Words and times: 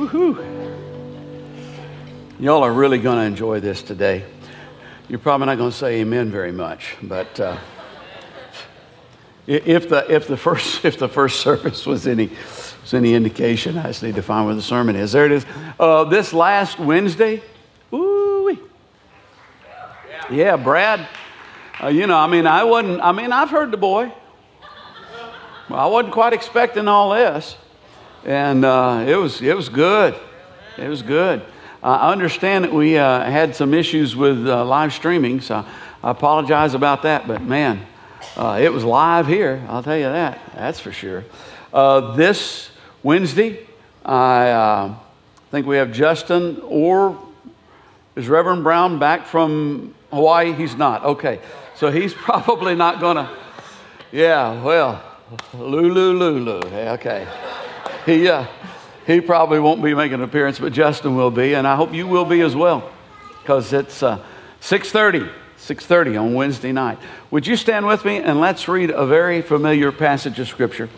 Woohoo! 0.00 0.34
Y'all 2.38 2.62
are 2.62 2.72
really 2.72 2.98
going 2.98 3.18
to 3.18 3.24
enjoy 3.24 3.60
this 3.60 3.82
today. 3.82 4.24
You're 5.10 5.18
probably 5.18 5.44
not 5.44 5.58
going 5.58 5.70
to 5.70 5.76
say 5.76 6.00
amen 6.00 6.30
very 6.30 6.52
much, 6.52 6.96
but 7.02 7.38
uh, 7.38 7.58
if, 9.46 9.90
the, 9.90 10.10
if, 10.10 10.26
the 10.26 10.38
first, 10.38 10.84
if 10.86 10.98
the 10.98 11.06
first 11.06 11.40
service 11.40 11.84
was 11.84 12.06
any, 12.06 12.30
was 12.80 12.94
any 12.94 13.12
indication, 13.12 13.76
I 13.76 13.88
just 13.88 14.02
need 14.02 14.14
to 14.14 14.22
find 14.22 14.46
where 14.46 14.54
the 14.54 14.62
sermon 14.62 14.96
is. 14.96 15.12
There 15.12 15.26
it 15.26 15.32
is. 15.32 15.44
Uh, 15.78 16.04
this 16.04 16.32
last 16.32 16.78
Wednesday, 16.78 17.42
ooh, 17.92 18.58
yeah, 20.30 20.56
Brad. 20.56 21.06
Uh, 21.78 21.88
you 21.88 22.06
know, 22.06 22.16
I 22.16 22.26
mean, 22.26 22.46
I 22.46 22.64
wasn't. 22.64 23.02
I 23.02 23.12
mean, 23.12 23.32
I've 23.32 23.50
heard 23.50 23.70
the 23.70 23.76
boy. 23.76 24.10
I 25.68 25.86
wasn't 25.88 26.14
quite 26.14 26.32
expecting 26.32 26.88
all 26.88 27.10
this, 27.10 27.54
and 28.24 28.64
uh, 28.64 29.04
it 29.06 29.16
was 29.16 29.40
it 29.42 29.56
was 29.56 29.68
good. 29.68 30.14
It 30.78 30.88
was 30.88 31.02
good. 31.02 31.42
I 31.82 32.12
understand 32.12 32.64
that 32.64 32.72
we 32.72 32.98
uh, 32.98 33.24
had 33.24 33.56
some 33.56 33.72
issues 33.72 34.14
with 34.14 34.46
uh, 34.46 34.64
live 34.64 34.92
streaming, 34.92 35.40
so 35.40 35.64
I 36.02 36.10
apologize 36.10 36.74
about 36.74 37.02
that. 37.02 37.26
But 37.26 37.42
man, 37.42 37.86
uh, 38.36 38.58
it 38.60 38.72
was 38.72 38.84
live 38.84 39.26
here. 39.26 39.64
I'll 39.68 39.82
tell 39.82 39.96
you 39.96 40.04
that. 40.04 40.40
That's 40.54 40.78
for 40.78 40.92
sure. 40.92 41.24
Uh, 41.72 42.16
this 42.16 42.70
Wednesday, 43.02 43.66
I 44.04 44.50
uh, 44.50 44.94
think 45.50 45.66
we 45.66 45.76
have 45.76 45.92
Justin 45.92 46.60
or 46.64 47.18
is 48.16 48.28
Reverend 48.28 48.62
Brown 48.62 48.98
back 48.98 49.26
from 49.26 49.94
Hawaii? 50.12 50.52
He's 50.52 50.74
not. 50.74 51.04
Okay, 51.04 51.40
so 51.74 51.90
he's 51.90 52.12
probably 52.28 52.74
not 52.74 53.00
gonna. 53.00 53.34
Yeah, 54.12 54.62
well, 54.62 55.02
Lulu 55.54 56.12
Lulu. 56.12 56.60
Okay, 56.66 57.26
he. 58.06 58.28
Uh, 58.28 58.46
he 59.06 59.20
probably 59.20 59.58
won't 59.58 59.82
be 59.82 59.92
making 59.92 60.14
an 60.14 60.22
appearance, 60.22 60.60
but 60.60 60.72
Justin 60.72 61.16
will 61.16 61.32
be, 61.32 61.54
and 61.54 61.66
I 61.66 61.74
hope 61.74 61.92
you 61.92 62.06
will 62.06 62.24
be 62.24 62.42
as 62.42 62.54
well, 62.54 62.88
because 63.40 63.72
it's 63.72 64.04
uh, 64.04 64.22
6:30, 64.60 65.28
6:30 65.58 66.20
on 66.20 66.34
Wednesday 66.34 66.70
night. 66.70 66.98
Would 67.30 67.46
you 67.46 67.56
stand 67.56 67.86
with 67.86 68.04
me 68.04 68.18
and 68.18 68.40
let's 68.40 68.68
read 68.68 68.90
a 68.90 69.06
very 69.06 69.42
familiar 69.42 69.90
passage 69.90 70.38
of 70.38 70.46
Scripture 70.48 70.88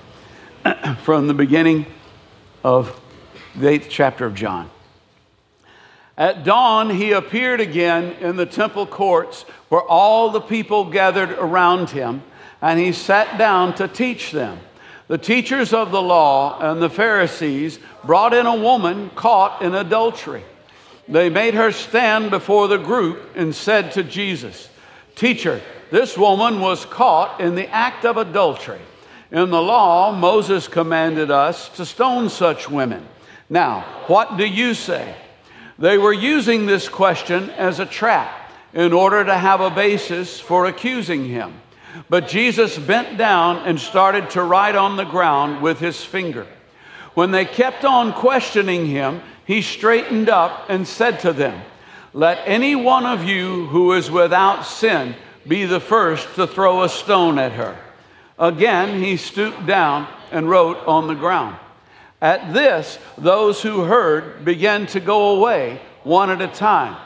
from 1.05 1.27
the 1.27 1.33
beginning 1.33 1.86
of 2.62 3.00
the 3.56 3.69
eighth 3.69 3.87
chapter 3.89 4.27
of 4.27 4.34
John. 4.34 4.70
At 6.16 6.44
dawn, 6.44 6.91
he 6.91 7.12
appeared 7.12 7.61
again 7.61 8.12
in 8.20 8.37
the 8.37 8.47
temple 8.47 8.87
courts 8.87 9.42
where 9.69 9.83
all 9.83 10.31
the 10.31 10.41
people 10.41 10.91
gathered 10.91 11.31
around 11.33 11.91
him, 11.91 12.22
and 12.61 12.78
he 12.78 12.92
sat 12.92 13.39
down 13.39 13.75
to 13.77 13.89
teach 13.89 14.33
them. 14.33 14.59
The 15.13 15.19
teachers 15.19 15.75
of 15.75 15.91
the 15.91 16.01
law 16.01 16.59
and 16.59 16.81
the 16.81 16.89
Pharisees 16.89 17.79
brought 18.03 18.33
in 18.33 18.47
a 18.47 18.57
woman 18.57 19.11
caught 19.11 19.61
in 19.61 19.75
adultery. 19.75 20.43
They 21.07 21.29
made 21.29 21.53
her 21.53 21.71
stand 21.71 22.31
before 22.31 22.67
the 22.67 22.79
group 22.79 23.21
and 23.37 23.55
said 23.55 23.93
to 23.93 24.05
Jesus, 24.05 24.71
Teacher, 25.15 25.61
this 25.91 26.17
woman 26.17 26.61
was 26.61 26.87
caught 26.87 27.43
in 27.43 27.57
the 27.57 27.69
act 27.69 28.07
of 28.07 28.17
adultery. 28.17 28.81
In 29.31 29.51
the 29.51 29.61
law, 29.61 30.17
Moses 30.17 30.67
commanded 30.67 31.31
us 31.31 31.69
to 31.77 31.85
stone 31.85 32.31
such 32.31 32.71
women. 32.71 33.07
Now, 33.51 33.83
what 34.07 34.39
do 34.39 34.47
you 34.47 34.73
say? 34.73 35.15
They 35.79 35.99
were 35.99 36.15
using 36.15 36.65
this 36.65 36.89
question 36.89 37.51
as 37.51 37.81
a 37.81 37.85
trap 37.85 38.51
in 38.73 38.95
order 38.95 39.23
to 39.23 39.37
have 39.37 39.61
a 39.61 39.69
basis 39.69 40.41
for 40.41 40.65
accusing 40.65 41.27
him. 41.27 41.61
But 42.09 42.29
Jesus 42.29 42.79
bent 42.79 43.19
down 43.19 43.59
and 43.59 43.79
started 43.79 44.31
to 44.31 44.43
write 44.43 44.77
on 44.77 44.97
the 44.97 45.05
ground 45.05 45.62
with 45.62 45.79
his 45.79 46.03
finger. 46.03 46.47
When 47.15 47.31
they 47.31 47.45
kept 47.45 47.84
on 47.84 48.12
questioning 48.12 48.87
him, 48.87 49.21
he 49.45 49.62
straightened 49.62 50.29
up 50.29 50.67
and 50.69 50.87
said 50.87 51.21
to 51.21 51.33
them, 51.33 51.61
Let 52.12 52.39
any 52.47 52.75
one 52.75 53.05
of 53.05 53.25
you 53.25 53.67
who 53.67 53.93
is 53.93 54.11
without 54.11 54.62
sin 54.62 55.15
be 55.47 55.67
the 55.67 55.81
first 55.81 56.34
to 56.37 56.47
throw 56.47 56.83
a 56.83 56.89
stone 56.89 57.39
at 57.39 57.53
her. 57.53 57.77
Again, 58.39 59.03
he 59.03 59.16
stooped 59.16 59.66
down 59.66 60.09
and 60.31 60.49
wrote 60.49 60.78
on 60.87 61.06
the 61.06 61.15
ground. 61.15 61.56
At 62.21 62.55
this, 62.55 62.99
those 63.19 63.61
who 63.61 63.83
heard 63.83 64.45
began 64.45 64.87
to 64.89 65.00
go 65.00 65.37
away 65.37 65.81
one 66.05 66.31
at 66.31 66.41
a 66.41 66.49
time, 66.49 66.97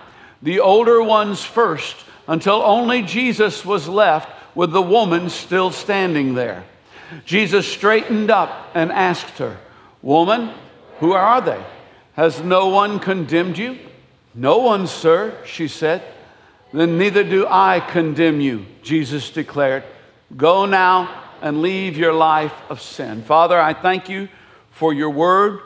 the 0.42 0.60
older 0.60 1.02
ones 1.02 1.42
first, 1.42 1.96
until 2.28 2.62
only 2.62 3.02
Jesus 3.02 3.64
was 3.64 3.88
left 3.88 4.28
with 4.56 4.72
the 4.72 4.82
woman 4.82 5.28
still 5.28 5.70
standing 5.70 6.34
there. 6.34 6.64
Jesus 7.24 7.68
straightened 7.68 8.30
up 8.30 8.70
and 8.74 8.90
asked 8.90 9.38
her, 9.38 9.58
Woman, 10.02 10.50
who 10.98 11.12
are 11.12 11.40
they? 11.40 11.62
Has 12.14 12.40
no 12.40 12.68
one 12.68 12.98
condemned 12.98 13.58
you? 13.58 13.78
No 14.34 14.58
one, 14.58 14.86
sir, 14.86 15.36
she 15.44 15.68
said. 15.68 16.02
Then 16.72 16.98
neither 16.98 17.22
do 17.22 17.46
I 17.48 17.80
condemn 17.80 18.40
you, 18.40 18.66
Jesus 18.82 19.30
declared. 19.30 19.84
Go 20.36 20.66
now 20.66 21.24
and 21.42 21.60
leave 21.62 21.96
your 21.96 22.12
life 22.12 22.54
of 22.70 22.80
sin. 22.80 23.22
Father, 23.22 23.60
I 23.60 23.74
thank 23.74 24.08
you 24.08 24.28
for 24.70 24.92
your 24.92 25.10
word. 25.10 25.60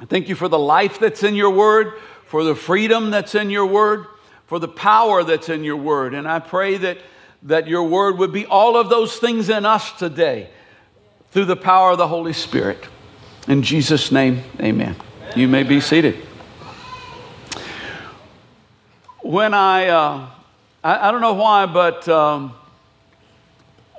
I 0.00 0.06
thank 0.06 0.28
you 0.28 0.34
for 0.34 0.48
the 0.48 0.58
life 0.58 0.98
that's 0.98 1.22
in 1.22 1.34
your 1.34 1.50
word, 1.50 1.94
for 2.26 2.42
the 2.42 2.54
freedom 2.54 3.10
that's 3.10 3.34
in 3.34 3.48
your 3.48 3.66
word, 3.66 4.06
for 4.46 4.58
the 4.58 4.68
power 4.68 5.22
that's 5.22 5.48
in 5.48 5.62
your 5.62 5.76
word. 5.76 6.14
And 6.14 6.26
I 6.26 6.40
pray 6.40 6.76
that 6.78 6.98
that 7.42 7.66
your 7.66 7.84
word 7.84 8.18
would 8.18 8.32
be 8.32 8.46
all 8.46 8.76
of 8.76 8.88
those 8.88 9.16
things 9.16 9.48
in 9.48 9.64
us 9.64 9.92
today 9.98 10.50
through 11.30 11.46
the 11.46 11.56
power 11.56 11.92
of 11.92 11.98
the 11.98 12.08
Holy 12.08 12.32
Spirit. 12.32 12.84
In 13.48 13.62
Jesus' 13.62 14.12
name, 14.12 14.42
amen. 14.60 14.96
You 15.34 15.48
may 15.48 15.62
be 15.62 15.80
seated. 15.80 16.16
When 19.22 19.54
I, 19.54 19.88
uh, 19.88 20.26
I, 20.82 21.08
I, 21.08 21.12
don't 21.12 21.20
know 21.20 21.34
why, 21.34 21.66
but 21.66 22.08
um, 22.08 22.52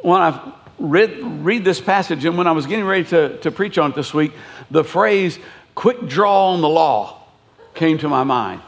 when 0.01 0.21
I 0.21 0.53
read, 0.77 1.19
read 1.43 1.63
this 1.63 1.79
passage 1.79 2.25
and 2.25 2.37
when 2.37 2.47
I 2.47 2.51
was 2.51 2.65
getting 2.65 2.85
ready 2.85 3.05
to, 3.05 3.37
to 3.39 3.51
preach 3.51 3.77
on 3.77 3.91
it 3.91 3.95
this 3.95 4.13
week, 4.13 4.33
the 4.69 4.83
phrase 4.83 5.39
quick 5.73 6.07
draw 6.07 6.53
on 6.53 6.61
the 6.61 6.69
law 6.69 7.23
came 7.73 7.97
to 7.99 8.09
my 8.09 8.23
mind. 8.23 8.61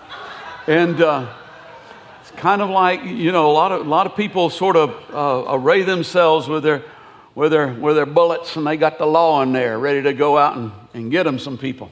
And 0.67 1.01
uh, 1.01 1.33
kind 2.43 2.61
of 2.61 2.69
like, 2.69 3.05
you 3.05 3.31
know, 3.31 3.49
a 3.49 3.53
lot 3.53 3.71
of, 3.71 3.87
a 3.87 3.89
lot 3.89 4.05
of 4.05 4.17
people 4.17 4.49
sort 4.49 4.75
of 4.75 4.89
uh, 5.13 5.45
array 5.55 5.81
themselves 5.81 6.45
with 6.49 6.61
their, 6.61 6.83
with, 7.35 7.53
their, 7.53 7.71
with 7.71 7.95
their 7.95 8.05
bullets 8.05 8.57
and 8.57 8.67
they 8.67 8.75
got 8.75 8.97
the 8.97 9.05
law 9.05 9.41
in 9.41 9.53
there 9.53 9.79
ready 9.79 10.01
to 10.01 10.11
go 10.11 10.37
out 10.37 10.57
and, 10.57 10.69
and 10.93 11.09
get 11.09 11.23
them 11.23 11.39
some 11.39 11.57
people. 11.57 11.89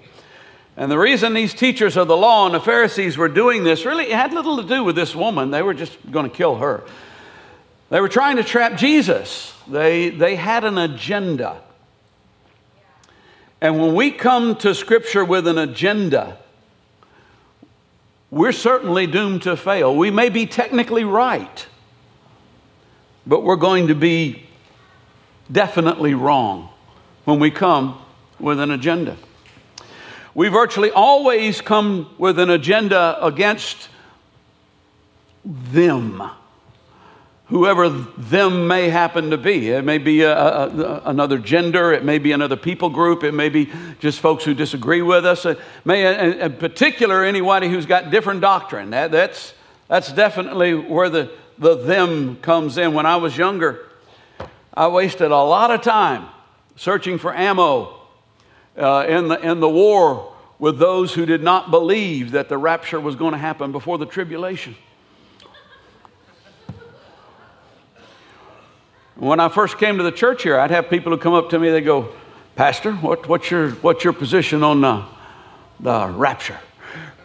And 0.75 0.91
the 0.91 0.97
reason 0.97 1.33
these 1.33 1.53
teachers 1.53 1.95
of 1.95 2.09
the 2.09 2.17
law 2.17 2.47
and 2.47 2.53
the 2.53 2.59
Pharisees 2.59 3.17
were 3.17 3.29
doing 3.29 3.63
this 3.63 3.85
really 3.85 4.11
it 4.11 4.11
had 4.11 4.33
little 4.33 4.61
to 4.61 4.67
do 4.67 4.83
with 4.83 4.93
this 4.93 5.15
woman. 5.15 5.51
They 5.51 5.61
were 5.61 5.73
just 5.73 5.97
going 6.11 6.29
to 6.29 6.35
kill 6.35 6.57
her. 6.57 6.83
They 7.89 8.01
were 8.01 8.09
trying 8.09 8.35
to 8.35 8.43
trap 8.43 8.75
Jesus. 8.75 9.53
They, 9.69 10.09
they 10.09 10.35
had 10.35 10.65
an 10.65 10.77
agenda. 10.77 11.61
And 13.61 13.79
when 13.79 13.95
we 13.95 14.11
come 14.11 14.57
to 14.57 14.75
Scripture 14.75 15.23
with 15.23 15.47
an 15.47 15.57
agenda, 15.57 16.39
we're 18.31 18.53
certainly 18.53 19.05
doomed 19.05 19.43
to 19.43 19.57
fail. 19.57 19.95
We 19.95 20.09
may 20.09 20.29
be 20.29 20.45
technically 20.45 21.03
right, 21.03 21.67
but 23.27 23.43
we're 23.43 23.57
going 23.57 23.87
to 23.87 23.95
be 23.95 24.47
definitely 25.51 26.13
wrong 26.13 26.69
when 27.25 27.39
we 27.39 27.51
come 27.51 28.01
with 28.39 28.59
an 28.59 28.71
agenda. 28.71 29.17
We 30.33 30.47
virtually 30.47 30.91
always 30.91 31.59
come 31.59 32.15
with 32.17 32.39
an 32.39 32.49
agenda 32.49 33.23
against 33.23 33.89
them 35.43 36.31
whoever 37.51 37.89
them 37.89 38.65
may 38.65 38.87
happen 38.87 39.29
to 39.29 39.37
be. 39.37 39.69
It 39.69 39.83
may 39.83 39.97
be 39.97 40.21
a, 40.21 40.33
a, 40.33 41.01
another 41.03 41.37
gender, 41.37 41.91
it 41.91 42.03
may 42.05 42.17
be 42.17 42.31
another 42.31 42.55
people 42.55 42.89
group, 42.89 43.25
it 43.25 43.33
may 43.33 43.49
be 43.49 43.69
just 43.99 44.21
folks 44.21 44.45
who 44.45 44.53
disagree 44.53 45.01
with 45.01 45.25
us. 45.25 45.45
It 45.45 45.59
may, 45.83 46.07
in, 46.13 46.39
in 46.39 46.53
particular, 46.53 47.25
anybody 47.25 47.67
who's 47.67 47.85
got 47.85 48.09
different 48.09 48.39
doctrine. 48.39 48.91
That, 48.91 49.11
that's, 49.11 49.53
that's 49.89 50.13
definitely 50.13 50.75
where 50.75 51.09
the, 51.09 51.29
the 51.57 51.75
them 51.75 52.37
comes 52.37 52.77
in. 52.77 52.93
When 52.93 53.05
I 53.05 53.17
was 53.17 53.37
younger, 53.37 53.85
I 54.73 54.87
wasted 54.87 55.31
a 55.31 55.35
lot 55.35 55.71
of 55.71 55.81
time 55.81 56.29
searching 56.77 57.17
for 57.17 57.35
ammo 57.35 57.99
uh, 58.77 59.05
in, 59.09 59.27
the, 59.27 59.37
in 59.41 59.59
the 59.59 59.69
war 59.69 60.33
with 60.57 60.79
those 60.79 61.13
who 61.13 61.25
did 61.25 61.43
not 61.43 61.69
believe 61.69 62.31
that 62.31 62.47
the 62.47 62.57
rapture 62.57 62.99
was 63.01 63.17
going 63.17 63.33
to 63.33 63.37
happen 63.37 63.73
before 63.73 63.97
the 63.97 64.05
tribulation. 64.05 64.73
When 69.21 69.39
I 69.39 69.49
first 69.49 69.77
came 69.77 69.97
to 69.97 70.03
the 70.03 70.11
church 70.11 70.41
here, 70.41 70.59
I'd 70.59 70.71
have 70.71 70.89
people 70.89 71.11
who 71.11 71.17
come 71.19 71.35
up 71.35 71.51
to 71.51 71.59
me, 71.59 71.69
they 71.69 71.81
go, 71.81 72.11
Pastor, 72.55 72.93
what, 72.93 73.29
what's, 73.29 73.51
your, 73.51 73.69
what's 73.73 74.03
your 74.03 74.13
position 74.13 74.63
on 74.63 74.81
the, 74.81 75.05
the 75.79 76.07
rapture? 76.07 76.59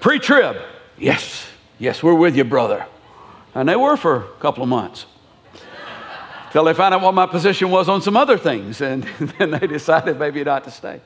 Pre 0.00 0.18
trib. 0.18 0.58
Yes, 0.98 1.48
yes, 1.78 2.02
we're 2.02 2.12
with 2.12 2.36
you, 2.36 2.44
brother. 2.44 2.84
And 3.54 3.66
they 3.66 3.76
were 3.76 3.96
for 3.96 4.16
a 4.16 4.28
couple 4.40 4.62
of 4.62 4.68
months. 4.68 5.06
Till 6.52 6.64
they 6.64 6.74
found 6.74 6.92
out 6.92 7.00
what 7.00 7.14
my 7.14 7.24
position 7.24 7.70
was 7.70 7.88
on 7.88 8.02
some 8.02 8.14
other 8.14 8.36
things, 8.36 8.82
and 8.82 9.02
then 9.38 9.52
they 9.52 9.66
decided 9.66 10.18
maybe 10.18 10.44
not 10.44 10.64
to 10.64 10.70
stay. 10.70 11.00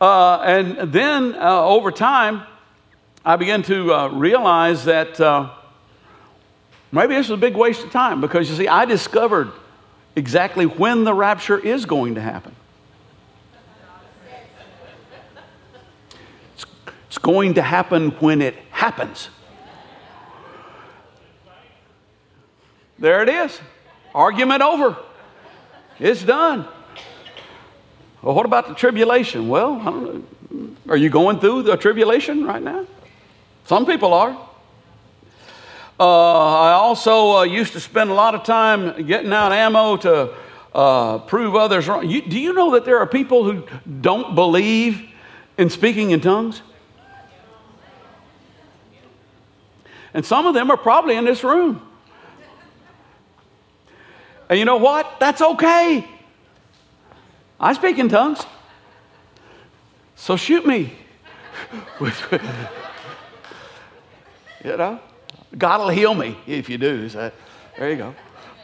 Uh, 0.00 0.38
and 0.38 0.92
then 0.92 1.36
uh, 1.36 1.64
over 1.64 1.92
time, 1.92 2.42
I 3.24 3.36
began 3.36 3.62
to 3.62 3.94
uh, 3.94 4.08
realize 4.08 4.84
that 4.86 5.20
uh, 5.20 5.50
maybe 6.90 7.14
this 7.14 7.28
was 7.28 7.38
a 7.38 7.40
big 7.40 7.54
waste 7.54 7.84
of 7.84 7.92
time 7.92 8.20
because 8.20 8.50
you 8.50 8.56
see, 8.56 8.66
I 8.66 8.84
discovered 8.84 9.52
exactly 10.16 10.66
when 10.66 11.04
the 11.04 11.14
rapture 11.14 11.58
is 11.58 11.86
going 11.86 12.14
to 12.16 12.20
happen. 12.20 12.54
It's, 16.54 16.66
it's 17.08 17.18
going 17.18 17.54
to 17.54 17.62
happen 17.62 18.10
when 18.12 18.42
it 18.42 18.54
happens. 18.70 19.28
There 22.98 23.22
it 23.22 23.28
is. 23.28 23.60
Argument 24.14 24.62
over. 24.62 24.96
It's 25.98 26.22
done. 26.22 26.68
Well, 28.22 28.34
what 28.34 28.46
about 28.46 28.68
the 28.68 28.74
tribulation? 28.74 29.48
Well, 29.48 30.22
Are 30.88 30.96
you 30.96 31.10
going 31.10 31.40
through 31.40 31.62
the 31.62 31.76
tribulation 31.76 32.44
right 32.44 32.62
now? 32.62 32.86
Some 33.66 33.86
people 33.86 34.12
are. 34.14 34.36
Uh, 36.00 36.60
I 36.60 36.72
also 36.72 37.36
uh, 37.36 37.42
used 37.42 37.74
to 37.74 37.80
spend 37.80 38.10
a 38.10 38.14
lot 38.14 38.34
of 38.34 38.44
time 38.44 39.06
getting 39.06 39.32
out 39.32 39.52
ammo 39.52 39.96
to 39.98 40.34
uh, 40.74 41.18
prove 41.18 41.54
others 41.54 41.86
wrong. 41.86 42.08
You, 42.08 42.22
do 42.22 42.38
you 42.38 42.52
know 42.52 42.72
that 42.72 42.84
there 42.84 42.98
are 42.98 43.06
people 43.06 43.44
who 43.44 43.64
don't 44.00 44.34
believe 44.34 45.08
in 45.58 45.70
speaking 45.70 46.10
in 46.10 46.20
tongues? 46.20 46.62
And 50.14 50.24
some 50.24 50.46
of 50.46 50.54
them 50.54 50.70
are 50.70 50.76
probably 50.76 51.16
in 51.16 51.24
this 51.24 51.44
room. 51.44 51.86
And 54.48 54.58
you 54.58 54.64
know 54.64 54.76
what? 54.76 55.18
That's 55.20 55.40
okay. 55.40 56.06
I 57.58 57.72
speak 57.74 57.98
in 57.98 58.08
tongues. 58.08 58.44
So 60.16 60.36
shoot 60.36 60.66
me. 60.66 60.92
you 64.64 64.76
know? 64.76 65.00
God 65.56 65.80
will 65.80 65.88
heal 65.88 66.14
me 66.14 66.36
if 66.46 66.68
you 66.68 66.78
do. 66.78 67.08
So, 67.08 67.30
there 67.78 67.90
you 67.90 67.96
go. 67.96 68.14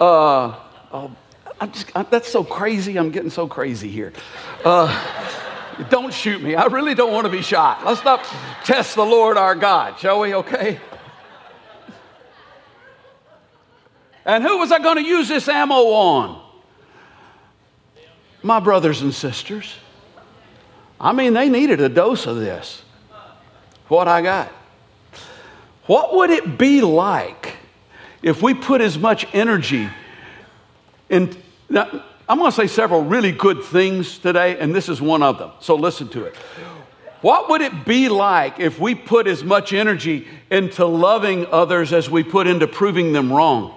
Uh, 0.01 0.59
oh, 0.93 1.17
I'm 1.61 1.73
just, 1.73 1.95
I, 1.95 2.03
that's 2.05 2.29
so 2.29 2.45
crazy. 2.45 2.97
I'm 2.97 3.11
getting 3.11 3.31
so 3.31 3.47
crazy 3.47 3.89
here. 3.89 4.13
Uh, 4.65 4.89
don't 5.91 6.13
shoot 6.13 6.43
me. 6.43 6.55
I 6.55 6.67
really 6.67 6.95
don't 6.95 7.13
want 7.13 7.27
to 7.27 7.33
be 7.33 7.43
shot. 7.43 7.85
Let's 7.85 8.05
not 8.05 8.25
test 8.65 8.95
the 8.95 9.05
Lord 9.05 9.37
our 9.37 9.55
God, 9.55 9.99
shall 9.99 10.21
we? 10.21 10.35
Okay? 10.35 10.81
And 14.25 14.45
who 14.45 14.59
was 14.59 14.73
I 14.73 14.79
going 14.79 14.97
to 14.97 15.05
use 15.05 15.29
this 15.29 15.49
ammo 15.49 15.75
on? 15.75 16.43
My 18.43 18.61
brothers 18.61 19.03
and 19.03 19.15
sisters. 19.15 19.75
I 21.01 21.13
mean, 21.13 21.33
they 21.33 21.49
needed 21.49 21.81
a 21.81 21.89
dose 21.89 22.27
of 22.27 22.37
this. 22.37 22.83
What 23.89 24.07
I 24.07 24.21
got. 24.21 24.53
What 25.89 26.15
would 26.15 26.29
it 26.29 26.59
be 26.59 26.83
like 26.83 27.55
if 28.23 28.43
we 28.43 28.53
put 28.53 28.83
as 28.83 28.99
much 28.99 29.27
energy 29.35 29.89
in? 31.09 31.35
Now, 31.71 32.05
I'm 32.29 32.39
going 32.39 32.51
to 32.51 32.55
say 32.55 32.67
several 32.67 33.05
really 33.05 33.33
good 33.33 33.65
things 33.65 34.19
today, 34.19 34.59
and 34.59 34.75
this 34.75 34.91
is 34.91 35.01
one 35.01 35.23
of 35.23 35.39
them. 35.39 35.51
So 35.61 35.77
listen 35.77 36.09
to 36.11 36.25
it. 36.25 36.37
What 37.23 37.49
would 37.49 37.63
it 37.63 37.87
be 37.87 38.11
like 38.11 38.61
if 38.61 38.79
we 38.79 38.95
put 38.95 39.27
as 39.27 39.43
much 39.43 39.73
energy 39.73 40.29
into 40.51 40.85
loving 40.85 41.47
others 41.47 41.95
as 41.95 42.11
we 42.11 42.23
put 42.23 42.47
into 42.47 42.69
proving 42.69 43.15
them 43.15 43.33
wrong? 43.33 43.75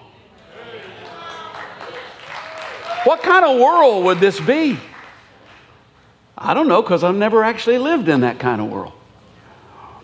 What 3.05 3.23
kind 3.23 3.45
of 3.45 3.57
world 3.57 4.03
would 4.03 4.19
this 4.19 4.37
be? 4.41 4.77
I 6.37 6.53
don't 6.53 6.67
know 6.67 6.81
because 6.81 7.05
I've 7.05 7.15
never 7.15 7.41
actually 7.41 7.77
lived 7.77 8.09
in 8.09 8.19
that 8.21 8.37
kind 8.37 8.59
of 8.59 8.69
world. 8.69 8.93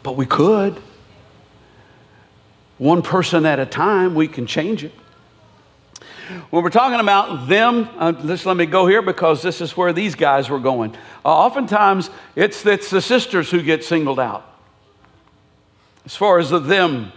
But 0.04 0.16
we 0.16 0.26
could. 0.26 0.82
One 2.78 3.02
person 3.02 3.46
at 3.46 3.60
a 3.60 3.66
time, 3.66 4.16
we 4.16 4.28
can 4.28 4.46
change 4.46 4.84
it. 4.84 4.94
When 6.50 6.62
we're 6.62 6.70
talking 6.70 7.00
about 7.00 7.48
them, 7.48 7.90
uh, 7.98 8.12
just 8.12 8.46
let 8.46 8.58
me 8.58 8.66
go 8.66 8.86
here 8.86 9.02
because 9.02 9.42
this 9.42 9.62
is 9.62 9.78
where 9.78 9.94
these 9.94 10.16
guys 10.16 10.50
were 10.50 10.60
going. 10.60 10.94
Uh, 11.24 11.30
oftentimes, 11.30 12.10
it's, 12.36 12.66
it's 12.66 12.90
the 12.90 13.02
sisters 13.02 13.50
who 13.50 13.62
get 13.62 13.84
singled 13.84 14.20
out 14.20 14.46
as 16.06 16.16
far 16.16 16.40
as 16.40 16.50
the 16.50 16.60
them 16.60 17.12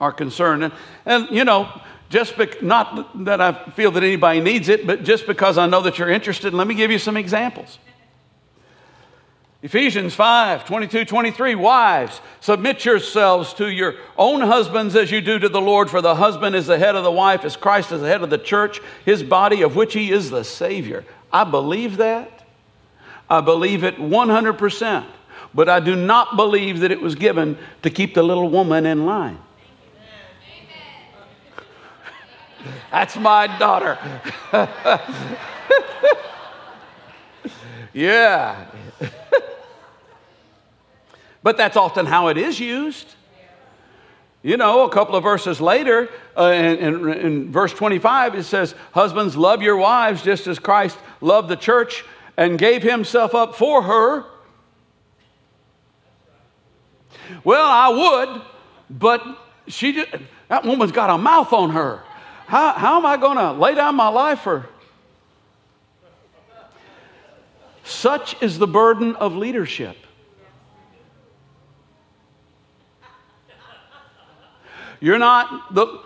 are 0.00 0.12
concerned. 0.12 0.64
And, 0.64 0.72
and 1.06 1.28
you 1.30 1.44
know, 1.44 1.68
just 2.10 2.36
be, 2.36 2.48
not 2.62 3.24
that 3.24 3.40
I 3.40 3.70
feel 3.70 3.90
that 3.92 4.02
anybody 4.02 4.40
needs 4.40 4.68
it, 4.68 4.86
but 4.86 5.04
just 5.04 5.26
because 5.26 5.58
I 5.58 5.66
know 5.66 5.80
that 5.82 5.98
you're 5.98 6.10
interested, 6.10 6.54
let 6.54 6.66
me 6.66 6.74
give 6.74 6.90
you 6.90 6.98
some 6.98 7.16
examples. 7.16 7.78
Ephesians 9.64 10.14
5 10.14 10.66
22, 10.66 11.06
23, 11.06 11.54
wives, 11.54 12.20
submit 12.40 12.84
yourselves 12.84 13.54
to 13.54 13.72
your 13.72 13.94
own 14.18 14.42
husbands 14.42 14.94
as 14.94 15.10
you 15.10 15.22
do 15.22 15.38
to 15.38 15.48
the 15.48 15.60
Lord, 15.60 15.88
for 15.88 16.02
the 16.02 16.16
husband 16.16 16.54
is 16.54 16.66
the 16.66 16.78
head 16.78 16.94
of 16.96 17.02
the 17.02 17.10
wife, 17.10 17.46
as 17.46 17.56
Christ 17.56 17.90
is 17.90 18.02
the 18.02 18.06
head 18.06 18.22
of 18.22 18.28
the 18.28 18.36
church, 18.36 18.82
his 19.06 19.22
body, 19.22 19.62
of 19.62 19.74
which 19.74 19.94
he 19.94 20.12
is 20.12 20.28
the 20.28 20.44
Savior. 20.44 21.02
I 21.32 21.44
believe 21.44 21.96
that. 21.96 22.44
I 23.30 23.40
believe 23.40 23.84
it 23.84 23.96
100%. 23.96 25.06
But 25.54 25.70
I 25.70 25.80
do 25.80 25.96
not 25.96 26.36
believe 26.36 26.80
that 26.80 26.90
it 26.90 27.00
was 27.00 27.14
given 27.14 27.56
to 27.80 27.88
keep 27.88 28.12
the 28.12 28.22
little 28.22 28.50
woman 28.50 28.84
in 28.84 29.06
line. 29.06 29.38
That's 32.90 33.16
my 33.16 33.46
daughter. 33.58 33.98
yeah. 37.94 38.66
But 41.44 41.58
that's 41.58 41.76
often 41.76 42.06
how 42.06 42.28
it 42.28 42.38
is 42.38 42.58
used. 42.58 43.06
You 44.42 44.56
know, 44.56 44.84
a 44.84 44.90
couple 44.90 45.14
of 45.14 45.22
verses 45.22 45.60
later, 45.60 46.08
uh, 46.36 46.44
in, 46.44 46.78
in, 46.78 47.12
in, 47.12 47.52
verse 47.52 47.72
25, 47.72 48.34
it 48.34 48.44
says, 48.44 48.74
Husbands, 48.92 49.36
love 49.36 49.62
your 49.62 49.76
wives 49.76 50.22
just 50.22 50.46
as 50.46 50.58
Christ 50.58 50.96
loved 51.20 51.50
the 51.50 51.56
church 51.56 52.02
and 52.38 52.58
gave 52.58 52.82
himself 52.82 53.34
up 53.34 53.56
for 53.56 53.82
her. 53.82 54.24
Well, 57.44 57.66
I 57.66 57.88
would, 57.90 58.42
but 58.90 59.22
she 59.66 59.92
just, 59.92 60.08
that 60.48 60.64
woman's 60.64 60.92
got 60.92 61.10
a 61.10 61.18
mouth 61.18 61.52
on 61.52 61.70
her. 61.70 62.02
How, 62.46 62.72
how 62.72 62.96
am 62.96 63.06
I 63.06 63.18
going 63.18 63.36
to 63.36 63.52
lay 63.52 63.74
down 63.74 63.96
my 63.96 64.08
life 64.08 64.40
for? 64.40 64.66
Such 67.84 68.42
is 68.42 68.58
the 68.58 68.66
burden 68.66 69.14
of 69.16 69.36
leadership. 69.36 70.03
You're 75.04 75.18
not 75.18 75.74
the 75.74 76.00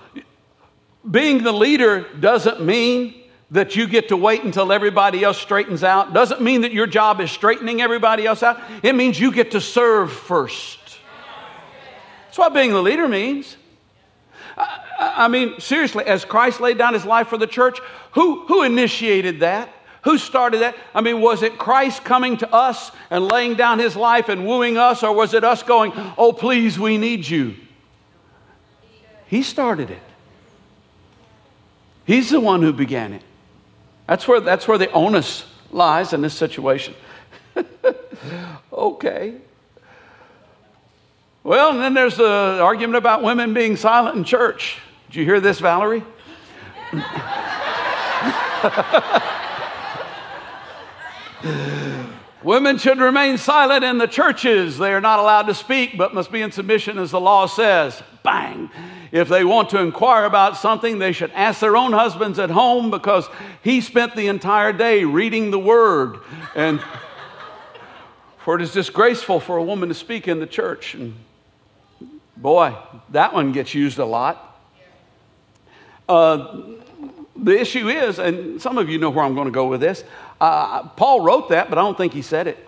being 1.09 1.45
the 1.45 1.53
leader 1.53 2.05
doesn't 2.19 2.61
mean 2.61 3.15
that 3.53 3.77
you 3.77 3.87
get 3.87 4.09
to 4.09 4.17
wait 4.17 4.43
until 4.43 4.73
everybody 4.73 5.23
else 5.23 5.39
straightens 5.39 5.85
out. 5.85 6.13
Doesn't 6.13 6.41
mean 6.41 6.63
that 6.63 6.73
your 6.73 6.89
job 6.89 7.21
is 7.21 7.31
straightening 7.31 7.81
everybody 7.81 8.27
else 8.27 8.43
out. 8.43 8.61
It 8.83 8.97
means 8.97 9.21
you 9.21 9.31
get 9.31 9.53
to 9.53 9.61
serve 9.61 10.13
first. 10.13 10.81
That's 12.27 12.39
what 12.39 12.53
being 12.53 12.73
the 12.73 12.83
leader 12.83 13.07
means. 13.07 13.57
I, 14.57 14.81
I 14.99 15.29
mean, 15.29 15.61
seriously, 15.61 16.05
as 16.05 16.25
Christ 16.25 16.61
laid 16.61 16.77
down 16.77 16.93
his 16.93 17.05
life 17.05 17.29
for 17.29 17.39
the 17.39 17.47
church, 17.47 17.79
who, 18.15 18.47
who 18.47 18.65
initiated 18.65 19.39
that? 19.41 19.73
Who 20.03 20.19
started 20.19 20.63
that? 20.63 20.75
I 20.93 21.03
mean, 21.03 21.21
was 21.21 21.45
it 21.45 21.57
Christ 21.57 22.03
coming 22.03 22.37
to 22.39 22.53
us 22.53 22.91
and 23.11 23.29
laying 23.29 23.55
down 23.55 23.79
his 23.79 23.95
life 23.95 24.29
and 24.29 24.45
wooing 24.45 24.77
us, 24.77 25.05
or 25.05 25.13
was 25.13 25.35
it 25.35 25.45
us 25.45 25.63
going, 25.63 25.93
Oh, 26.19 26.33
please, 26.33 26.81
we 26.81 26.99
need 26.99 27.29
you? 27.29 27.55
He 29.29 29.43
started 29.43 29.91
it. 29.91 30.03
He's 32.07 32.31
the 32.31 32.41
one 32.41 32.63
who 32.63 32.73
began 32.73 33.13
it. 33.13 33.23
That's 34.07 34.27
where, 34.27 34.41
that's 34.41 34.67
where 34.67 34.79
the 34.79 34.91
onus 34.93 35.45
lies 35.71 36.15
in 36.15 36.23
this 36.23 36.33
situation. 36.33 36.95
okay. 38.73 39.35
Well, 41.45 41.73
and 41.73 41.81
then 41.81 41.93
there's 41.93 42.17
the 42.17 42.61
argument 42.63 42.97
about 42.97 43.23
women 43.23 43.53
being 43.53 43.77
silent 43.77 44.17
in 44.17 44.25
church. 44.25 44.79
Did 45.09 45.17
you 45.17 45.25
hear 45.25 45.41
this, 45.41 45.61
Valerie? 45.61 46.03
Women 52.43 52.79
should 52.79 52.99
remain 52.99 53.37
silent 53.37 53.83
in 53.83 53.99
the 53.99 54.07
churches. 54.07 54.79
They 54.79 54.93
are 54.93 55.01
not 55.01 55.19
allowed 55.19 55.43
to 55.43 55.55
speak, 55.55 55.99
but 55.99 56.15
must 56.15 56.31
be 56.31 56.41
in 56.41 56.53
submission 56.53 56.97
as 56.99 57.11
the 57.11 57.21
law 57.21 57.47
says. 57.47 58.01
Bang. 58.23 58.71
If 59.11 59.29
they 59.29 59.45
want 59.45 59.71
to 59.71 59.81
inquire 59.81 60.25
about 60.25 60.57
something, 60.57 60.99
they 60.99 61.13
should 61.13 61.33
ask 61.33 61.61
their 61.61 61.77
own 61.77 61.93
husbands 61.93 62.39
at 62.39 62.51
home 62.51 62.91
because 62.91 63.27
he 63.63 63.81
spent 63.81 64.15
the 64.15 64.29
entire 64.29 64.73
day 64.73 65.05
reading 65.05 65.51
the 65.51 65.59
word. 65.59 66.19
And 66.55 66.81
for 68.39 68.55
it 68.55 68.63
is 68.63 68.73
disgraceful 68.73 69.41
for 69.41 69.57
a 69.57 69.63
woman 69.63 69.89
to 69.89 69.95
speak 69.95 70.29
in 70.29 70.39
the 70.39 70.47
church. 70.47 70.95
And 70.95 71.17
boy, 72.37 72.77
that 73.11 73.35
one 73.35 73.51
gets 73.51 73.75
used 73.75 73.99
a 73.99 74.05
lot. 74.05 74.45
Uh, 76.09 76.63
the 77.37 77.59
issue 77.59 77.89
is, 77.89 78.19
and 78.19 78.61
some 78.61 78.79
of 78.79 78.89
you 78.89 78.99
know 78.99 79.11
where 79.11 79.25
I'm 79.25 79.35
going 79.35 79.47
to 79.47 79.53
go 79.53 79.67
with 79.67 79.81
this. 79.81 80.05
Uh, 80.41 80.89
Paul 80.89 81.21
wrote 81.21 81.49
that, 81.51 81.69
but 81.69 81.79
I 81.79 81.83
don't 81.83 81.97
think 81.97 82.13
he 82.13 82.23
said 82.23 82.47
it. 82.47 82.59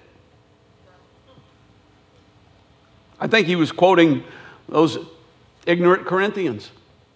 I 3.21 3.27
think 3.27 3.47
he 3.47 3.57
was 3.57 3.71
quoting 3.71 4.25
those 4.69 4.99
ignorant 5.67 6.07
Corinthians 6.07 6.71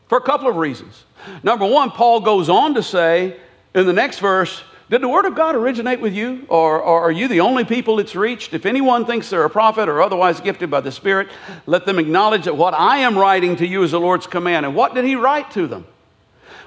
for 0.09 0.19
a 0.19 0.21
couple 0.21 0.49
of 0.49 0.57
reasons. 0.57 1.05
Number 1.43 1.67
one, 1.67 1.91
Paul 1.91 2.21
goes 2.21 2.49
on 2.49 2.75
to 2.75 2.83
say 2.83 3.37
in 3.75 3.87
the 3.87 3.93
next 3.93 4.19
verse, 4.19 4.63
did 4.91 5.01
the 5.01 5.09
word 5.09 5.25
of 5.25 5.35
God 5.35 5.55
originate 5.55 6.01
with 6.01 6.13
you, 6.13 6.45
or, 6.49 6.79
or, 6.79 7.01
are 7.01 7.11
you 7.11 7.27
the 7.27 7.41
only 7.41 7.65
people 7.65 7.99
it's 7.99 8.15
reached? 8.15 8.53
If 8.53 8.67
anyone 8.67 9.07
thinks 9.07 9.31
they're 9.31 9.45
a 9.45 9.51
prophet 9.51 9.89
or 9.89 10.03
otherwise 10.03 10.41
gifted 10.41 10.71
by 10.71 10.83
the 10.83 10.93
Spirit, 10.93 11.29
let 11.65 11.87
them 11.87 11.99
acknowledge 11.99 12.45
that 12.45 12.57
what 12.57 12.75
I 12.75 12.99
am 12.99 13.17
writing 13.17 13.57
to 13.57 13.67
you 13.67 13.83
is 13.83 13.93
the 13.93 14.01
Lord's 14.01 14.27
command. 14.27 14.67
And 14.67 14.77
what 14.77 14.95
did 14.95 15.07
he 15.07 15.17
write 15.17 15.51
to 15.53 15.67
them? 15.67 15.87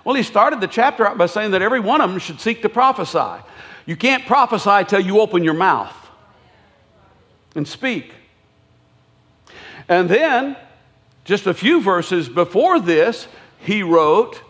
Well, 0.03 0.15
he 0.15 0.23
started 0.23 0.61
the 0.61 0.67
chapter 0.67 1.05
out 1.07 1.17
by 1.17 1.27
saying 1.27 1.51
that 1.51 1.61
every 1.61 1.79
one 1.79 2.01
of 2.01 2.09
them 2.09 2.17
should 2.19 2.41
seek 2.41 2.63
to 2.63 2.69
prophesy. 2.69 3.43
You 3.87 3.95
can't 3.95 4.27
prophesy 4.27 4.83
till 4.87 4.99
you 4.99 5.19
open 5.19 5.43
your 5.43 5.55
mouth 5.55 5.95
and 7.55 7.67
speak. 7.67 8.13
And 9.89 10.07
then, 10.09 10.57
just 11.23 11.47
a 11.47 11.53
few 11.53 11.81
verses 11.81 12.29
before 12.29 12.79
this, 12.79 13.27
he 13.59 13.81
wrote, 13.81 14.43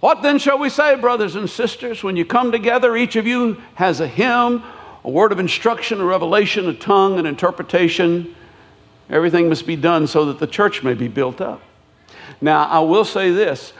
what 0.00 0.22
then 0.22 0.38
shall 0.38 0.58
we 0.58 0.68
say, 0.68 0.94
brothers 0.94 1.36
and 1.36 1.48
sisters? 1.48 2.04
When 2.04 2.16
you 2.16 2.24
come 2.24 2.52
together, 2.52 2.96
each 2.96 3.16
of 3.16 3.26
you 3.26 3.60
has 3.74 4.00
a 4.00 4.06
hymn, 4.06 4.62
a 5.04 5.10
word 5.10 5.32
of 5.32 5.38
instruction, 5.38 6.00
a 6.00 6.04
revelation, 6.04 6.68
a 6.68 6.74
tongue, 6.74 7.18
an 7.18 7.24
interpretation. 7.24 8.34
Everything 9.08 9.48
must 9.48 9.66
be 9.66 9.76
done 9.76 10.06
so 10.06 10.26
that 10.26 10.38
the 10.38 10.46
church 10.46 10.82
may 10.82 10.92
be 10.92 11.08
built 11.08 11.40
up. 11.40 11.62
Now, 12.42 12.66
I 12.66 12.80
will 12.80 13.06
say 13.06 13.30
this 13.30 13.72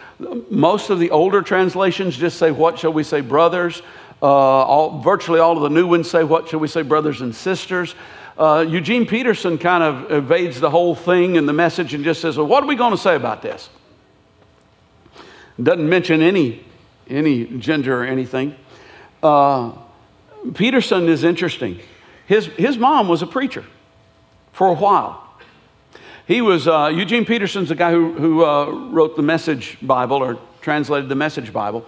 most 0.51 0.89
of 0.89 0.99
the 0.99 1.11
older 1.11 1.43
translations 1.43 2.17
just 2.17 2.39
say, 2.39 2.51
What 2.51 2.79
shall 2.79 2.93
we 2.93 3.03
say, 3.03 3.21
brothers? 3.21 3.83
Uh, 4.23 4.27
all, 4.27 5.01
virtually 5.01 5.41
all 5.41 5.57
of 5.57 5.63
the 5.63 5.69
new 5.69 5.87
ones 5.87 6.11
say, 6.11 6.25
What 6.25 6.49
shall 6.49 6.61
we 6.61 6.69
say, 6.69 6.83
brothers 6.83 7.21
and 7.21 7.35
sisters? 7.35 7.95
Uh, 8.39 8.65
Eugene 8.69 9.07
Peterson 9.07 9.57
kind 9.59 9.83
of 9.83 10.13
evades 10.13 10.61
the 10.61 10.71
whole 10.71 10.95
thing 10.95 11.37
and 11.37 11.49
the 11.49 11.53
message 11.53 11.95
and 11.95 12.05
just 12.05 12.21
says, 12.21 12.37
Well, 12.37 12.47
what 12.47 12.63
are 12.63 12.67
we 12.67 12.77
going 12.77 12.93
to 12.93 12.99
say 12.99 13.15
about 13.15 13.43
this? 13.43 13.69
Doesn't 15.63 15.89
mention 15.89 16.21
any, 16.23 16.65
any 17.09 17.47
gender 17.59 18.03
or 18.03 18.05
anything. 18.05 18.55
Uh, 19.23 19.73
Peterson 20.55 21.09
is 21.09 21.25
interesting. 21.25 21.81
His, 22.27 22.47
his 22.47 22.77
mom 22.77 23.09
was 23.09 23.23
a 23.23 23.27
preacher 23.27 23.65
for 24.53 24.69
a 24.69 24.75
while. 24.75 25.23
He 26.27 26.43
was, 26.43 26.67
uh, 26.67 26.91
Eugene 26.93 27.25
Peterson's 27.25 27.69
the 27.69 27.75
guy 27.75 27.93
who, 27.93 28.13
who 28.13 28.45
uh, 28.45 28.67
wrote 28.91 29.17
the 29.17 29.23
Message 29.23 29.79
Bible 29.81 30.17
or 30.17 30.39
translated 30.61 31.09
the 31.09 31.15
Message 31.15 31.53
Bible. 31.53 31.87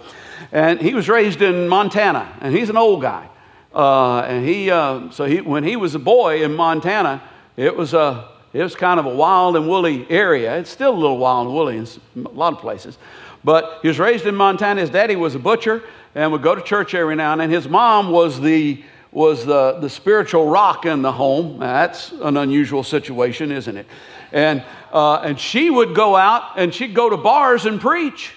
And 0.51 0.81
he 0.81 0.93
was 0.93 1.09
raised 1.09 1.41
in 1.41 1.67
Montana, 1.67 2.37
and 2.41 2.55
he's 2.55 2.69
an 2.69 2.77
old 2.77 3.01
guy. 3.01 3.29
Uh, 3.73 4.21
and 4.21 4.45
he, 4.45 4.71
uh, 4.71 5.11
so 5.11 5.25
he, 5.25 5.41
when 5.41 5.63
he 5.63 5.75
was 5.75 5.95
a 5.95 5.99
boy 5.99 6.43
in 6.43 6.55
Montana, 6.55 7.21
it 7.55 7.75
was, 7.75 7.93
a, 7.93 8.29
it 8.53 8.63
was 8.63 8.75
kind 8.75 8.99
of 8.99 9.05
a 9.05 9.15
wild 9.15 9.55
and 9.55 9.67
woolly 9.67 10.09
area. 10.09 10.57
It's 10.57 10.69
still 10.69 10.93
a 10.93 10.99
little 10.99 11.17
wild 11.17 11.47
and 11.47 11.55
woolly 11.55 11.77
in 11.77 11.87
a 12.25 12.29
lot 12.29 12.53
of 12.53 12.59
places. 12.59 12.97
But 13.43 13.79
he 13.81 13.87
was 13.87 13.99
raised 13.99 14.25
in 14.25 14.35
Montana. 14.35 14.81
His 14.81 14.89
daddy 14.89 15.15
was 15.15 15.35
a 15.35 15.39
butcher 15.39 15.83
and 16.15 16.31
would 16.31 16.41
go 16.41 16.55
to 16.55 16.61
church 16.61 16.93
every 16.93 17.15
now 17.15 17.33
and 17.33 17.41
then. 17.41 17.49
His 17.49 17.67
mom 17.67 18.11
was 18.11 18.39
the 18.39 18.83
was 19.11 19.45
the, 19.45 19.77
the 19.79 19.89
spiritual 19.89 20.47
rock 20.47 20.85
in 20.85 21.01
the 21.01 21.11
home. 21.11 21.59
That's 21.59 22.11
an 22.11 22.37
unusual 22.37 22.83
situation, 22.83 23.51
isn't 23.51 23.75
it? 23.75 23.87
And, 24.31 24.63
uh, 24.93 25.15
and 25.15 25.39
she 25.39 25.69
would 25.69 25.95
go 25.95 26.15
out 26.15 26.57
and 26.57 26.73
she'd 26.73 26.93
go 26.93 27.09
to 27.09 27.17
bars 27.17 27.65
and 27.65 27.81
preach. 27.81 28.33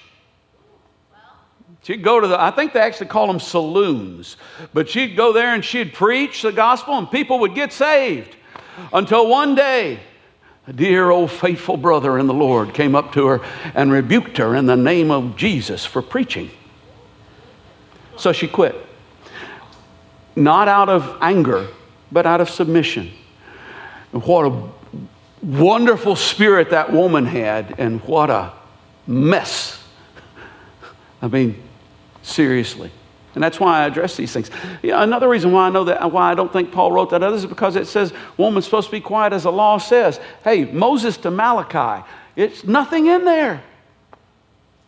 She'd 1.82 2.02
go 2.02 2.20
to 2.20 2.28
the, 2.28 2.40
I 2.40 2.52
think 2.52 2.72
they 2.72 2.80
actually 2.80 3.08
call 3.08 3.26
them 3.26 3.40
saloons, 3.40 4.36
but 4.72 4.88
she'd 4.88 5.16
go 5.16 5.32
there 5.32 5.52
and 5.54 5.64
she'd 5.64 5.92
preach 5.92 6.42
the 6.42 6.52
gospel 6.52 6.96
and 6.96 7.10
people 7.10 7.40
would 7.40 7.54
get 7.54 7.72
saved. 7.72 8.36
Until 8.92 9.28
one 9.28 9.54
day, 9.54 9.98
a 10.68 10.72
dear 10.72 11.10
old 11.10 11.30
faithful 11.30 11.76
brother 11.76 12.18
in 12.18 12.28
the 12.28 12.34
Lord 12.34 12.72
came 12.72 12.94
up 12.94 13.12
to 13.14 13.26
her 13.26 13.40
and 13.74 13.90
rebuked 13.90 14.38
her 14.38 14.54
in 14.54 14.66
the 14.66 14.76
name 14.76 15.10
of 15.10 15.36
Jesus 15.36 15.84
for 15.84 16.00
preaching. 16.00 16.50
So 18.16 18.32
she 18.32 18.46
quit. 18.46 18.76
Not 20.36 20.68
out 20.68 20.88
of 20.88 21.18
anger, 21.20 21.68
but 22.12 22.26
out 22.26 22.40
of 22.40 22.48
submission. 22.48 23.10
What 24.12 24.46
a 24.46 24.68
wonderful 25.42 26.14
spirit 26.14 26.70
that 26.70 26.92
woman 26.92 27.26
had, 27.26 27.74
and 27.78 28.00
what 28.02 28.30
a 28.30 28.52
mess. 29.06 29.82
I 31.20 31.28
mean, 31.28 31.60
seriously. 32.23 32.91
And 33.35 33.43
that's 33.43 33.59
why 33.59 33.81
I 33.81 33.87
address 33.87 34.17
these 34.17 34.33
things. 34.33 34.50
Another 34.83 35.29
reason 35.29 35.52
why 35.52 35.67
I 35.67 35.71
know 35.71 35.85
that, 35.85 36.12
why 36.12 36.31
I 36.31 36.35
don't 36.35 36.52
think 36.52 36.71
Paul 36.71 36.93
wrote 36.93 37.11
that 37.11 37.23
other 37.23 37.37
is 37.37 37.47
because 37.47 37.76
it 37.76 37.87
says 37.87 38.12
woman's 38.37 38.67
supposed 38.67 38.88
to 38.88 38.93
be 38.93 39.00
quiet 39.00 39.33
as 39.33 39.45
the 39.45 39.52
law 39.52 39.79
says. 39.79 40.21
Hey, 40.45 40.67
Moses 40.67 41.17
to 41.19 41.31
Malachi, 41.31 42.05
it's 42.37 42.64
nothing 42.64 43.07
in 43.07 43.25
there. 43.25 43.62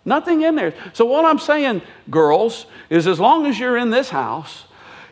Nothing 0.05 0.43
in 0.43 0.55
there. 0.55 0.75
So 0.93 1.07
what 1.07 1.25
I'm 1.25 1.39
saying, 1.39 1.81
girls, 2.11 2.67
is 2.91 3.07
as 3.07 3.19
long 3.19 3.47
as 3.47 3.59
you're 3.59 3.79
in 3.79 3.89
this 3.89 4.11
house, 4.11 4.65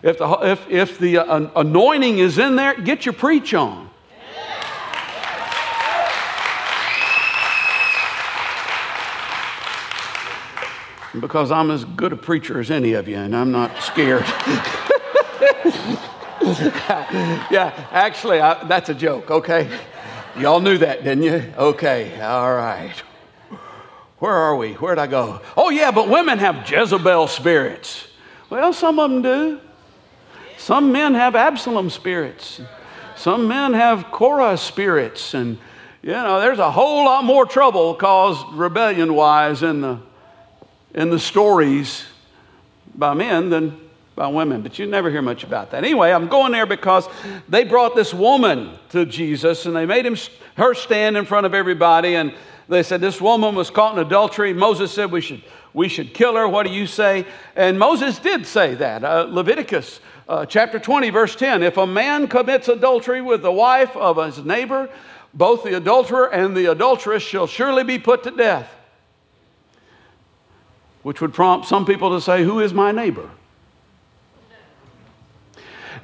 if 0.02 0.19
the, 0.19 0.29
if, 0.43 0.69
if 0.69 0.99
the 0.99 1.19
uh, 1.19 1.49
anointing 1.57 2.19
is 2.19 2.38
in 2.38 2.57
there, 2.57 2.79
get 2.79 3.07
your 3.07 3.14
preach 3.14 3.55
on. 3.55 3.88
Because 11.21 11.50
I'm 11.50 11.71
as 11.71 11.85
good 11.85 12.12
a 12.12 12.16
preacher 12.16 12.61
as 12.61 12.71
any 12.71 12.95
of 12.95 13.09
you, 13.09 13.16
and 13.16 13.37
I'm 13.37 13.52
not 13.52 13.76
scared. 13.83 14.25
yeah, 17.50 17.73
actually, 17.90 18.40
I, 18.40 18.64
that's 18.64 18.88
a 18.88 18.95
joke, 18.95 19.31
okay? 19.31 19.69
Y'all 20.38 20.61
knew 20.61 20.78
that, 20.78 21.04
didn't 21.04 21.25
you? 21.25 21.52
Okay, 21.57 22.21
all 22.21 22.54
right. 22.54 22.95
Where 24.19 24.33
are 24.33 24.57
we? 24.57 24.73
Where'd 24.75 24.99
I 24.99 25.07
go? 25.07 25.40
Oh, 25.57 25.71
yeah, 25.71 25.90
but 25.90 26.09
women 26.09 26.38
have 26.38 26.69
Jezebel 26.71 27.26
spirits. 27.26 28.07
Well, 28.50 28.73
some 28.73 28.99
of 28.99 29.11
them 29.11 29.23
do. 29.23 29.61
Some 30.57 30.92
men 30.92 31.14
have 31.14 31.35
Absalom 31.35 31.90
spirits. 31.90 32.61
Some 33.16 33.49
men 33.49 33.75
have 33.75 34.12
Korah 34.12 34.57
spirits. 34.57 35.35
And, 35.35 35.59
you 36.02 36.12
know, 36.12 36.40
there's 36.40 36.61
a 36.61 36.71
whole 36.71 37.04
lot 37.04 37.25
more 37.25 37.45
trouble 37.45 37.95
caused 37.95 38.47
rebellion 38.54 39.14
wise 39.14 39.62
in 39.62 39.81
the 39.81 39.99
in 40.94 41.11
the 41.11 41.18
stories 41.18 42.04
by 42.94 43.14
men 43.14 43.50
than 43.50 43.78
by 44.14 44.26
women, 44.26 44.61
but 44.61 44.78
you 44.78 44.87
never 44.87 45.11
hear 45.11 45.22
much 45.22 45.42
about 45.42 45.70
that. 45.70 45.84
Anyway, 45.84 46.11
I'm 46.11 46.28
going 46.28 46.52
there 46.52 46.66
because 46.66 47.08
they 47.49 47.64
brought 47.64 47.96
this 47.96 48.12
woman 48.12 48.78
to 48.90 49.06
Jesus 49.06 49.64
and 49.64 49.75
they 49.75 49.87
made 49.87 50.04
him, 50.04 50.16
her 50.56 50.75
stand 50.75 51.16
in 51.16 51.25
front 51.25 51.46
of 51.46 51.54
everybody 51.54 52.14
and 52.14 52.34
they 52.68 52.82
said 52.82 53.00
this 53.00 53.20
woman 53.20 53.54
was 53.54 53.70
caught 53.70 53.94
in 53.94 54.04
adultery. 54.04 54.52
Moses 54.52 54.92
said 54.92 55.11
we 55.11 55.22
should, 55.22 55.42
we 55.72 55.88
should 55.88 56.12
kill 56.12 56.37
her. 56.37 56.46
What 56.46 56.66
do 56.66 56.72
you 56.72 56.87
say? 56.87 57.26
And 57.56 57.78
Moses 57.78 58.18
did 58.18 58.46
say 58.46 58.75
that. 58.75 59.02
Uh, 59.02 59.26
Leviticus 59.28 60.00
uh, 60.28 60.46
chapter 60.46 60.78
20, 60.78 61.11
verse 61.11 61.34
10. 61.34 61.62
If 61.62 61.78
a 61.78 61.87
man 61.87 62.28
commits 62.28 62.68
adultery 62.68 63.22
with 63.22 63.42
the 63.42 63.52
wife 63.52 63.96
of 63.96 64.18
his 64.25 64.44
neighbor, 64.44 64.88
both 65.34 65.64
the 65.64 65.76
adulterer 65.76 66.32
and 66.32 66.54
the 66.54 66.70
adulteress 66.70 67.22
shall 67.22 67.46
surely 67.46 67.82
be 67.82 67.99
put 67.99 68.22
to 68.25 68.30
death 68.30 68.70
which 71.02 71.21
would 71.21 71.35
prompt 71.35 71.66
some 71.66 71.85
people 71.85 72.11
to 72.11 72.21
say, 72.21 72.44
Who 72.44 72.61
is 72.61 72.73
my 72.73 72.92
neighbor? 72.92 73.28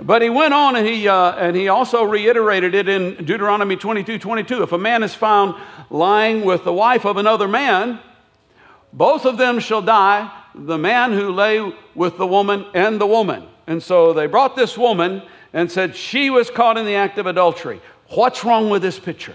But 0.01 0.23
he 0.23 0.31
went 0.31 0.55
on 0.55 0.77
and 0.77 0.87
he, 0.87 1.09
uh, 1.09 1.33
and 1.33 1.57
he 1.57 1.69
also 1.69 2.05
reiterated 2.05 2.75
it 2.75 2.89
in 2.89 3.25
Deuteronomy 3.25 3.77
22 3.77 4.19
22. 4.19 4.63
If 4.63 4.73
a 4.73 4.79
man 4.79 5.03
is 5.03 5.15
found 5.15 5.57
lying 5.91 6.45
with 6.45 6.65
the 6.65 6.73
wife 6.73 7.05
of 7.05 7.17
another 7.17 7.49
man, 7.49 7.99
both 8.93 9.25
of 9.25 9.39
them 9.39 9.59
shall 9.59 9.83
die, 9.83 10.31
the 10.55 10.79
man 10.79 11.13
who 11.13 11.31
lay 11.31 11.73
with 11.95 12.17
the 12.17 12.27
woman 12.27 12.67
and 12.75 13.01
the 13.01 13.07
woman. 13.07 13.49
And 13.67 13.83
so 13.83 14.13
they 14.13 14.27
brought 14.27 14.55
this 14.55 14.79
woman 14.79 15.23
and 15.53 15.71
said 15.71 15.97
she 15.97 16.31
was 16.31 16.49
caught 16.49 16.79
in 16.79 16.87
the 16.87 16.95
act 16.95 17.19
of 17.19 17.27
adultery. 17.27 17.81
What's 18.11 18.45
wrong 18.45 18.71
with 18.71 18.83
this 18.83 18.99
picture? 18.99 19.35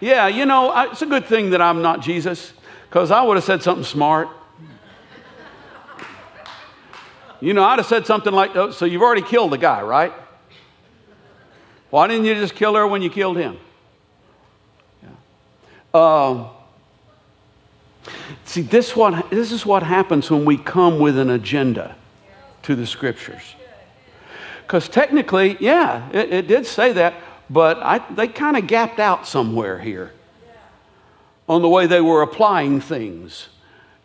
Yeah, 0.00 0.28
you 0.28 0.46
know, 0.46 0.78
it's 0.82 1.02
a 1.02 1.06
good 1.06 1.24
thing 1.24 1.50
that 1.50 1.60
I'm 1.60 1.82
not 1.82 2.00
Jesus 2.00 2.52
because 2.88 3.10
I 3.10 3.22
would 3.22 3.36
have 3.36 3.44
said 3.44 3.62
something 3.62 3.84
smart. 3.84 4.28
You 7.40 7.54
know, 7.54 7.62
I'd 7.62 7.78
have 7.78 7.86
said 7.86 8.06
something 8.06 8.32
like, 8.32 8.56
oh, 8.56 8.70
So 8.70 8.84
you've 8.84 9.02
already 9.02 9.22
killed 9.22 9.52
the 9.52 9.58
guy, 9.58 9.82
right? 9.82 10.12
Why 11.90 12.06
didn't 12.06 12.24
you 12.24 12.34
just 12.34 12.54
kill 12.54 12.74
her 12.74 12.86
when 12.86 13.02
you 13.02 13.10
killed 13.10 13.36
him? 13.36 13.58
Yeah. 15.02 16.00
Uh, 16.00 16.48
see, 18.44 18.62
this, 18.62 18.96
what, 18.96 19.30
this 19.30 19.52
is 19.52 19.64
what 19.64 19.82
happens 19.82 20.30
when 20.30 20.44
we 20.44 20.56
come 20.56 20.98
with 20.98 21.16
an 21.18 21.30
agenda 21.30 21.94
to 22.62 22.74
the 22.74 22.86
scriptures. 22.86 23.54
Because 24.62 24.88
technically, 24.88 25.56
yeah, 25.60 26.10
it, 26.12 26.32
it, 26.32 26.48
did 26.48 26.66
say 26.66 26.92
that, 26.92 27.14
but 27.48 27.78
I, 27.78 28.04
they 28.14 28.28
kind 28.28 28.56
of 28.56 28.66
gapped 28.66 28.98
out 28.98 29.26
somewhere 29.26 29.78
here 29.78 30.12
on 31.48 31.62
the 31.62 31.68
way 31.68 31.86
they 31.86 32.00
were 32.00 32.22
applying 32.22 32.80
things 32.80 33.48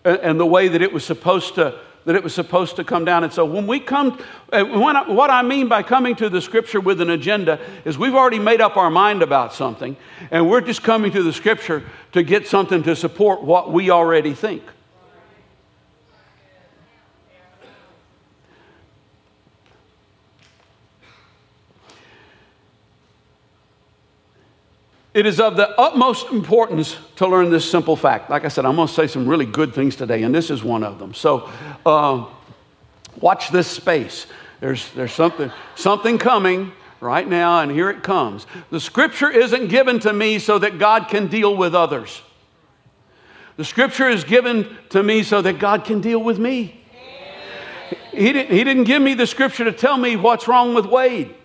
and, 0.05 0.39
the 0.39 0.45
way 0.45 0.67
that 0.67 0.81
it 0.81 0.91
was 0.91 1.05
supposed 1.05 1.55
to, 1.55 1.79
that 2.05 2.15
it 2.15 2.23
was 2.23 2.33
supposed 2.33 2.75
to 2.75 2.83
come 2.83 3.05
down. 3.05 3.23
And 3.23 3.31
so 3.31 3.45
when 3.45 3.67
we 3.67 3.79
come, 3.79 4.21
uh, 4.51 4.63
when 4.63 4.95
I, 4.95 5.09
what 5.09 5.29
I 5.29 5.41
mean 5.41 5.67
by 5.67 5.83
coming 5.83 6.15
to 6.17 6.29
the 6.29 6.41
scripture 6.41 6.79
with 6.79 7.01
an 7.01 7.09
agenda 7.09 7.59
is 7.85 7.97
we've 7.97 8.15
already 8.15 8.39
made 8.39 8.61
up 8.61 8.77
our 8.77 8.89
mind 8.89 9.21
about 9.21 9.53
something, 9.53 9.95
and 10.31 10.49
we're 10.49 10.61
just 10.61 10.83
coming 10.83 11.11
to 11.11 11.23
the 11.23 11.33
scripture 11.33 11.83
to 12.13 12.23
get 12.23 12.47
something 12.47 12.83
to 12.83 12.95
support 12.95 13.43
what 13.43 13.71
we 13.71 13.89
already 13.89 14.33
think. 14.33 14.63
It 25.13 25.27
is 25.27 25.39
of 25.39 25.55
the 25.55 25.69
utmost 25.79 26.31
importance 26.31 26.97
to 27.17 27.27
learn 27.27 27.51
this 27.51 27.69
simple 27.69 27.95
fact. 27.95 28.31
Like 28.31 28.45
I 28.45 28.47
said, 28.47 28.65
I'm 28.65 28.75
going 28.75 28.87
to 28.87 28.93
say 28.93 29.05
some 29.05 29.27
really 29.27 29.45
good 29.45 29.73
things 29.73 29.95
today, 29.95 30.23
and 30.23 30.33
this 30.33 30.49
is 30.49 30.63
one 30.63 30.83
of 30.83 30.97
them. 30.97 31.13
So, 31.13 31.49
uh, 31.85 32.25
watch 33.19 33.49
this 33.49 33.67
space. 33.67 34.25
There's, 34.59 34.91
there's 34.93 35.13
something, 35.13 35.51
something 35.75 36.17
coming 36.17 36.71
right 36.99 37.27
now, 37.27 37.59
and 37.59 37.71
here 37.71 37.91
it 37.91 38.01
comes. 38.01 38.47
The 38.71 38.79
scripture 38.79 39.29
isn't 39.29 39.67
given 39.67 39.99
to 39.99 40.13
me 40.13 40.39
so 40.39 40.57
that 40.57 40.79
God 40.79 41.09
can 41.09 41.27
deal 41.27 41.55
with 41.55 41.75
others. 41.75 42.21
The 43.57 43.65
scripture 43.65 44.09
is 44.09 44.23
given 44.23 44.77
to 44.89 45.03
me 45.03 45.21
so 45.21 45.43
that 45.43 45.59
God 45.59 45.85
can 45.85 46.01
deal 46.01 46.23
with 46.23 46.39
me. 46.39 46.81
He 48.11 48.33
didn't, 48.33 48.51
he 48.51 48.63
didn't 48.63 48.85
give 48.85 49.01
me 49.01 49.13
the 49.13 49.27
scripture 49.27 49.65
to 49.65 49.71
tell 49.71 49.97
me 49.97 50.15
what's 50.15 50.47
wrong 50.47 50.73
with 50.73 50.87
Wade. 50.87 51.35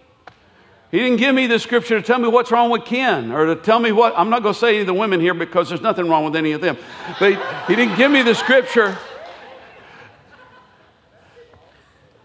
He 0.90 0.99
didn't 0.99 1.18
give 1.18 1.35
me 1.35 1.47
the 1.47 1.59
scripture 1.59 2.00
to 2.00 2.07
tell 2.07 2.18
me 2.18 2.28
what's 2.28 2.50
wrong 2.50 2.71
with 2.71 2.87
Ken 2.87 3.30
or 3.30 3.47
to 3.47 3.57
tell 3.57 3.78
me 3.78 3.92
what. 3.92 4.14
I'm 4.16 4.30
not 4.30 4.42
going 4.42 4.54
to 4.54 4.59
say 4.59 4.71
any 4.71 4.80
of 4.80 4.87
the 4.87 4.95
women 4.95 5.21
here 5.21 5.35
because 5.35 5.68
there's 5.68 5.83
nothing 5.83 6.09
wrong 6.09 6.25
with 6.25 6.35
any 6.35 6.52
of 6.52 6.62
them. 6.62 6.78
But 7.21 7.33
he, 7.33 7.38
he 7.68 7.76
didn't 7.76 7.97
give 7.97 8.11
me 8.11 8.23
the 8.23 8.35
scripture. 8.35 8.97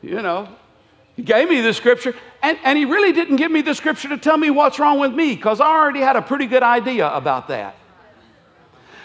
You 0.01 0.21
know, 0.21 0.47
he 1.15 1.23
gave 1.23 1.49
me 1.49 1.59
the 1.59 1.73
scripture, 1.73 2.15
and, 2.41 2.57
and 2.63 2.77
he 2.77 2.85
really 2.85 3.11
didn't 3.11 3.35
give 3.35 3.51
me 3.51 3.61
the 3.61 3.75
scripture 3.75 4.09
to 4.09 4.17
tell 4.17 4.37
me 4.37 4.49
what's 4.49 4.79
wrong 4.79 4.99
with 4.99 5.13
me 5.13 5.35
because 5.35 5.59
I 5.59 5.67
already 5.67 5.99
had 5.99 6.15
a 6.15 6.21
pretty 6.21 6.45
good 6.45 6.63
idea 6.63 7.09
about 7.09 7.49
that. 7.49 7.75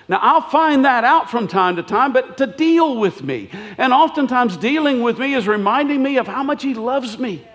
Now, 0.09 0.19
I'll 0.23 0.41
find 0.41 0.85
that 0.85 1.05
out 1.05 1.31
from 1.31 1.49
time 1.49 1.77
to 1.77 1.83
time, 1.83 2.13
but 2.13 2.39
to 2.39 2.47
deal 2.47 2.97
with 2.97 3.23
me. 3.23 3.51
And 3.77 3.93
oftentimes, 3.93 4.57
dealing 4.57 5.03
with 5.03 5.19
me 5.19 5.35
is 5.35 5.47
reminding 5.47 6.03
me 6.03 6.17
of 6.17 6.27
how 6.27 6.43
much 6.43 6.63
he 6.63 6.75
loves 6.75 7.19
me 7.19 7.47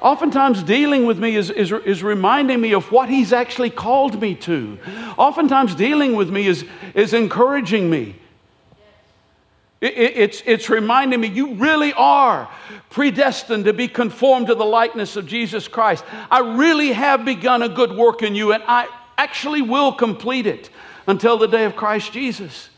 oftentimes 0.00 0.62
dealing 0.62 1.06
with 1.06 1.18
me 1.18 1.36
is, 1.36 1.50
is, 1.50 1.72
is 1.72 2.02
reminding 2.02 2.60
me 2.60 2.72
of 2.72 2.90
what 2.90 3.08
He's 3.08 3.32
actually 3.32 3.70
called 3.70 4.20
me 4.20 4.34
to. 4.36 4.78
Oftentimes 5.16 5.74
dealing 5.74 6.14
with 6.14 6.30
me 6.30 6.46
is, 6.46 6.64
is 6.94 7.14
encouraging 7.14 7.88
me. 7.88 8.16
It, 9.80 9.96
it, 9.96 10.16
it's, 10.16 10.42
it's 10.44 10.68
reminding 10.68 11.20
me 11.20 11.28
you 11.28 11.54
really 11.54 11.92
are 11.94 12.50
predestined 12.90 13.64
to 13.64 13.72
be 13.72 13.88
conformed 13.88 14.48
to 14.48 14.54
the 14.54 14.64
likeness 14.64 15.16
of 15.16 15.26
Jesus 15.26 15.68
Christ. 15.68 16.04
I 16.30 16.40
really 16.40 16.92
have 16.92 17.24
begun 17.24 17.62
a 17.62 17.68
good 17.68 17.92
work 17.92 18.22
in 18.22 18.34
you, 18.34 18.52
and 18.52 18.62
I 18.66 18.88
actually 19.16 19.62
will 19.62 19.92
complete 19.92 20.46
it 20.46 20.70
until 21.06 21.38
the 21.38 21.48
day 21.48 21.64
of 21.64 21.76
Christ 21.76 22.12
Jesus. 22.12 22.68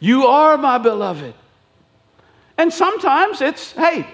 You 0.00 0.26
are 0.26 0.56
my 0.56 0.78
beloved. 0.78 1.34
And 2.56 2.72
sometimes 2.72 3.40
it's, 3.40 3.72
hey, 3.72 4.06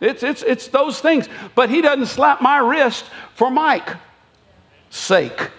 it's, 0.00 0.22
it's, 0.22 0.42
it's 0.42 0.68
those 0.68 1.00
things. 1.00 1.28
But 1.54 1.70
he 1.70 1.82
doesn't 1.82 2.06
slap 2.06 2.40
my 2.40 2.58
wrist 2.58 3.04
for 3.34 3.50
Mike's 3.50 3.94
sake. 4.88 5.50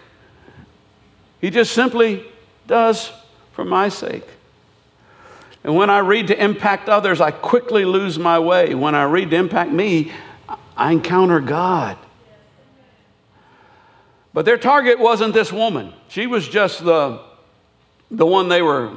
He 1.40 1.50
just 1.50 1.74
simply 1.74 2.26
does 2.68 3.12
for 3.54 3.66
my 3.66 3.90
sake. 3.90 4.28
And 5.64 5.76
when 5.76 5.90
I 5.90 6.00
read 6.00 6.28
to 6.28 6.44
impact 6.44 6.90
others, 6.90 7.22
I 7.22 7.32
quickly 7.32 7.86
lose 7.86 8.18
my 8.18 8.40
way. 8.40 8.74
When 8.74 8.96
I 8.96 9.04
read 9.04 9.30
to 9.32 9.36
impact 9.36 9.72
me, 9.72 10.12
I 10.76 10.92
encounter 10.92 11.40
God. 11.40 11.98
But 14.34 14.46
their 14.46 14.58
target 14.58 14.98
wasn't 14.98 15.34
this 15.34 15.52
woman. 15.52 15.94
She 16.08 16.26
was 16.26 16.48
just 16.48 16.84
the, 16.84 17.22
the 18.10 18.26
one 18.26 18.50
they 18.50 18.62
were 18.62 18.92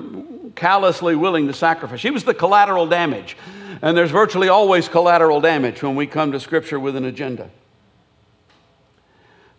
callously 0.54 1.16
willing 1.16 1.46
to 1.48 1.52
sacrifice. 1.52 2.00
She 2.00 2.10
was 2.10 2.24
the 2.24 2.34
collateral 2.34 2.86
damage. 2.86 3.36
And 3.82 3.96
there's 3.96 4.10
virtually 4.10 4.48
always 4.48 4.88
collateral 4.88 5.40
damage 5.40 5.82
when 5.82 5.94
we 5.94 6.06
come 6.06 6.32
to 6.32 6.40
Scripture 6.40 6.80
with 6.80 6.96
an 6.96 7.04
agenda. 7.04 7.50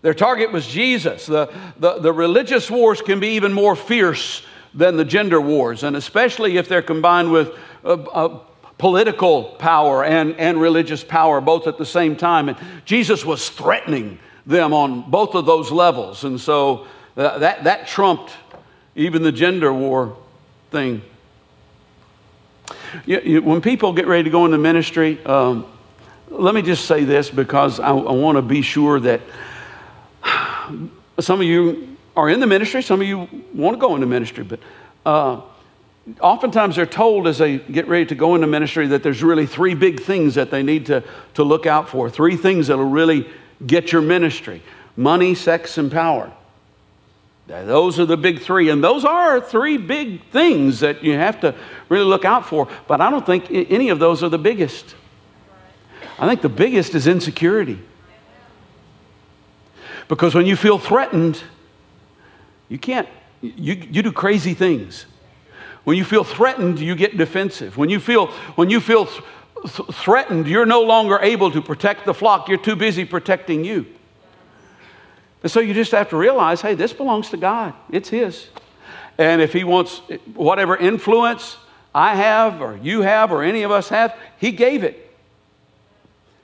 Their 0.01 0.13
target 0.13 0.51
was 0.51 0.67
Jesus. 0.67 1.25
The, 1.25 1.51
the, 1.77 1.99
the 1.99 2.13
religious 2.13 2.69
wars 2.69 3.01
can 3.01 3.19
be 3.19 3.29
even 3.29 3.53
more 3.53 3.75
fierce 3.75 4.43
than 4.73 4.97
the 4.97 5.05
gender 5.05 5.39
wars, 5.39 5.83
and 5.83 5.95
especially 5.95 6.57
if 6.57 6.67
they're 6.67 6.81
combined 6.81 7.31
with 7.31 7.57
uh, 7.83 7.93
uh, 7.93 8.39
political 8.77 9.43
power 9.43 10.03
and, 10.03 10.35
and 10.35 10.59
religious 10.59 11.03
power 11.03 11.39
both 11.39 11.65
at 11.65 11.77
the 11.77 11.85
same 11.85 12.15
time. 12.15 12.49
And 12.49 12.57
Jesus 12.83 13.23
was 13.23 13.49
threatening 13.49 14.19
them 14.45 14.73
on 14.73 15.09
both 15.09 15.33
of 15.33 15.45
those 15.45 15.71
levels. 15.71 16.23
And 16.23 16.39
so 16.39 16.87
uh, 17.15 17.39
that, 17.39 17.63
that 17.63 17.87
trumped 17.87 18.33
even 18.95 19.23
the 19.23 19.31
gender 19.31 19.73
war 19.73 20.17
thing. 20.71 21.01
You, 23.05 23.21
you, 23.21 23.41
when 23.41 23.61
people 23.61 23.93
get 23.93 24.07
ready 24.07 24.23
to 24.23 24.29
go 24.29 24.45
into 24.45 24.57
ministry, 24.57 25.23
um, 25.25 25.65
let 26.29 26.55
me 26.55 26.61
just 26.61 26.85
say 26.85 27.03
this 27.03 27.29
because 27.29 27.79
I, 27.79 27.89
I 27.89 28.11
want 28.13 28.37
to 28.37 28.41
be 28.41 28.61
sure 28.61 28.99
that 28.99 29.21
some 31.19 31.39
of 31.39 31.45
you 31.45 31.97
are 32.15 32.29
in 32.29 32.39
the 32.39 32.47
ministry, 32.47 32.81
some 32.81 33.01
of 33.01 33.07
you 33.07 33.27
want 33.53 33.75
to 33.75 33.79
go 33.79 33.95
into 33.95 34.07
ministry, 34.07 34.43
but 34.43 34.59
uh, 35.05 35.41
oftentimes 36.21 36.75
they're 36.75 36.85
told 36.85 37.27
as 37.27 37.37
they 37.37 37.57
get 37.57 37.87
ready 37.87 38.05
to 38.07 38.15
go 38.15 38.35
into 38.35 38.47
ministry 38.47 38.87
that 38.87 39.03
there's 39.03 39.23
really 39.23 39.45
three 39.45 39.75
big 39.75 40.01
things 40.01 40.35
that 40.35 40.51
they 40.51 40.63
need 40.63 40.85
to, 40.87 41.03
to 41.33 41.43
look 41.43 41.65
out 41.65 41.89
for, 41.89 42.09
three 42.09 42.37
things 42.37 42.67
that 42.67 42.77
will 42.77 42.85
really 42.85 43.27
get 43.65 43.91
your 43.91 44.01
ministry 44.01 44.61
money, 44.97 45.35
sex, 45.35 45.77
and 45.77 45.91
power. 45.91 46.31
Those 47.47 47.99
are 47.99 48.05
the 48.05 48.17
big 48.17 48.41
three. 48.41 48.69
And 48.69 48.83
those 48.83 49.05
are 49.05 49.39
three 49.39 49.77
big 49.77 50.29
things 50.31 50.79
that 50.79 51.03
you 51.03 51.13
have 51.13 51.41
to 51.41 51.55
really 51.89 52.05
look 52.05 52.25
out 52.25 52.47
for. 52.47 52.67
But 52.87 53.01
I 53.01 53.09
don't 53.09 53.25
think 53.25 53.45
any 53.49 53.89
of 53.89 53.99
those 53.99 54.23
are 54.23 54.29
the 54.29 54.37
biggest. 54.37 54.95
I 56.17 56.27
think 56.27 56.41
the 56.41 56.49
biggest 56.49 56.95
is 56.95 57.07
insecurity. 57.07 57.79
Because 60.07 60.35
when 60.35 60.45
you 60.45 60.55
feel 60.55 60.77
threatened, 60.77 61.41
you 62.69 62.77
can't, 62.77 63.07
you, 63.41 63.73
you 63.73 64.01
do 64.01 64.11
crazy 64.11 64.53
things. 64.53 65.05
When 65.83 65.97
you 65.97 66.03
feel 66.03 66.23
threatened, 66.23 66.79
you 66.79 66.95
get 66.95 67.17
defensive. 67.17 67.77
When 67.77 67.89
you 67.89 67.99
feel, 67.99 68.27
when 68.55 68.69
you 68.69 68.79
feel 68.79 69.05
th- 69.05 69.23
th- 69.75 69.89
threatened, 69.89 70.47
you're 70.47 70.65
no 70.65 70.81
longer 70.81 71.19
able 71.21 71.51
to 71.51 71.61
protect 71.61 72.05
the 72.05 72.13
flock. 72.13 72.49
You're 72.49 72.57
too 72.57 72.75
busy 72.75 73.05
protecting 73.05 73.63
you. 73.63 73.85
And 75.45 75.51
so 75.51 75.59
you 75.59 75.75
just 75.75 75.91
have 75.91 76.09
to 76.09 76.17
realize 76.17 76.61
hey, 76.61 76.73
this 76.73 76.91
belongs 76.91 77.29
to 77.29 77.37
God, 77.37 77.75
it's 77.91 78.09
His. 78.09 78.47
And 79.19 79.43
if 79.43 79.53
He 79.53 79.63
wants 79.63 79.99
whatever 80.33 80.75
influence 80.75 81.57
I 81.93 82.15
have, 82.15 82.61
or 82.61 82.79
you 82.81 83.03
have, 83.03 83.31
or 83.31 83.43
any 83.43 83.61
of 83.61 83.69
us 83.69 83.89
have, 83.89 84.17
He 84.39 84.51
gave 84.51 84.83
it. 84.83 85.15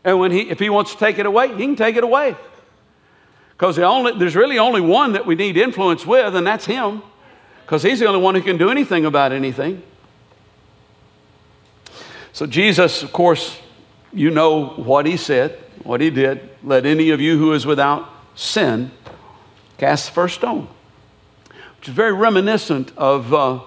And 0.03 0.19
when 0.19 0.29
he, 0.29 0.51
if 0.51 0.59
He 0.59 0.69
wants 0.69 0.91
to 0.91 0.99
take 0.99 1.17
it 1.17 1.25
away, 1.25 1.47
He 1.47 1.65
can 1.65 1.75
take 1.75 1.95
it 1.95 2.03
away. 2.03 2.35
Because 3.53 3.75
the 3.75 4.15
there's 4.19 4.35
really 4.35 4.59
only 4.59 4.81
one 4.81 5.13
that 5.13 5.25
we 5.25 5.33
need 5.33 5.57
influence 5.57 6.05
with, 6.05 6.35
and 6.35 6.45
that's 6.45 6.65
Him. 6.65 7.01
Because 7.65 7.81
He's 7.81 7.99
the 7.99 8.05
only 8.05 8.21
one 8.21 8.35
who 8.35 8.43
can 8.43 8.57
do 8.57 8.69
anything 8.69 9.07
about 9.07 9.31
anything. 9.31 9.81
So, 12.33 12.45
Jesus, 12.45 13.01
of 13.01 13.11
course, 13.11 13.59
you 14.13 14.29
know 14.29 14.67
what 14.67 15.07
He 15.07 15.17
said, 15.17 15.57
what 15.81 16.01
He 16.01 16.11
did. 16.11 16.47
Let 16.63 16.85
any 16.85 17.09
of 17.09 17.19
you 17.19 17.39
who 17.39 17.53
is 17.53 17.65
without 17.65 18.20
sin, 18.35 18.91
cast 19.77 20.07
the 20.07 20.11
first 20.13 20.35
stone. 20.35 20.67
Which 21.77 21.89
is 21.89 21.95
very 21.95 22.13
reminiscent 22.13 22.91
of 22.97 23.33
uh, 23.33 23.59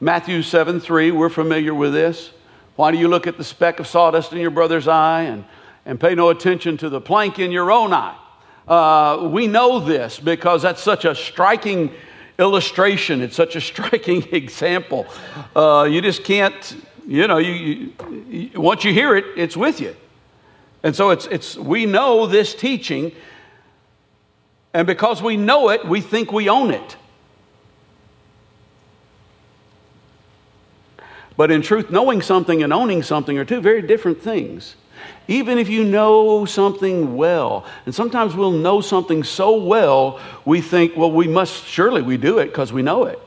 Matthew 0.00 0.42
7 0.42 0.80
3. 0.80 1.10
We're 1.10 1.28
familiar 1.28 1.74
with 1.74 1.92
this. 1.92 2.30
Why 2.76 2.90
do 2.92 2.98
you 2.98 3.08
look 3.08 3.26
at 3.26 3.38
the 3.38 3.44
speck 3.44 3.80
of 3.80 3.86
sawdust 3.86 4.32
in 4.32 4.38
your 4.38 4.50
brother's 4.50 4.86
eye 4.86 5.22
and, 5.22 5.44
and 5.84 5.98
pay 5.98 6.14
no 6.14 6.28
attention 6.28 6.76
to 6.78 6.88
the 6.88 7.00
plank 7.00 7.38
in 7.38 7.50
your 7.50 7.72
own 7.72 7.92
eye? 7.92 8.16
Uh, 8.68 9.28
we 9.32 9.46
know 9.46 9.80
this 9.80 10.18
because 10.18 10.62
that's 10.62 10.82
such 10.82 11.04
a 11.04 11.14
striking 11.14 11.92
illustration. 12.38 13.22
It's 13.22 13.36
such 13.36 13.56
a 13.56 13.60
striking 13.72 14.22
example. 14.32 15.06
Uh, 15.54 15.88
you 15.90 16.00
just 16.00 16.24
can't, 16.24 16.76
you 17.06 17.26
know, 17.26 17.38
you, 17.38 17.92
you, 18.28 18.60
once 18.60 18.84
you 18.84 18.92
hear 18.92 19.16
it, 19.16 19.24
it's 19.36 19.56
with 19.56 19.80
you. 19.80 19.96
And 20.82 20.94
so 20.94 21.10
it's, 21.10 21.26
it's, 21.26 21.56
we 21.56 21.86
know 21.86 22.26
this 22.26 22.54
teaching 22.54 23.12
and 24.76 24.86
because 24.86 25.22
we 25.22 25.38
know 25.38 25.70
it, 25.70 25.86
we 25.88 26.02
think 26.02 26.30
we 26.30 26.50
own 26.50 26.70
it. 26.70 26.96
But 31.34 31.50
in 31.50 31.62
truth, 31.62 31.90
knowing 31.90 32.20
something 32.20 32.62
and 32.62 32.74
owning 32.74 33.02
something 33.02 33.38
are 33.38 33.46
two 33.46 33.62
very 33.62 33.80
different 33.80 34.20
things. 34.20 34.76
Even 35.28 35.56
if 35.56 35.70
you 35.70 35.82
know 35.82 36.44
something 36.44 37.16
well, 37.16 37.64
and 37.86 37.94
sometimes 37.94 38.34
we'll 38.34 38.50
know 38.50 38.82
something 38.82 39.24
so 39.24 39.56
well, 39.56 40.20
we 40.44 40.60
think, 40.60 40.94
well, 40.94 41.10
we 41.10 41.26
must, 41.26 41.64
surely 41.64 42.02
we 42.02 42.18
do 42.18 42.38
it 42.38 42.48
because 42.48 42.70
we 42.70 42.82
know 42.82 43.04
it. 43.04 43.18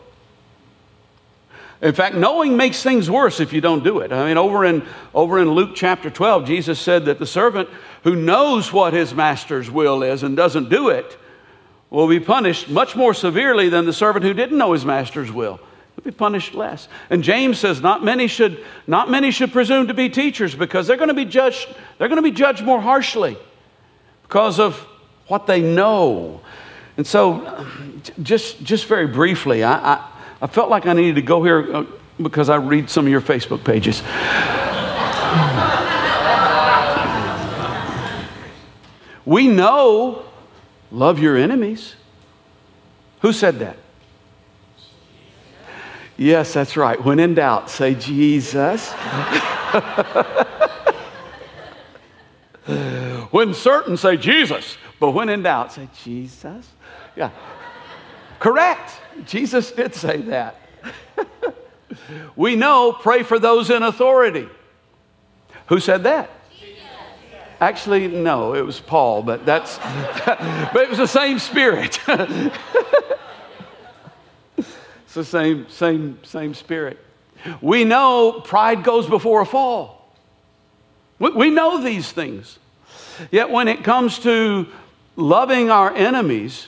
In 1.82 1.96
fact, 1.96 2.14
knowing 2.14 2.58
makes 2.58 2.84
things 2.84 3.10
worse 3.10 3.40
if 3.40 3.54
you 3.54 3.62
don't 3.62 3.84
do 3.84 4.02
it. 4.02 4.12
I 4.12 4.28
mean, 4.28 4.38
over 4.38 4.66
in, 4.66 4.86
over 5.16 5.40
in 5.40 5.50
Luke 5.50 5.72
chapter 5.74 6.12
12, 6.12 6.46
Jesus 6.46 6.80
said 6.80 7.06
that 7.06 7.18
the 7.18 7.26
servant 7.26 7.70
who 8.04 8.16
knows 8.16 8.72
what 8.72 8.94
his 8.94 9.16
master's 9.16 9.72
will 9.72 10.04
is 10.04 10.22
and 10.22 10.38
doesn't 10.38 10.70
do 10.70 10.90
it 10.90 11.18
will 11.89 12.08
be 12.08 12.19
punished 12.19 12.69
much 12.69 12.95
more 12.95 13.13
severely 13.13 13.69
than 13.69 13.86
the 13.86 13.93
servant 13.93 14.23
who 14.23 14.34
didn't 14.34 14.58
know 14.58 14.73
his 14.73 14.86
master's 14.86 15.32
will. 15.32 15.60
He'll 15.95 16.04
be 16.04 16.12
punished 16.12 16.54
less. 16.54 16.88
And 17.10 17.23
James 17.23 17.58
says 17.58 17.82
not 17.82 18.04
many 18.04 18.28
should, 18.28 18.63
not 18.86 19.10
many 19.10 19.32
should 19.32 19.52
presume 19.52 19.88
to 19.88 19.93
be 19.93 20.10
teachers 20.10 20.56
because 20.56 20.88
they're 20.88 20.97
going 20.97 21.10
to 21.10 21.15
be 21.15 21.25
judged, 21.25 21.67
they're 21.97 22.08
going 22.08 22.21
to 22.21 22.30
be 22.30 22.32
judged 22.32 22.63
more 22.63 22.80
harshly 22.80 23.38
because 24.23 24.60
of 24.60 24.75
what 25.28 25.47
they 25.47 25.62
know. 25.62 26.41
And 26.97 27.08
so, 27.08 27.65
just, 28.21 28.63
just 28.63 28.86
very 28.86 29.08
briefly, 29.08 29.63
I, 29.63 29.93
I, 29.93 30.12
I 30.41 30.47
felt 30.47 30.69
like 30.69 30.86
I 30.86 30.93
needed 30.93 31.15
to 31.15 31.21
go 31.21 31.43
here 31.43 31.75
uh, 31.75 31.86
because 32.21 32.49
I 32.49 32.58
read 32.58 32.89
some 32.89 33.06
of 33.06 33.12
your 33.12 33.21
Facebook 33.21 33.63
pages. 33.63 34.04
we 39.25 39.47
know 39.47 40.29
love 40.91 41.19
your 41.19 41.38
enemies. 41.38 41.95
Who 43.21 43.34
said 43.34 43.60
that? 43.60 43.78
Yes, 46.17 46.54
that's 46.54 46.75
right. 46.75 47.04
When 47.04 47.19
in 47.19 47.36
doubt, 47.36 47.69
say 47.69 47.95
Jesus. 47.95 48.91
when 53.32 53.54
certain, 53.54 53.95
say 53.95 54.17
Jesus. 54.17 54.78
But 54.99 55.12
when 55.12 55.30
in 55.30 55.43
doubt, 55.43 55.73
say 55.73 55.88
Jesus. 56.04 56.67
Yeah. 57.15 57.32
Correct. 58.39 58.91
Jesus 59.25 59.71
did 59.71 59.95
say 59.95 60.17
that. 60.23 60.60
we 62.36 62.56
know 62.56 62.91
pray 62.91 63.23
for 63.23 63.39
those 63.39 63.69
in 63.69 63.84
authority. 63.84 64.49
Who 65.67 65.80
said 65.80 66.04
that? 66.04 66.30
Actually, 67.62 68.08
no, 68.08 68.54
it 68.54 68.65
was 68.65 68.80
Paul, 68.80 69.22
but 69.22 69.45
that's, 69.45 69.78
but 70.26 70.78
it 70.78 70.89
was 70.89 70.98
the 70.98 71.08
same 71.08 71.39
spirit. 71.39 72.00
it's 74.58 75.13
the 75.13 75.26
same, 75.26 75.67
same, 75.69 76.19
same 76.24 76.54
spirit. 76.54 76.98
We 77.62 77.84
know 77.84 78.41
pride 78.41 78.84
goes 78.84 79.08
before 79.08 79.41
a 79.41 79.45
fall. 79.45 80.15
We, 81.19 81.32
we 81.32 81.50
know 81.50 81.84
these 81.84 82.10
things. 82.12 82.60
Yet 83.30 83.50
when 83.50 83.67
it 83.67 83.84
comes 83.84 84.19
to 84.19 84.67
loving 85.17 85.69
our 85.69 85.93
enemies, 85.93 86.67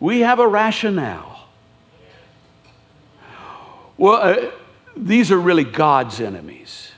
we 0.00 0.20
have 0.20 0.40
a 0.40 0.48
rationale. 0.48 1.48
Well, 3.96 4.16
uh, 4.16 4.50
these 4.96 5.30
are 5.30 5.38
really 5.38 5.64
God's 5.64 6.20
enemies. 6.20 6.90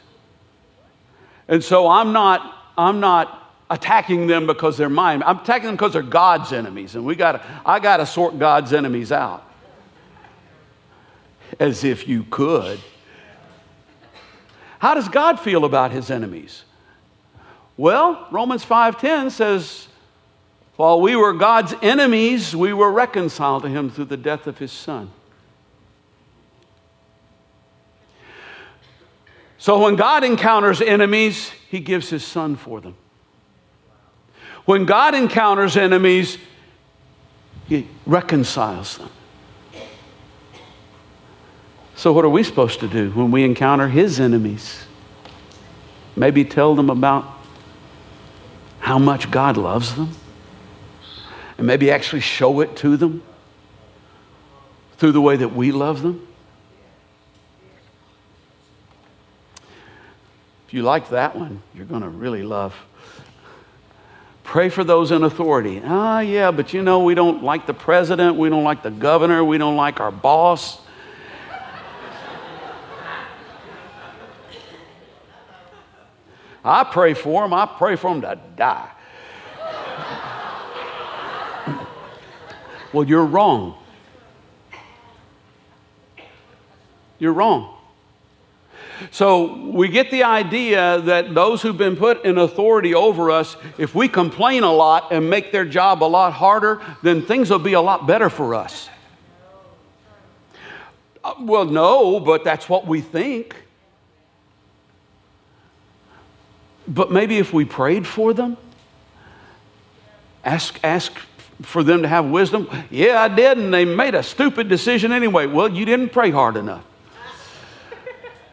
And 1.48 1.62
so 1.62 1.88
I'm 1.88 2.12
not 2.12 2.60
I'm 2.76 3.00
not 3.00 3.52
attacking 3.70 4.26
them 4.26 4.46
because 4.46 4.76
they're 4.76 4.88
mine. 4.88 5.22
I'm 5.22 5.38
attacking 5.38 5.66
them 5.66 5.76
because 5.76 5.92
they're 5.92 6.02
God's 6.02 6.52
enemies. 6.52 6.96
And 6.96 7.06
we 7.06 7.14
got 7.14 7.42
I 7.64 7.78
got 7.78 7.98
to 7.98 8.06
sort 8.06 8.38
God's 8.38 8.72
enemies 8.72 9.12
out. 9.12 9.44
As 11.59 11.85
if 11.85 12.09
you 12.09 12.24
could. 12.24 12.80
How 14.78 14.94
does 14.94 15.09
God 15.09 15.38
feel 15.38 15.64
about 15.64 15.92
his 15.92 16.11
enemies? 16.11 16.64
Well, 17.76 18.26
Romans 18.30 18.64
5:10 18.64 19.30
says, 19.30 19.88
"While 20.76 21.00
we 21.00 21.16
were 21.16 21.33
God's 21.33 21.74
enemies, 21.83 22.56
we 22.56 22.72
were 22.72 22.90
reconciled 22.90 23.62
to 23.62 23.68
him 23.68 23.90
through 23.90 24.06
the 24.06 24.16
death 24.16 24.46
of 24.46 24.59
his 24.59 24.72
son." 24.72 25.11
So 29.61 29.79
when 29.79 29.94
God 29.94 30.25
encounters 30.25 30.81
enemies, 30.81 31.53
he 31.68 31.81
gives 31.81 32.09
his 32.09 32.25
son 32.25 32.57
for 32.57 32.81
them. 32.81 32.96
When 34.64 34.87
God 34.87 35.14
encounters 35.14 35.77
enemies, 35.77 36.38
he 37.68 37.87
reconciles 38.07 38.96
them. 38.96 39.11
So, 41.94 42.11
what 42.14 42.25
are 42.25 42.31
we 42.31 42.42
supposed 42.42 42.81
to 42.81 42.88
do 42.88 43.11
when 43.11 43.31
we 43.31 43.44
encounter 43.44 43.87
his 43.87 44.18
enemies? 44.18 44.87
Maybe 46.16 46.42
tell 46.42 46.75
them 46.75 46.88
about 46.88 47.27
how 48.79 48.99
much 48.99 49.31
God 49.31 49.59
loves 49.59 49.94
them, 49.94 50.09
and 51.59 51.66
maybe 51.66 51.90
actually 51.90 52.23
show 52.23 52.61
it 52.61 52.77
to 52.77 52.96
them 52.96 53.23
through 54.96 55.12
the 55.12 55.20
way 55.20 55.37
that 55.37 55.55
we 55.55 55.70
love 55.70 56.01
them. 56.01 56.27
If 60.70 60.74
you 60.74 60.85
like 60.85 61.09
that 61.09 61.35
one, 61.35 61.61
you're 61.74 61.85
going 61.85 62.02
to 62.02 62.09
really 62.09 62.44
love. 62.44 62.76
Pray 64.44 64.68
for 64.68 64.85
those 64.85 65.11
in 65.11 65.24
authority. 65.24 65.83
Ah, 65.85 66.20
yeah, 66.20 66.52
but 66.52 66.72
you 66.72 66.80
know, 66.80 67.02
we 67.02 67.16
don't 67.16 67.42
like 67.42 67.66
the 67.66 67.74
president, 67.74 68.37
we 68.37 68.48
don't 68.48 68.62
like 68.62 68.85
the 68.85 68.90
governor, 68.92 69.42
we 69.42 69.59
don't 69.59 69.74
like 69.74 69.98
our 69.98 70.12
boss. 70.12 70.80
I 76.64 76.85
pray 76.85 77.14
for 77.14 77.42
them, 77.42 77.52
I 77.52 77.66
pray 77.66 77.96
for 77.96 78.14
them 78.14 78.20
to 78.20 78.38
die. 78.54 78.90
well, 82.92 83.02
you're 83.02 83.26
wrong. 83.26 83.76
You're 87.18 87.33
wrong. 87.33 87.78
So 89.10 89.54
we 89.54 89.88
get 89.88 90.10
the 90.10 90.24
idea 90.24 91.00
that 91.00 91.34
those 91.34 91.62
who've 91.62 91.76
been 91.76 91.96
put 91.96 92.24
in 92.24 92.38
authority 92.38 92.94
over 92.94 93.30
us, 93.30 93.56
if 93.78 93.94
we 93.94 94.08
complain 94.08 94.62
a 94.62 94.72
lot 94.72 95.12
and 95.12 95.28
make 95.28 95.52
their 95.52 95.64
job 95.64 96.02
a 96.02 96.06
lot 96.06 96.32
harder, 96.32 96.80
then 97.02 97.22
things 97.24 97.50
will 97.50 97.58
be 97.58 97.72
a 97.72 97.80
lot 97.80 98.06
better 98.06 98.30
for 98.30 98.54
us. 98.54 98.88
Uh, 101.22 101.34
well, 101.40 101.64
no, 101.64 102.20
but 102.20 102.44
that's 102.44 102.68
what 102.68 102.86
we 102.86 103.00
think. 103.00 103.54
But 106.88 107.12
maybe 107.12 107.38
if 107.38 107.52
we 107.52 107.64
prayed 107.64 108.06
for 108.06 108.32
them, 108.32 108.56
ask, 110.44 110.78
ask 110.82 111.12
for 111.62 111.82
them 111.82 112.02
to 112.02 112.08
have 112.08 112.26
wisdom. 112.26 112.68
Yeah, 112.90 113.22
I 113.22 113.28
did, 113.28 113.58
and 113.58 113.72
they 113.72 113.84
made 113.84 114.14
a 114.14 114.22
stupid 114.22 114.68
decision 114.68 115.12
anyway. 115.12 115.46
Well, 115.46 115.68
you 115.68 115.84
didn't 115.84 116.10
pray 116.10 116.30
hard 116.30 116.56
enough. 116.56 116.84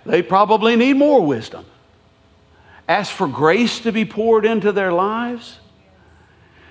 They 0.07 0.21
probably 0.21 0.77
need 0.77 0.93
more 0.93 1.21
wisdom. 1.21 1.65
Ask 2.87 3.11
for 3.11 3.27
grace 3.27 3.81
to 3.81 3.91
be 3.91 4.05
poured 4.05 4.45
into 4.45 4.71
their 4.71 4.93
lives. 4.93 5.59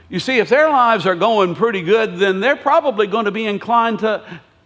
You 0.08 0.20
see, 0.20 0.38
if 0.38 0.48
their 0.48 0.70
lives 0.70 1.04
are 1.04 1.14
going 1.14 1.54
pretty 1.54 1.82
good, 1.82 2.16
then 2.16 2.40
they're 2.40 2.56
probably 2.56 3.06
going 3.06 3.26
to 3.26 3.30
be 3.30 3.44
inclined 3.44 3.98
to 3.98 4.22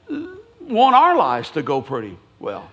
uh, 0.09 0.27
want 0.61 0.95
our 0.95 1.17
lives 1.17 1.51
to 1.53 1.63
go 1.63 1.83
pretty 1.83 2.17
well. 2.39 2.71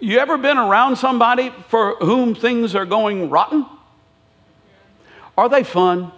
You 0.00 0.18
ever 0.18 0.36
been 0.36 0.58
around 0.58 0.96
somebody 0.96 1.52
for 1.68 1.94
whom 2.00 2.34
things 2.34 2.74
are 2.74 2.86
going 2.86 3.30
rotten? 3.30 3.66
Are 5.38 5.48
they 5.48 5.62
fun? 5.62 6.10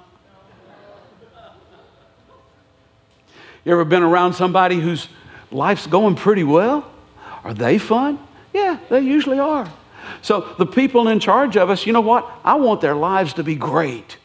You 3.67 3.73
ever 3.73 3.85
been 3.85 4.03
around 4.03 4.33
somebody 4.33 4.81
whose 4.81 5.07
life's 5.51 5.87
going 5.87 6.17
pretty 6.17 6.45
well? 6.45 6.91
Are 7.45 7.53
they 7.53 7.77
fun? 7.77 8.19
Yeah, 8.59 8.79
they 8.88 9.01
usually 9.01 9.38
are. 9.38 9.73
So 10.21 10.53
the 10.59 10.66
people 10.66 11.07
in 11.07 11.21
charge 11.21 11.57
of 11.57 11.71
us, 11.71 11.87
you 11.87 11.92
know 11.92 12.01
what? 12.01 12.29
I 12.44 12.57
want 12.57 12.81
their 12.81 12.97
lives 12.97 13.35
to 13.35 13.44
be 13.44 13.55
great. 13.55 14.16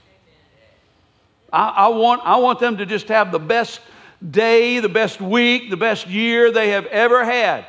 I, 1.52 1.70
I, 1.70 1.88
want, 1.90 2.22
I 2.24 2.38
want 2.38 2.60
them 2.60 2.78
to 2.78 2.86
just 2.88 3.10
have 3.10 3.32
the 3.32 3.40
best 3.40 3.80
day, 4.32 4.80
the 4.80 4.90
best 4.90 5.22
week, 5.22 5.70
the 5.70 5.78
best 5.78 6.08
year 6.08 6.52
they 6.52 6.70
have 6.70 6.88
ever 6.88 7.24
had. 7.24 7.68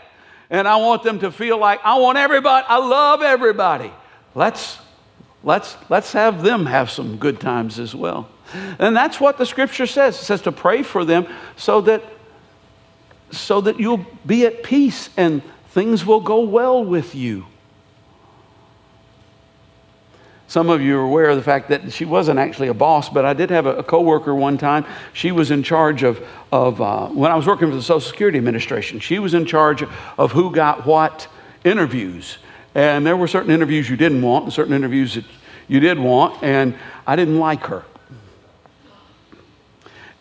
And 0.48 0.66
I 0.66 0.76
want 0.76 1.02
them 1.02 1.18
to 1.18 1.30
feel 1.30 1.58
like 1.58 1.80
I 1.84 1.98
want 1.98 2.16
everybody, 2.16 2.64
I 2.66 2.78
love 2.78 3.20
everybody. 3.20 3.92
Let's, 4.34 4.78
let's, 5.42 5.76
let's 5.90 6.12
have 6.12 6.42
them 6.42 6.64
have 6.64 6.90
some 6.90 7.18
good 7.18 7.40
times 7.40 7.78
as 7.78 7.94
well. 7.94 8.30
And 8.78 8.96
that's 8.96 9.20
what 9.20 9.36
the 9.36 9.44
scripture 9.44 9.86
says. 9.86 10.18
It 10.18 10.24
says 10.24 10.42
to 10.42 10.52
pray 10.52 10.82
for 10.82 11.04
them 11.04 11.26
so 11.56 11.82
that 11.82 12.02
so 13.30 13.60
that 13.60 13.80
you'll 13.80 14.06
be 14.24 14.46
at 14.46 14.62
peace 14.62 15.10
and 15.16 15.42
things 15.74 16.06
will 16.06 16.20
go 16.20 16.40
well 16.40 16.84
with 16.84 17.16
you. 17.16 17.46
Some 20.46 20.70
of 20.70 20.80
you 20.80 20.96
are 20.98 21.02
aware 21.02 21.30
of 21.30 21.36
the 21.36 21.42
fact 21.42 21.68
that 21.70 21.92
she 21.92 22.04
wasn't 22.04 22.38
actually 22.38 22.68
a 22.68 22.74
boss, 22.74 23.08
but 23.08 23.24
I 23.24 23.32
did 23.32 23.50
have 23.50 23.66
a, 23.66 23.78
a 23.78 23.82
coworker 23.82 24.36
one 24.36 24.56
time. 24.56 24.86
She 25.12 25.32
was 25.32 25.50
in 25.50 25.64
charge 25.64 26.04
of, 26.04 26.24
of 26.52 26.80
uh, 26.80 27.08
when 27.08 27.32
I 27.32 27.34
was 27.34 27.44
working 27.44 27.68
for 27.68 27.74
the 27.74 27.82
Social 27.82 28.08
Security 28.08 28.38
Administration, 28.38 29.00
she 29.00 29.18
was 29.18 29.34
in 29.34 29.46
charge 29.46 29.82
of 30.16 30.30
who 30.30 30.52
got 30.52 30.86
what 30.86 31.26
interviews. 31.64 32.38
And 32.76 33.04
there 33.04 33.16
were 33.16 33.26
certain 33.26 33.50
interviews 33.50 33.90
you 33.90 33.96
didn't 33.96 34.22
want 34.22 34.44
and 34.44 34.52
certain 34.52 34.74
interviews 34.74 35.16
that 35.16 35.24
you 35.66 35.80
did 35.80 35.98
want, 35.98 36.40
and 36.40 36.76
I 37.04 37.16
didn't 37.16 37.40
like 37.40 37.64
her. 37.64 37.84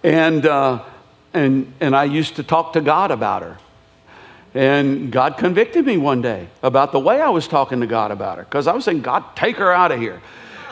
And, 0.01 0.47
uh, 0.47 0.83
and, 1.31 1.71
and 1.79 1.95
I 1.95 2.05
used 2.05 2.37
to 2.37 2.43
talk 2.43 2.73
to 2.73 2.81
God 2.81 3.11
about 3.11 3.43
her. 3.43 3.59
And 4.53 5.11
God 5.11 5.37
convicted 5.37 5.85
me 5.85 5.97
one 5.97 6.21
day 6.21 6.47
about 6.61 6.91
the 6.91 6.99
way 6.99 7.19
I 7.19 7.29
was 7.29 7.47
talking 7.47 7.79
to 7.81 7.87
God 7.87 8.11
about 8.11 8.37
her 8.37 8.43
because 8.43 8.67
I 8.67 8.73
was 8.73 8.85
saying, 8.85 9.01
God, 9.01 9.35
take 9.35 9.57
her 9.57 9.73
out 9.73 9.91
of 9.91 9.99
here. 9.99 10.21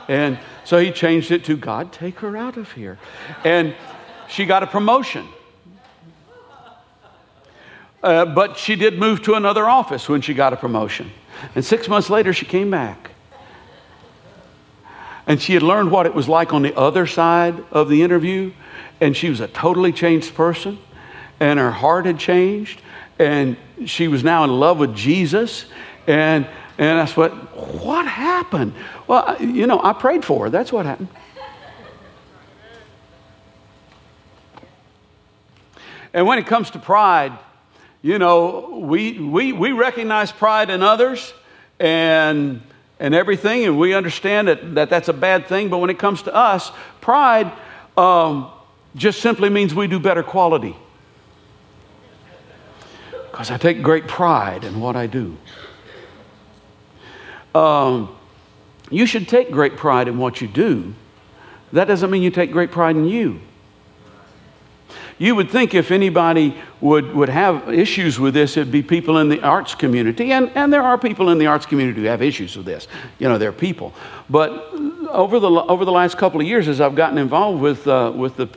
And 0.08 0.38
so 0.64 0.78
he 0.78 0.92
changed 0.92 1.32
it 1.32 1.46
to, 1.46 1.58
God, 1.58 1.92
take 1.92 2.20
her 2.20 2.38
out 2.38 2.58
of 2.58 2.72
here. 2.74 3.00
And 3.44 3.76
she 4.28 4.46
got 4.46 4.62
a 4.62 4.68
promotion. 4.68 5.28
Uh, 8.04 8.26
but 8.26 8.58
she 8.58 8.76
did 8.76 8.98
move 8.98 9.22
to 9.24 9.36
another 9.36 9.68
office 9.68 10.10
when 10.10 10.22
she 10.22 10.34
got 10.34 10.54
a 10.54 10.58
promotion. 10.58 11.12
And 11.56 11.64
six 11.64 11.88
months 11.88 12.10
later, 12.10 12.34
she 12.34 12.46
came 12.46 12.72
back. 12.72 13.12
And 15.28 15.42
she 15.42 15.54
had 15.54 15.64
learned 15.64 15.92
what 15.92 16.06
it 16.06 16.14
was 16.14 16.28
like 16.28 16.54
on 16.54 16.62
the 16.62 16.76
other 16.76 17.06
side 17.06 17.64
of 17.72 17.90
the 17.90 18.02
interview. 18.04 18.54
And 19.00 19.16
she 19.16 19.30
was 19.30 19.40
a 19.40 19.48
totally 19.48 19.92
changed 19.92 20.34
person. 20.36 20.80
And 21.40 21.60
her 21.60 21.72
heart 21.72 22.06
had 22.06 22.20
changed. 22.20 22.82
And 23.22 23.56
she 23.86 24.08
was 24.08 24.24
now 24.24 24.44
in 24.46 24.50
love 24.50 24.80
with 24.80 24.96
Jesus. 24.96 25.66
And, 26.08 26.48
and 26.80 27.00
I 27.00 27.06
said, 27.06 27.30
What 27.30 28.08
happened? 28.08 28.74
Well, 29.06 29.40
you 29.40 29.68
know, 29.68 29.80
I 29.84 29.94
prayed 29.94 30.26
for 30.26 30.46
her. 30.46 30.50
That's 30.50 30.72
what 30.72 30.88
happened. 30.88 31.10
And 36.14 36.26
when 36.26 36.40
it 36.40 36.48
comes 36.48 36.72
to 36.72 36.80
pride, 36.80 37.38
you 38.02 38.18
know, 38.18 38.82
we, 38.82 39.20
we, 39.20 39.54
we 39.54 39.72
recognize 39.72 40.32
pride 40.32 40.72
in 40.72 40.82
others 40.82 41.32
and, 41.80 42.62
and 43.00 43.14
everything, 43.14 43.66
and 43.66 43.78
we 43.78 43.94
understand 43.94 44.48
that, 44.48 44.74
that 44.76 44.90
that's 44.90 45.10
a 45.10 45.14
bad 45.14 45.46
thing. 45.46 45.70
But 45.70 45.78
when 45.78 45.92
it 45.92 46.00
comes 46.00 46.24
to 46.24 46.34
us, 46.34 46.72
pride 47.02 47.54
um, 47.96 48.50
just 48.96 49.22
simply 49.22 49.50
means 49.50 49.76
we 49.76 49.86
do 49.86 50.00
better 50.00 50.24
quality. 50.24 50.76
Because 53.42 53.56
I 53.56 53.58
take 53.58 53.82
great 53.82 54.08
pride 54.08 54.64
in 54.64 54.80
what 54.80 54.96
I 54.96 55.08
do. 55.08 55.36
Um, 57.56 58.16
you 58.92 59.08
should 59.08 59.28
take 59.28 59.50
great 59.50 59.78
pride 59.78 60.08
in 60.08 60.20
what 60.20 60.42
you 60.42 60.48
do. 60.48 60.94
That 61.74 61.86
doesn't 61.86 62.12
mean 62.12 62.22
you 62.22 62.30
take 62.30 62.52
great 62.52 62.70
pride 62.70 62.96
in 62.96 63.06
you. 63.06 63.40
You 65.18 65.34
would 65.34 65.50
think 65.50 65.74
if 65.74 65.90
anybody 65.90 66.56
would, 66.82 67.16
would 67.16 67.30
have 67.30 67.68
issues 67.74 68.20
with 68.20 68.36
this, 68.36 68.58
it'd 68.58 68.72
be 68.72 68.84
people 68.84 69.18
in 69.18 69.28
the 69.28 69.42
arts 69.42 69.74
community. 69.74 70.34
And, 70.34 70.52
and 70.54 70.72
there 70.72 70.84
are 70.84 71.00
people 71.00 71.32
in 71.32 71.40
the 71.40 71.48
arts 71.48 71.66
community 71.66 72.02
who 72.02 72.08
have 72.10 72.22
issues 72.22 72.56
with 72.56 72.68
this. 72.68 72.88
You 73.18 73.28
know, 73.28 73.40
they're 73.40 73.52
people. 73.52 73.92
But 74.30 74.52
over 75.10 75.40
the, 75.40 75.50
over 75.50 75.84
the 75.84 75.92
last 75.92 76.16
couple 76.16 76.40
of 76.40 76.46
years, 76.46 76.68
as 76.68 76.80
I've 76.80 76.94
gotten 76.94 77.18
involved 77.18 77.60
with, 77.60 77.88
uh, 77.88 78.14
with, 78.16 78.38
the, 78.38 78.50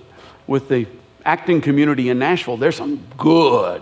with 0.47 0.69
the 0.69 0.87
acting 1.25 1.63
community 1.63 2.11
in 2.11 2.19
Nashville, 2.19 2.59
there's 2.59 2.77
some 2.77 3.03
good, 3.17 3.81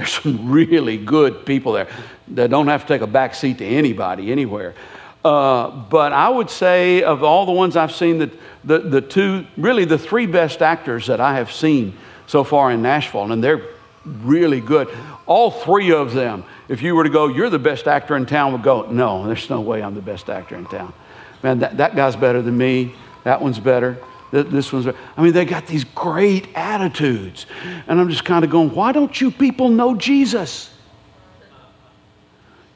there's 0.00 0.12
some 0.12 0.50
really 0.50 0.96
good 0.96 1.44
people 1.44 1.72
there 1.72 1.86
that 2.28 2.48
don't 2.48 2.68
have 2.68 2.86
to 2.86 2.88
take 2.88 3.02
a 3.02 3.06
back 3.06 3.34
seat 3.34 3.58
to 3.58 3.66
anybody 3.66 4.32
anywhere. 4.32 4.74
Uh, 5.22 5.68
but 5.68 6.14
I 6.14 6.30
would 6.30 6.48
say, 6.48 7.02
of 7.02 7.22
all 7.22 7.44
the 7.44 7.52
ones 7.52 7.76
I've 7.76 7.92
seen, 7.92 8.16
that 8.20 8.30
the, 8.64 8.78
the 8.78 9.02
two, 9.02 9.46
really 9.58 9.84
the 9.84 9.98
three 9.98 10.24
best 10.24 10.62
actors 10.62 11.08
that 11.08 11.20
I 11.20 11.34
have 11.34 11.52
seen 11.52 11.98
so 12.26 12.44
far 12.44 12.70
in 12.70 12.80
Nashville, 12.80 13.30
and 13.30 13.44
they're 13.44 13.60
really 14.06 14.62
good. 14.62 14.88
All 15.26 15.50
three 15.50 15.92
of 15.92 16.14
them, 16.14 16.44
if 16.68 16.80
you 16.80 16.94
were 16.94 17.04
to 17.04 17.10
go, 17.10 17.26
you're 17.28 17.50
the 17.50 17.58
best 17.58 17.86
actor 17.86 18.16
in 18.16 18.24
town, 18.24 18.52
would 18.52 18.62
go, 18.62 18.90
no, 18.90 19.26
there's 19.26 19.50
no 19.50 19.60
way 19.60 19.82
I'm 19.82 19.94
the 19.94 20.00
best 20.00 20.30
actor 20.30 20.56
in 20.56 20.64
town. 20.64 20.94
Man, 21.42 21.58
that, 21.58 21.76
that 21.76 21.94
guy's 21.94 22.16
better 22.16 22.40
than 22.40 22.56
me. 22.56 22.94
That 23.24 23.42
one's 23.42 23.58
better. 23.58 23.98
This 24.30 24.72
one's. 24.72 24.86
I 24.86 25.22
mean, 25.22 25.32
they 25.32 25.44
got 25.44 25.66
these 25.66 25.84
great 25.84 26.48
attitudes. 26.54 27.46
And 27.88 28.00
I'm 28.00 28.08
just 28.08 28.24
kind 28.24 28.44
of 28.44 28.50
going, 28.50 28.72
why 28.74 28.92
don't 28.92 29.20
you 29.20 29.30
people 29.30 29.68
know 29.68 29.96
Jesus? 29.96 30.72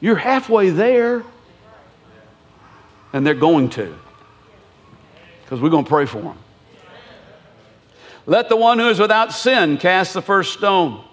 You're 0.01 0.17
halfway 0.17 0.69
there. 0.69 1.23
And 3.13 3.25
they're 3.25 3.33
going 3.33 3.69
to. 3.71 3.95
Because 5.43 5.61
we're 5.61 5.69
going 5.69 5.85
to 5.85 5.89
pray 5.89 6.05
for 6.05 6.21
them. 6.21 6.37
Let 8.25 8.49
the 8.49 8.57
one 8.57 8.79
who 8.79 8.89
is 8.89 8.99
without 8.99 9.31
sin 9.31 9.77
cast 9.77 10.13
the 10.13 10.21
first 10.21 10.53
stone. 10.53 11.03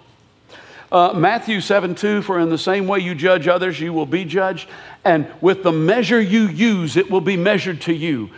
Uh, 0.91 1.13
Matthew 1.13 1.61
7 1.61 1.95
2, 1.95 2.21
for 2.21 2.39
in 2.39 2.49
the 2.49 2.57
same 2.57 2.87
way 2.87 2.99
you 2.99 3.15
judge 3.15 3.47
others, 3.47 3.79
you 3.79 3.93
will 3.93 4.05
be 4.05 4.25
judged. 4.25 4.67
And 5.05 5.27
with 5.41 5.63
the 5.63 5.71
measure 5.71 6.19
you 6.19 6.47
use, 6.47 6.97
it 6.97 7.09
will 7.09 7.21
be 7.21 7.37
measured 7.37 7.81
to 7.81 7.93
you. 7.93 8.29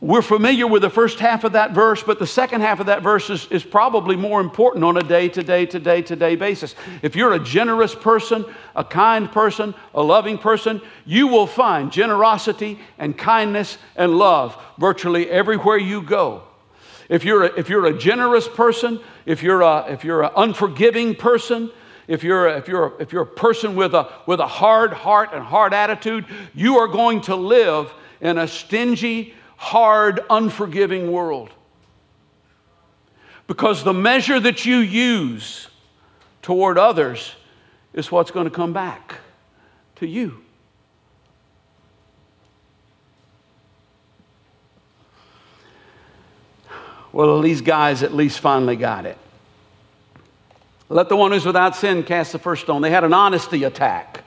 We're 0.00 0.22
familiar 0.22 0.66
with 0.66 0.82
the 0.82 0.90
first 0.90 1.18
half 1.18 1.44
of 1.44 1.52
that 1.52 1.72
verse, 1.72 2.02
but 2.02 2.18
the 2.18 2.26
second 2.26 2.60
half 2.60 2.80
of 2.80 2.86
that 2.86 3.02
verse 3.02 3.30
is, 3.30 3.46
is 3.50 3.64
probably 3.64 4.16
more 4.16 4.40
important 4.40 4.84
on 4.84 4.96
a 4.98 5.02
day 5.02 5.28
to 5.30 5.42
day 5.42 5.64
to 5.66 5.78
day 5.78 6.02
to 6.02 6.16
day 6.16 6.36
basis. 6.36 6.74
If 7.00 7.16
you're 7.16 7.32
a 7.32 7.38
generous 7.38 7.94
person, 7.94 8.44
a 8.76 8.84
kind 8.84 9.30
person, 9.30 9.74
a 9.94 10.02
loving 10.02 10.36
person, 10.36 10.82
you 11.06 11.28
will 11.28 11.46
find 11.46 11.90
generosity 11.90 12.78
and 12.98 13.16
kindness 13.16 13.78
and 13.96 14.18
love 14.18 14.60
virtually 14.78 15.30
everywhere 15.30 15.78
you 15.78 16.02
go. 16.02 16.42
If 17.08 17.24
you're 17.24 17.44
a, 17.44 17.58
if 17.58 17.68
you're 17.68 17.86
a 17.86 17.96
generous 17.96 18.48
person, 18.48 19.00
if 19.26 19.42
you're 19.42 19.62
a, 19.62 19.86
if 19.88 20.04
you're 20.04 20.24
an 20.24 20.32
unforgiving 20.36 21.14
person, 21.14 21.70
if 22.08 22.22
you're, 22.22 22.48
if, 22.48 22.68
you're 22.68 22.94
if 23.00 23.12
you're 23.12 23.22
a 23.22 23.26
person 23.26 23.76
with 23.76 23.94
a, 23.94 24.12
with 24.26 24.40
a 24.40 24.46
hard 24.46 24.92
heart 24.92 25.30
and 25.32 25.42
hard 25.42 25.72
attitude, 25.72 26.26
you 26.54 26.78
are 26.78 26.88
going 26.88 27.22
to 27.22 27.36
live 27.36 27.92
in 28.20 28.38
a 28.38 28.48
stingy, 28.48 29.34
hard, 29.64 30.20
unforgiving 30.28 31.10
world. 31.10 31.50
Because 33.46 33.82
the 33.82 33.94
measure 33.94 34.38
that 34.38 34.64
you 34.64 34.76
use 34.76 35.68
toward 36.42 36.78
others 36.78 37.34
is 37.94 38.12
what's 38.12 38.30
going 38.30 38.44
to 38.44 38.50
come 38.50 38.72
back 38.72 39.16
to 39.96 40.06
you. 40.06 40.42
Well, 47.12 47.40
these 47.40 47.60
guys 47.60 48.02
at 48.02 48.12
least 48.12 48.40
finally 48.40 48.76
got 48.76 49.06
it. 49.06 49.16
Let 50.90 51.08
the 51.08 51.16
one 51.16 51.32
who's 51.32 51.46
without 51.46 51.74
sin 51.74 52.02
cast 52.02 52.32
the 52.32 52.38
first 52.38 52.62
stone. 52.62 52.82
They 52.82 52.90
had 52.90 53.04
an 53.04 53.14
honesty 53.14 53.64
attack, 53.64 54.24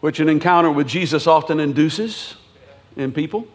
which 0.00 0.18
an 0.18 0.28
encounter 0.28 0.70
with 0.70 0.88
Jesus 0.88 1.26
often 1.26 1.60
induces 1.60 2.34
in 2.96 3.12
people. 3.12 3.46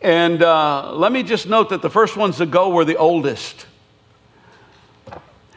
And 0.00 0.42
uh, 0.42 0.94
let 0.94 1.12
me 1.12 1.22
just 1.22 1.46
note 1.46 1.68
that 1.70 1.82
the 1.82 1.90
first 1.90 2.16
ones 2.16 2.38
to 2.38 2.46
go 2.46 2.70
were 2.70 2.84
the 2.84 2.96
oldest. 2.96 3.66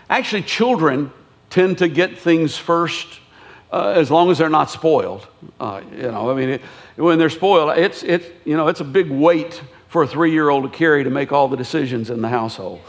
Actually, 0.09 0.43
children 0.43 1.11
tend 1.49 1.77
to 1.77 1.87
get 1.87 2.17
things 2.17 2.57
first 2.57 3.07
uh, 3.71 3.93
as 3.95 4.11
long 4.11 4.29
as 4.29 4.37
they're 4.37 4.49
not 4.49 4.69
spoiled. 4.69 5.25
Uh, 5.59 5.81
you 5.95 6.11
know, 6.11 6.29
I 6.29 6.35
mean, 6.35 6.49
it, 6.49 6.61
when 6.97 7.17
they're 7.17 7.29
spoiled, 7.29 7.77
it's, 7.77 8.03
it's, 8.03 8.27
you 8.45 8.57
know, 8.57 8.67
it's 8.67 8.81
a 8.81 8.85
big 8.85 9.09
weight 9.09 9.61
for 9.87 10.03
a 10.03 10.07
three 10.07 10.31
year 10.31 10.49
old 10.49 10.63
to 10.63 10.69
carry 10.77 11.03
to 11.03 11.09
make 11.09 11.31
all 11.31 11.47
the 11.47 11.55
decisions 11.57 12.09
in 12.09 12.21
the 12.21 12.27
household. 12.27 12.81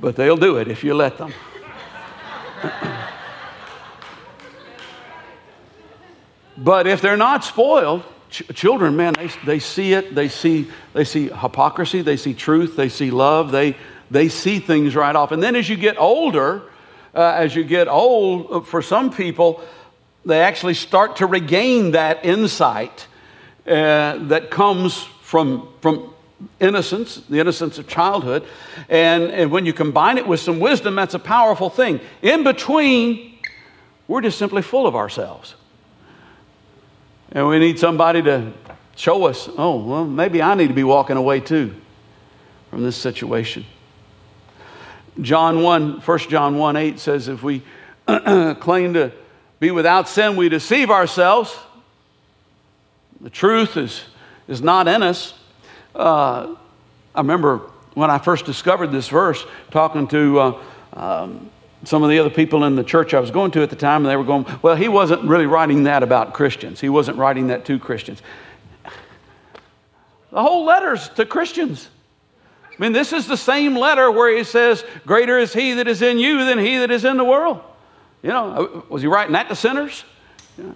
But 0.00 0.16
they'll 0.16 0.36
do 0.36 0.56
it 0.56 0.66
if 0.68 0.82
you 0.82 0.94
let 0.94 1.16
them. 1.16 1.32
but 6.58 6.86
if 6.88 7.00
they're 7.00 7.16
not 7.16 7.44
spoiled, 7.44 8.02
ch- 8.32 8.42
children, 8.54 8.96
man, 8.96 9.12
they, 9.14 9.28
they 9.46 9.58
see 9.60 9.92
it. 9.92 10.14
They 10.14 10.28
see, 10.28 10.68
they 10.92 11.04
see 11.04 11.28
hypocrisy. 11.28 12.02
They 12.02 12.16
see 12.16 12.34
truth. 12.34 12.74
They 12.74 12.88
see 12.88 13.10
love. 13.10 13.52
They, 13.52 13.76
they 14.10 14.28
see 14.28 14.58
things 14.58 14.96
right 14.96 15.14
off. 15.14 15.30
And 15.30 15.42
then 15.42 15.54
as 15.54 15.68
you 15.68 15.76
get 15.76 15.98
older, 15.98 16.62
uh, 17.14 17.20
as 17.36 17.54
you 17.54 17.62
get 17.62 17.88
old, 17.88 18.50
uh, 18.50 18.60
for 18.60 18.82
some 18.82 19.12
people, 19.12 19.62
they 20.24 20.40
actually 20.40 20.74
start 20.74 21.16
to 21.16 21.26
regain 21.26 21.92
that 21.92 22.24
insight 22.24 23.06
uh, 23.66 24.18
that 24.28 24.50
comes 24.50 25.02
from, 25.22 25.68
from 25.80 26.12
innocence, 26.60 27.16
the 27.28 27.38
innocence 27.38 27.78
of 27.78 27.86
childhood. 27.86 28.44
And, 28.88 29.24
and 29.24 29.50
when 29.50 29.66
you 29.66 29.72
combine 29.72 30.18
it 30.18 30.26
with 30.26 30.40
some 30.40 30.58
wisdom, 30.60 30.94
that's 30.94 31.14
a 31.14 31.18
powerful 31.18 31.70
thing. 31.70 32.00
In 32.22 32.44
between, 32.44 33.38
we're 34.08 34.20
just 34.20 34.38
simply 34.38 34.62
full 34.62 34.86
of 34.86 34.96
ourselves. 34.96 35.54
And 37.34 37.48
we 37.48 37.58
need 37.58 37.78
somebody 37.78 38.22
to 38.22 38.52
show 38.94 39.26
us, 39.26 39.48
oh, 39.56 39.82
well, 39.82 40.04
maybe 40.04 40.42
I 40.42 40.54
need 40.54 40.68
to 40.68 40.74
be 40.74 40.84
walking 40.84 41.16
away 41.16 41.40
too 41.40 41.74
from 42.70 42.82
this 42.82 42.96
situation. 42.96 43.64
John 45.20 45.62
1, 45.62 46.00
1 46.00 46.18
John 46.18 46.58
1 46.58 46.76
8 46.76 46.98
says, 46.98 47.28
if 47.28 47.42
we 47.42 47.62
claim 48.06 48.94
to 48.94 49.12
be 49.60 49.70
without 49.70 50.08
sin, 50.08 50.36
we 50.36 50.48
deceive 50.48 50.90
ourselves. 50.90 51.56
The 53.20 53.30
truth 53.30 53.76
is, 53.76 54.02
is 54.48 54.60
not 54.60 54.88
in 54.88 55.02
us. 55.02 55.34
Uh, 55.94 56.54
I 57.14 57.20
remember 57.20 57.58
when 57.94 58.10
I 58.10 58.18
first 58.18 58.44
discovered 58.44 58.88
this 58.88 59.08
verse, 59.08 59.44
talking 59.70 60.06
to 60.08 60.38
uh, 60.38 60.62
um, 60.94 61.50
some 61.84 62.02
of 62.02 62.10
the 62.10 62.18
other 62.18 62.30
people 62.30 62.64
in 62.64 62.76
the 62.76 62.84
church 62.84 63.14
I 63.14 63.20
was 63.20 63.30
going 63.30 63.50
to 63.52 63.62
at 63.62 63.70
the 63.70 63.76
time, 63.76 64.02
and 64.02 64.10
they 64.10 64.16
were 64.16 64.24
going, 64.24 64.46
Well, 64.62 64.76
he 64.76 64.88
wasn't 64.88 65.22
really 65.24 65.46
writing 65.46 65.84
that 65.84 66.02
about 66.02 66.34
Christians. 66.34 66.80
He 66.80 66.88
wasn't 66.88 67.18
writing 67.18 67.48
that 67.48 67.64
to 67.66 67.78
Christians. 67.78 68.22
The 70.32 70.40
whole 70.42 70.64
letter's 70.64 71.08
to 71.10 71.26
Christians. 71.26 71.88
I 72.70 72.74
mean, 72.78 72.92
this 72.92 73.12
is 73.12 73.26
the 73.26 73.36
same 73.36 73.76
letter 73.76 74.10
where 74.10 74.34
he 74.34 74.44
says, 74.44 74.84
Greater 75.04 75.38
is 75.38 75.52
he 75.52 75.74
that 75.74 75.86
is 75.86 76.00
in 76.02 76.18
you 76.18 76.44
than 76.44 76.58
he 76.58 76.78
that 76.78 76.90
is 76.90 77.04
in 77.04 77.16
the 77.16 77.24
world. 77.24 77.60
You 78.22 78.30
know, 78.30 78.84
was 78.88 79.02
he 79.02 79.08
writing 79.08 79.34
that 79.34 79.48
to 79.48 79.56
sinners? 79.56 80.04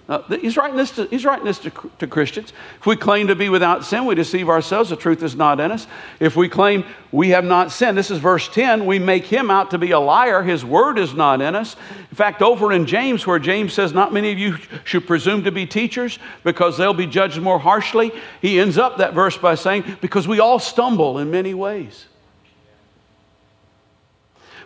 Uh, 0.08 0.22
he's 0.40 0.56
writing 0.56 0.76
this, 0.76 0.92
to, 0.92 1.04
he's 1.06 1.26
writing 1.26 1.44
this 1.44 1.58
to, 1.58 1.70
to, 1.98 2.06
Christians. 2.06 2.54
If 2.80 2.86
we 2.86 2.96
claim 2.96 3.26
to 3.26 3.34
be 3.34 3.50
without 3.50 3.84
sin, 3.84 4.06
we 4.06 4.14
deceive 4.14 4.48
ourselves. 4.48 4.88
The 4.88 4.96
truth 4.96 5.22
is 5.22 5.36
not 5.36 5.60
in 5.60 5.70
us. 5.70 5.86
If 6.18 6.34
we 6.34 6.48
claim 6.48 6.84
we 7.12 7.28
have 7.30 7.44
not 7.44 7.70
sinned, 7.70 7.98
this 7.98 8.10
is 8.10 8.18
verse 8.18 8.48
10, 8.48 8.86
we 8.86 8.98
make 8.98 9.24
him 9.24 9.50
out 9.50 9.72
to 9.72 9.78
be 9.78 9.90
a 9.90 10.00
liar. 10.00 10.42
His 10.42 10.64
word 10.64 10.98
is 10.98 11.12
not 11.12 11.42
in 11.42 11.54
us. 11.54 11.76
In 12.10 12.16
fact, 12.16 12.40
over 12.40 12.72
in 12.72 12.86
James, 12.86 13.26
where 13.26 13.38
James 13.38 13.74
says, 13.74 13.92
Not 13.92 14.14
many 14.14 14.32
of 14.32 14.38
you 14.38 14.56
should 14.84 15.06
presume 15.06 15.44
to 15.44 15.52
be 15.52 15.66
teachers 15.66 16.18
because 16.42 16.78
they'll 16.78 16.94
be 16.94 17.06
judged 17.06 17.38
more 17.38 17.58
harshly, 17.58 18.12
he 18.40 18.58
ends 18.58 18.78
up 18.78 18.96
that 18.96 19.12
verse 19.12 19.36
by 19.36 19.56
saying, 19.56 19.98
Because 20.00 20.26
we 20.26 20.40
all 20.40 20.58
stumble 20.58 21.18
in 21.18 21.30
many 21.30 21.52
ways. 21.52 22.06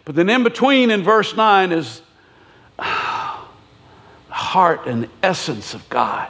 But 0.05 0.15
then 0.15 0.31
in 0.31 0.45
between 0.45 0.93
in 0.93 1.03
verse 1.03 1.35
9 1.35 1.73
is 1.73 2.03
heart 4.51 4.89
and 4.89 5.09
essence 5.23 5.75
of 5.75 5.89
God. 5.89 6.29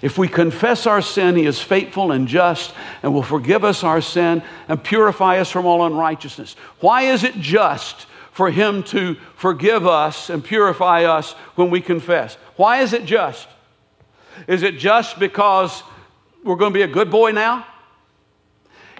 If 0.00 0.16
we 0.16 0.28
confess 0.28 0.86
our 0.86 1.02
sin, 1.02 1.36
He 1.36 1.44
is 1.44 1.60
faithful 1.60 2.10
and 2.10 2.26
just 2.26 2.72
and 3.02 3.12
will 3.12 3.22
forgive 3.22 3.64
us 3.64 3.84
our 3.84 4.00
sin 4.00 4.42
and 4.66 4.82
purify 4.82 5.38
us 5.38 5.50
from 5.50 5.66
all 5.66 5.84
unrighteousness. 5.84 6.56
Why 6.80 7.02
is 7.02 7.22
it 7.22 7.34
just 7.34 8.06
for 8.32 8.50
Him 8.50 8.82
to 8.84 9.16
forgive 9.36 9.86
us 9.86 10.30
and 10.30 10.42
purify 10.42 11.04
us 11.04 11.32
when 11.54 11.68
we 11.68 11.82
confess? 11.82 12.38
Why 12.56 12.80
is 12.80 12.94
it 12.94 13.04
just? 13.04 13.46
Is 14.48 14.62
it 14.62 14.78
just 14.78 15.18
because 15.18 15.82
we're 16.44 16.56
going 16.56 16.72
to 16.72 16.78
be 16.78 16.82
a 16.82 16.88
good 16.88 17.10
boy 17.10 17.32
now? 17.32 17.66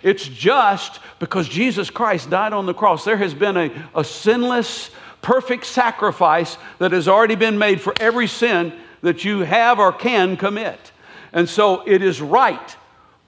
It's 0.03 0.29
just 0.29 1.01
because 1.19 1.49
Jesus 1.49 1.89
Christ 1.89 2.29
died 2.29 2.53
on 2.53 2.67
the 2.67 2.75
cross. 2.75 3.07
There 3.07 3.17
has 3.17 3.33
been 3.33 3.57
a, 3.57 3.89
a 3.95 4.05
sinless, 4.05 4.91
perfect 5.25 5.65
sacrifice 5.65 6.59
that 6.79 6.93
has 6.93 7.09
already 7.09 7.35
been 7.35 7.59
made 7.59 7.81
for 7.81 7.95
every 7.99 8.29
sin 8.29 8.73
that 9.01 9.25
you 9.25 9.41
have 9.41 9.79
or 9.79 9.91
can 9.91 10.37
commit. 10.37 10.93
And 11.33 11.49
so 11.49 11.83
it 11.87 12.03
is 12.03 12.21
right 12.21 12.77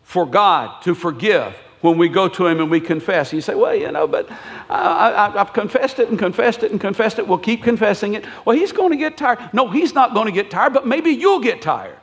for 0.03 0.27
God 0.27 0.83
to 0.83 0.95
forgive 0.95 1.55
when 1.81 1.97
we 1.97 2.09
go 2.09 2.29
to 2.29 2.47
Him 2.47 2.61
and 2.61 2.71
we 2.71 2.81
confess. 2.81 3.33
You 3.33 3.41
say, 3.41 3.55
well, 3.55 3.75
you 3.75 3.91
know, 3.91 4.07
but 4.07 4.31
I, 4.69 5.33
have 5.37 5.55
confessed 5.55 5.99
it 5.99 6.11
and 6.11 6.19
confessed 6.19 6.63
it 6.63 6.71
and 6.71 6.81
confessed 6.81 7.19
it. 7.19 7.27
We'll 7.27 7.39
keep 7.39 7.63
confessing 7.63 8.15
it. 8.15 8.25
Well, 8.45 8.57
He's 8.57 8.73
going 8.73 8.91
to 8.91 8.99
get 8.99 9.17
tired. 9.17 9.39
No, 9.55 9.71
He's 9.71 9.95
not 9.95 10.13
going 10.13 10.27
to 10.27 10.33
get 10.33 10.51
tired, 10.51 10.75
but 10.75 10.87
maybe 10.87 11.11
you'll 11.11 11.41
get 11.41 11.63
tired. 11.63 11.99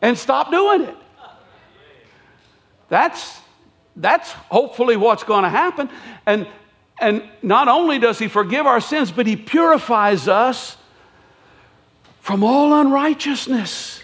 And 0.00 0.16
stop 0.16 0.52
doing 0.52 0.82
it. 0.82 0.96
That's, 2.88 3.40
that's 3.96 4.30
hopefully 4.30 4.96
what's 4.96 5.24
going 5.24 5.42
to 5.42 5.50
happen. 5.50 5.90
And 6.24 6.46
and 7.00 7.22
not 7.42 7.68
only 7.68 7.98
does 7.98 8.18
He 8.18 8.28
forgive 8.28 8.66
our 8.66 8.80
sins, 8.80 9.10
but 9.10 9.26
He 9.26 9.36
purifies 9.36 10.28
us 10.28 10.76
from 12.20 12.42
all 12.42 12.74
unrighteousness. 12.74 14.02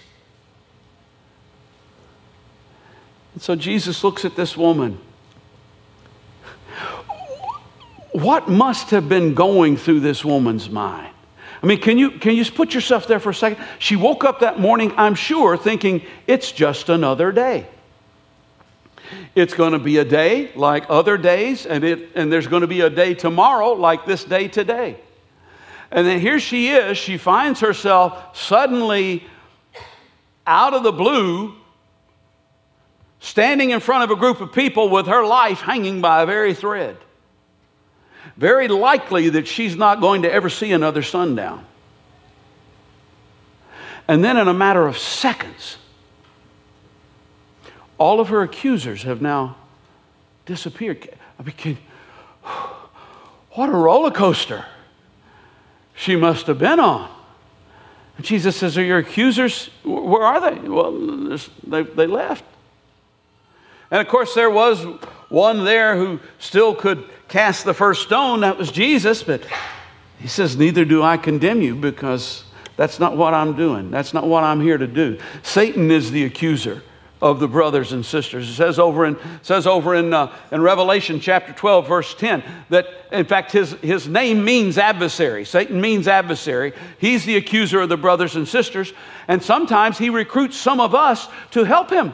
And 3.35 3.43
so 3.43 3.57
Jesus 3.57 4.05
looks 4.05 4.25
at 4.25 4.37
this 4.37 4.57
woman. 4.57 5.01
What 8.13 8.49
must 8.49 8.91
have 8.91 9.09
been 9.09 9.33
going 9.33 9.79
through 9.79 10.01
this 10.01 10.23
woman's 10.25 10.69
mind? 10.69 11.13
I 11.63 11.67
mean, 11.67 11.81
can 11.81 11.97
you, 11.97 12.11
can 12.11 12.35
you 12.35 12.45
put 12.45 12.75
yourself 12.75 13.07
there 13.07 13.21
for 13.21 13.31
a 13.31 13.35
second? 13.35 13.65
She 13.79 13.97
woke 13.97 14.25
up 14.25 14.41
that 14.41 14.59
morning, 14.61 14.93
I'm 14.97 15.15
sure, 15.15 15.57
thinking, 15.57 16.03
it's 16.27 16.53
just 16.53 16.89
another 16.89 17.33
day. 17.33 17.67
It's 19.35 19.55
going 19.55 19.73
to 19.73 19.79
be 19.79 19.99
a 19.99 20.05
day 20.05 20.53
like 20.55 20.85
other 20.89 21.17
days, 21.17 21.67
and, 21.67 21.85
it, 21.85 22.11
and 22.15 22.33
there's 22.33 22.47
going 22.47 22.63
to 22.63 22.67
be 22.67 22.81
a 22.81 22.91
day 22.91 23.15
tomorrow 23.15 23.73
like 23.73 24.07
this 24.07 24.25
day 24.25 24.49
today. 24.49 24.99
And 25.91 26.07
then 26.07 26.21
here 26.21 26.41
she 26.41 26.69
is, 26.71 26.97
she 26.97 27.19
finds 27.19 27.61
herself 27.61 28.37
suddenly 28.37 29.25
out 30.47 30.75
of 30.75 30.83
the 30.83 30.93
blue, 30.93 31.55
standing 33.21 33.71
in 33.71 33.81
front 33.81 34.05
of 34.05 34.11
a 34.11 34.19
group 34.19 34.41
of 34.41 34.53
people 34.53 34.89
with 34.89 35.07
her 35.07 35.25
life 35.25 35.61
hanging 35.61 36.01
by 36.01 36.23
a 36.23 36.27
very 36.27 36.55
thread. 36.55 36.97
Very 38.37 38.69
likely 38.69 39.29
that 39.31 39.47
she's 39.47 39.77
not 39.77 40.01
going 40.01 40.23
to 40.23 40.33
ever 40.33 40.49
see 40.49 40.73
another 40.73 41.03
sundown. 41.03 41.67
And 44.09 44.25
then, 44.25 44.37
in 44.37 44.49
a 44.49 44.55
matter 44.55 44.87
of 44.87 44.99
seconds, 44.99 45.77
all 48.03 48.19
of 48.19 48.31
her 48.31 48.43
accusers 48.43 49.05
have 49.05 49.23
now 49.23 49.55
disappeared. 50.45 51.09
I 51.39 51.45
mean, 51.45 51.55
can, 51.57 51.79
what 53.53 53.69
a 53.69 53.73
roller 53.73 54.11
coaster 54.11 54.65
she 55.95 56.17
must 56.17 56.49
have 56.49 56.59
been 56.59 56.81
on. 56.81 57.09
And 58.17 58.27
Jesus 58.27 58.57
says, 58.57 58.77
Are 58.77 58.83
your 58.83 58.99
accusers, 58.99 59.71
where 59.85 60.25
are 60.25 60.41
they? 60.41 60.69
Well, 60.69 61.39
they, 61.63 61.85
they 61.85 62.09
left. 62.09 62.45
And 63.93 64.01
of 64.01 64.09
course, 64.09 64.35
there 64.35 64.51
was 64.51 64.83
one 65.29 65.65
there 65.65 65.97
who 65.97 66.19
still 66.41 66.75
could 66.75 67.09
cast 67.29 67.65
the 67.65 67.75
first 67.75 68.03
stone. 68.03 68.41
That 68.41 68.59
was 68.59 68.73
Jesus. 68.73 69.23
But 69.23 69.47
he 70.19 70.27
says, 70.27 70.57
Neither 70.57 70.85
do 70.85 71.05
I 71.05 71.19
condemn 71.19 71.63
you 71.63 71.77
because 71.77 72.43
that's 72.77 72.99
not 72.99 73.17
what 73.17 73.33
I'm 73.33 73.55
doing. 73.55 73.93
That's 73.93 74.13
not 74.13 74.27
what 74.27 74.43
I'm 74.43 74.61
here 74.61 74.77
to 74.77 74.89
do. 74.89 75.21
Satan 75.45 75.93
is 75.93 76.11
the 76.11 76.25
accuser 76.25 76.83
of 77.23 77.39
the 77.39 77.47
brothers 77.47 77.93
and 77.93 78.05
sisters. 78.05 78.51
It 78.51 78.55
says 78.55 78.81
over 78.81 79.07
in, 79.07 79.17
says 79.43 79.65
over 79.65 79.95
in, 79.95 80.13
uh, 80.13 80.35
in 80.51 80.61
Revelation 80.61 81.21
chapter 81.21 81.53
12, 81.53 81.87
verse 81.87 82.15
10, 82.15 82.43
that 82.69 82.89
in 83.13 83.25
fact 83.25 83.53
his, 83.53 83.71
his 83.75 84.09
name 84.09 84.45
means 84.45 84.77
adversary. 84.77 85.45
Satan 85.45 85.81
means 85.81 86.09
adversary. 86.09 86.73
He's 86.99 87.25
the 87.25 87.37
accuser 87.37 87.81
of 87.81 87.89
the 87.89 87.97
brothers 87.97 88.35
and 88.35 88.47
sisters. 88.47 88.93
And 89.29 89.41
sometimes 89.41 89.99
he 89.99 90.11
recruits 90.11 90.57
some 90.57 90.81
of 90.81 90.97
us 90.97 91.29
to 91.53 91.63
help 91.63 91.91
him. 91.91 92.13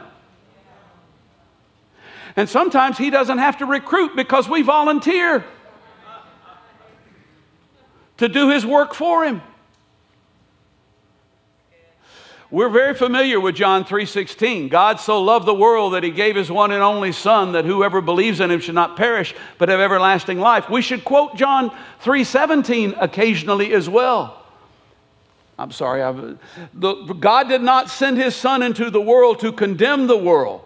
And 2.35 2.47
sometimes 2.47 2.95
he 2.99 3.09
doesn't 3.09 3.39
have 3.39 3.57
to 3.57 3.65
recruit 3.65 4.15
because 4.15 4.47
we 4.47 4.61
volunteer 4.61 5.43
to 8.17 8.29
do 8.29 8.51
his 8.51 8.63
work 8.63 8.93
for 8.93 9.25
him. 9.25 9.41
We're 12.51 12.69
very 12.69 12.95
familiar 12.95 13.39
with 13.39 13.55
John 13.55 13.85
3:16. 13.85 14.69
God 14.69 14.99
so 14.99 15.21
loved 15.21 15.45
the 15.45 15.53
world 15.53 15.93
that 15.93 16.03
he 16.03 16.09
gave 16.09 16.35
his 16.35 16.51
one 16.51 16.71
and 16.71 16.81
only 16.81 17.11
son 17.11 17.51
that 17.51 17.65
whoever 17.65 18.01
believes 18.01 18.39
in 18.39 18.49
him 18.49 18.59
should 18.59 18.75
not 18.75 18.97
perish 18.97 19.35
but 19.59 19.69
have 19.69 19.79
everlasting 19.79 20.39
life. 20.39 20.67
We 20.67 20.81
should 20.81 21.05
quote 21.05 21.35
John 21.35 21.71
3:17 22.03 22.95
occasionally 22.99 23.71
as 23.73 23.87
well. 23.87 24.35
I'm 25.59 25.71
sorry, 25.71 25.99
the, 26.73 26.93
God 27.19 27.49
did 27.49 27.61
not 27.61 27.89
send 27.89 28.17
his 28.17 28.33
son 28.33 28.63
into 28.63 28.89
the 28.89 29.01
world 29.01 29.41
to 29.41 29.51
condemn 29.51 30.07
the 30.07 30.17
world, 30.17 30.61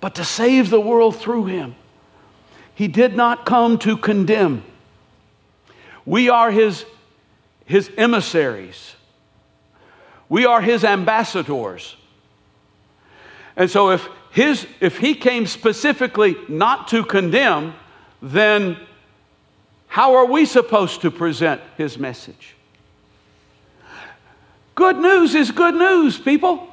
but 0.00 0.14
to 0.14 0.24
save 0.24 0.70
the 0.70 0.80
world 0.80 1.16
through 1.16 1.44
him. 1.44 1.76
He 2.74 2.88
did 2.88 3.14
not 3.14 3.44
come 3.44 3.78
to 3.80 3.98
condemn. 3.98 4.64
We 6.06 6.30
are 6.30 6.50
his, 6.50 6.86
his 7.66 7.90
emissaries. 7.98 8.93
We 10.28 10.46
are 10.46 10.60
his 10.60 10.84
ambassadors. 10.84 11.96
And 13.56 13.70
so 13.70 13.90
if 13.90 14.08
his 14.30 14.66
if 14.80 14.98
he 14.98 15.14
came 15.14 15.46
specifically 15.46 16.36
not 16.48 16.88
to 16.88 17.04
condemn, 17.04 17.74
then 18.20 18.76
how 19.86 20.16
are 20.16 20.26
we 20.26 20.44
supposed 20.44 21.02
to 21.02 21.10
present 21.10 21.60
his 21.76 21.98
message? 21.98 22.56
Good 24.74 24.98
news 24.98 25.36
is 25.36 25.52
good 25.52 25.74
news, 25.74 26.18
people. 26.18 26.68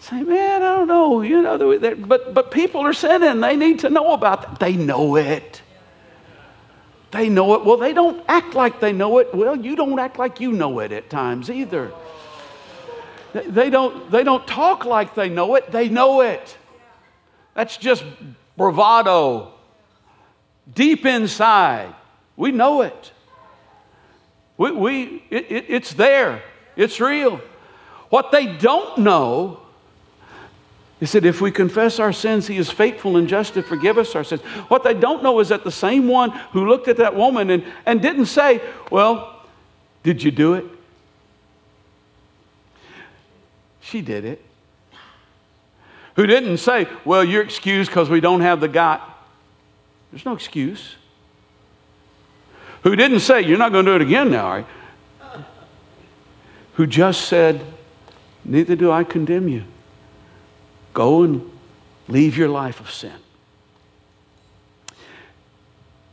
Say, 0.00 0.22
man, 0.22 0.62
I 0.62 0.76
don't 0.76 0.88
know, 0.88 1.20
you 1.20 1.42
know, 1.42 1.78
but 2.06 2.32
but 2.32 2.50
people 2.50 2.80
are 2.80 2.94
sinning. 2.94 3.40
They 3.40 3.56
need 3.56 3.80
to 3.80 3.90
know 3.90 4.14
about 4.14 4.42
that. 4.42 4.58
They 4.60 4.72
know 4.74 5.16
it. 5.16 5.60
They 7.10 7.28
know 7.28 7.54
it. 7.54 7.64
Well, 7.64 7.78
they 7.78 7.92
don't 7.92 8.22
act 8.28 8.54
like 8.54 8.80
they 8.80 8.92
know 8.92 9.18
it. 9.18 9.34
Well, 9.34 9.56
you 9.56 9.76
don't 9.76 9.98
act 9.98 10.18
like 10.18 10.40
you 10.40 10.52
know 10.52 10.80
it 10.80 10.92
at 10.92 11.08
times 11.08 11.50
either. 11.50 11.92
They 13.32 13.70
don't, 13.70 14.10
they 14.10 14.24
don't 14.24 14.46
talk 14.46 14.84
like 14.84 15.14
they 15.14 15.28
know 15.28 15.54
it. 15.54 15.70
They 15.70 15.88
know 15.88 16.20
it. 16.20 16.56
That's 17.54 17.76
just 17.76 18.04
bravado. 18.56 19.52
Deep 20.74 21.06
inside, 21.06 21.94
we 22.36 22.52
know 22.52 22.82
it. 22.82 23.12
We, 24.58 24.70
we, 24.72 25.24
it, 25.30 25.50
it, 25.50 25.64
it's 25.68 25.94
there, 25.94 26.42
it's 26.76 27.00
real. 27.00 27.40
What 28.10 28.32
they 28.32 28.46
don't 28.56 28.98
know 28.98 29.60
he 31.00 31.06
said, 31.06 31.24
if 31.24 31.40
we 31.40 31.52
confess 31.52 32.00
our 32.00 32.12
sins, 32.12 32.48
he 32.48 32.56
is 32.56 32.70
faithful 32.70 33.16
and 33.16 33.28
just 33.28 33.54
to 33.54 33.62
forgive 33.62 33.98
us 33.98 34.16
our 34.16 34.24
sins. 34.24 34.40
What 34.66 34.82
they 34.82 34.94
don't 34.94 35.22
know 35.22 35.38
is 35.38 35.50
that 35.50 35.62
the 35.62 35.70
same 35.70 36.08
one 36.08 36.30
who 36.52 36.66
looked 36.66 36.88
at 36.88 36.96
that 36.96 37.14
woman 37.14 37.50
and, 37.50 37.64
and 37.86 38.02
didn't 38.02 38.26
say, 38.26 38.60
Well, 38.90 39.42
did 40.02 40.22
you 40.22 40.32
do 40.32 40.54
it? 40.54 40.64
She 43.80 44.00
did 44.00 44.24
it. 44.24 44.44
Who 46.16 46.26
didn't 46.26 46.56
say, 46.56 46.88
Well, 47.04 47.22
you're 47.22 47.44
excused 47.44 47.90
because 47.90 48.10
we 48.10 48.20
don't 48.20 48.40
have 48.40 48.60
the 48.60 48.68
guy. 48.68 49.00
There's 50.10 50.24
no 50.24 50.32
excuse. 50.32 50.96
who 52.82 52.96
didn't 52.96 53.20
say, 53.20 53.42
You're 53.42 53.58
not 53.58 53.70
going 53.70 53.84
to 53.84 53.92
do 53.92 53.96
it 53.96 54.02
again 54.02 54.32
now, 54.32 54.46
are 54.46 54.58
you? 54.60 54.66
Who 56.72 56.88
just 56.88 57.26
said, 57.26 57.64
Neither 58.44 58.74
do 58.74 58.90
I 58.90 59.04
condemn 59.04 59.46
you. 59.48 59.62
Go 60.92 61.22
and 61.22 61.50
leave 62.08 62.36
your 62.36 62.48
life 62.48 62.80
of 62.80 62.90
sin. 62.90 63.14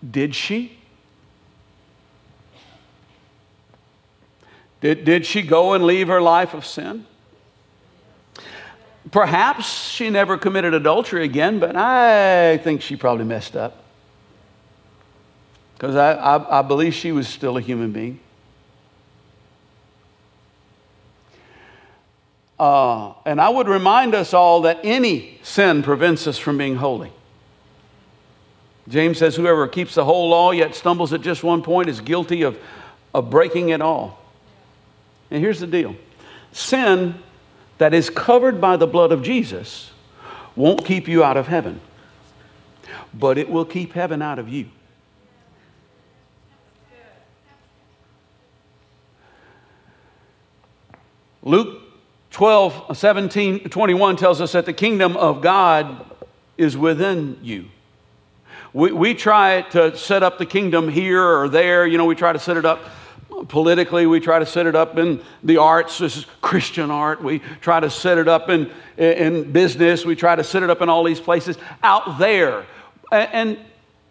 Did 0.09 0.35
she? 0.35 0.77
Did, 4.81 5.03
did 5.05 5.25
she 5.25 5.41
go 5.41 5.73
and 5.73 5.83
leave 5.83 6.07
her 6.09 6.21
life 6.21 6.53
of 6.53 6.65
sin? 6.65 7.05
Perhaps 9.11 9.89
she 9.89 10.09
never 10.09 10.37
committed 10.37 10.73
adultery 10.73 11.23
again, 11.23 11.59
but 11.59 11.75
I 11.75 12.57
think 12.57 12.81
she 12.81 12.95
probably 12.95 13.25
messed 13.25 13.55
up. 13.55 13.83
Because 15.73 15.95
I, 15.95 16.13
I, 16.13 16.59
I, 16.59 16.61
believe 16.61 16.93
she 16.93 17.11
was 17.11 17.27
still 17.27 17.57
a 17.57 17.61
human 17.61 17.91
being. 17.91 18.19
Uh, 22.57 23.13
and 23.25 23.41
I 23.41 23.49
would 23.49 23.67
remind 23.67 24.15
us 24.15 24.33
all 24.33 24.61
that 24.61 24.79
any 24.83 25.39
sin 25.43 25.83
prevents 25.83 26.25
us 26.25 26.37
from 26.37 26.57
being 26.57 26.75
holy. 26.75 27.11
James 28.87 29.17
says, 29.17 29.35
Whoever 29.35 29.67
keeps 29.67 29.95
the 29.95 30.05
whole 30.05 30.29
law 30.29 30.51
yet 30.51 30.75
stumbles 30.75 31.11
at 31.11 31.21
just 31.21 31.43
one 31.43 31.63
point 31.63 31.89
is 31.89 31.99
guilty 31.99 32.43
of, 32.43 32.57
of 33.13 33.29
breaking 33.29 33.69
it 33.69 33.81
all. 33.81 34.19
And 35.31 35.41
here's 35.41 35.59
the 35.59 35.67
deal 35.67 35.95
sin 36.51 37.15
that 37.77 37.93
is 37.93 38.09
covered 38.09 38.61
by 38.61 38.77
the 38.77 38.87
blood 38.87 39.11
of 39.11 39.21
Jesus 39.21 39.91
won't 40.55 40.85
keep 40.85 41.07
you 41.09 41.23
out 41.23 41.35
of 41.35 41.47
heaven, 41.47 41.81
but 43.13 43.37
it 43.37 43.49
will 43.49 43.65
keep 43.65 43.91
heaven 43.91 44.21
out 44.21 44.39
of 44.39 44.47
you. 44.47 44.69
Luke 51.43 51.84
12, 52.35 52.97
17, 52.97 53.69
21 53.69 54.17
tells 54.17 54.41
us 54.41 54.51
that 54.51 54.65
the 54.65 54.73
kingdom 54.73 55.15
of 55.15 55.39
God 55.39 56.05
is 56.57 56.75
within 56.75 57.39
you. 57.41 57.69
We, 58.73 58.91
we 58.91 59.13
try 59.13 59.61
to 59.71 59.95
set 59.95 60.21
up 60.21 60.37
the 60.37 60.45
kingdom 60.45 60.89
here 60.89 61.23
or 61.23 61.47
there. 61.47 61.87
You 61.87 61.97
know, 61.97 62.03
we 62.03 62.13
try 62.13 62.33
to 62.33 62.39
set 62.39 62.57
it 62.57 62.65
up 62.65 62.89
politically. 63.47 64.05
We 64.05 64.19
try 64.19 64.39
to 64.39 64.45
set 64.45 64.65
it 64.65 64.75
up 64.75 64.97
in 64.97 65.21
the 65.45 65.55
arts. 65.55 65.97
This 65.97 66.17
is 66.17 66.25
Christian 66.41 66.91
art. 66.91 67.23
We 67.23 67.39
try 67.61 67.79
to 67.79 67.89
set 67.89 68.17
it 68.17 68.27
up 68.27 68.49
in, 68.49 68.69
in 68.97 69.53
business. 69.53 70.03
We 70.03 70.17
try 70.17 70.35
to 70.35 70.43
set 70.43 70.61
it 70.61 70.69
up 70.69 70.81
in 70.81 70.89
all 70.89 71.05
these 71.05 71.21
places 71.21 71.57
out 71.83 72.19
there. 72.19 72.65
And 73.13 73.57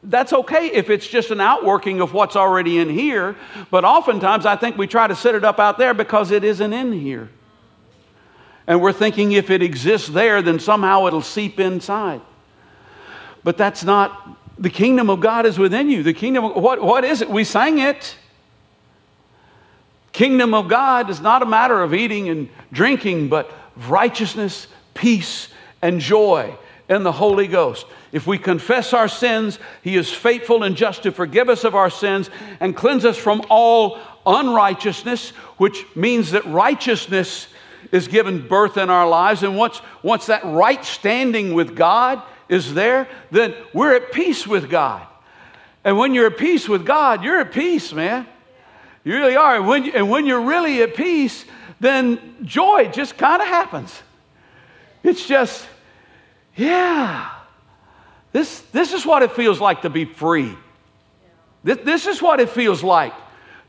that's 0.02 0.32
okay 0.32 0.68
if 0.68 0.88
it's 0.88 1.06
just 1.06 1.30
an 1.30 1.42
outworking 1.42 2.00
of 2.00 2.14
what's 2.14 2.36
already 2.36 2.78
in 2.78 2.88
here. 2.88 3.36
But 3.70 3.84
oftentimes 3.84 4.46
I 4.46 4.56
think 4.56 4.78
we 4.78 4.86
try 4.86 5.08
to 5.08 5.14
set 5.14 5.34
it 5.34 5.44
up 5.44 5.58
out 5.58 5.76
there 5.76 5.92
because 5.92 6.30
it 6.30 6.42
isn't 6.42 6.72
in 6.72 6.90
here. 6.90 7.28
And 8.66 8.80
we're 8.80 8.92
thinking 8.92 9.32
if 9.32 9.50
it 9.50 9.62
exists 9.62 10.08
there, 10.08 10.40
then 10.40 10.58
somehow 10.58 11.06
it'll 11.06 11.22
seep 11.22 11.60
inside. 11.60 12.20
But 13.42 13.58
that's 13.58 13.84
not, 13.84 14.38
the 14.58 14.70
kingdom 14.70 15.10
of 15.10 15.20
God 15.20 15.44
is 15.44 15.58
within 15.58 15.90
you. 15.90 16.02
The 16.02 16.14
kingdom, 16.14 16.44
what, 16.44 16.82
what 16.82 17.04
is 17.04 17.20
it? 17.20 17.28
We 17.28 17.44
sang 17.44 17.78
it. 17.78 18.16
Kingdom 20.12 20.54
of 20.54 20.68
God 20.68 21.10
is 21.10 21.20
not 21.20 21.42
a 21.42 21.46
matter 21.46 21.82
of 21.82 21.92
eating 21.92 22.28
and 22.28 22.48
drinking, 22.72 23.28
but 23.28 23.52
righteousness, 23.88 24.68
peace, 24.94 25.48
and 25.82 26.00
joy 26.00 26.56
in 26.88 27.02
the 27.02 27.12
Holy 27.12 27.48
Ghost. 27.48 27.84
If 28.12 28.26
we 28.26 28.38
confess 28.38 28.92
our 28.92 29.08
sins, 29.08 29.58
He 29.82 29.96
is 29.96 30.10
faithful 30.12 30.62
and 30.62 30.76
just 30.76 31.02
to 31.02 31.12
forgive 31.12 31.48
us 31.48 31.64
of 31.64 31.74
our 31.74 31.90
sins 31.90 32.30
and 32.60 32.76
cleanse 32.76 33.04
us 33.04 33.18
from 33.18 33.42
all 33.50 33.98
unrighteousness, 34.24 35.30
which 35.58 35.84
means 35.96 36.30
that 36.30 36.46
righteousness 36.46 37.48
is 37.94 38.08
given 38.08 38.44
birth 38.48 38.76
in 38.76 38.90
our 38.90 39.08
lives. 39.08 39.44
And 39.44 39.56
once, 39.56 39.80
once 40.02 40.26
that 40.26 40.44
right 40.44 40.84
standing 40.84 41.54
with 41.54 41.76
God 41.76 42.20
is 42.48 42.74
there, 42.74 43.06
then 43.30 43.54
we're 43.72 43.94
at 43.94 44.10
peace 44.10 44.48
with 44.48 44.68
God. 44.68 45.06
And 45.84 45.96
when 45.96 46.12
you're 46.12 46.26
at 46.26 46.36
peace 46.36 46.68
with 46.68 46.84
God, 46.84 47.22
you're 47.22 47.38
at 47.38 47.52
peace, 47.52 47.92
man. 47.92 48.26
You 49.04 49.14
really 49.14 49.36
are. 49.36 49.54
And 49.54 49.68
when, 49.68 49.90
and 49.90 50.10
when 50.10 50.26
you're 50.26 50.40
really 50.40 50.82
at 50.82 50.96
peace, 50.96 51.44
then 51.78 52.18
joy 52.42 52.88
just 52.88 53.16
kind 53.16 53.40
of 53.40 53.46
happens. 53.46 54.02
It's 55.04 55.24
just, 55.24 55.64
yeah, 56.56 57.30
this, 58.32 58.58
this 58.72 58.92
is 58.92 59.06
what 59.06 59.22
it 59.22 59.30
feels 59.30 59.60
like 59.60 59.82
to 59.82 59.90
be 59.90 60.04
free. 60.04 60.52
This, 61.62 61.78
this 61.84 62.06
is 62.08 62.20
what 62.20 62.40
it 62.40 62.50
feels 62.50 62.82
like 62.82 63.14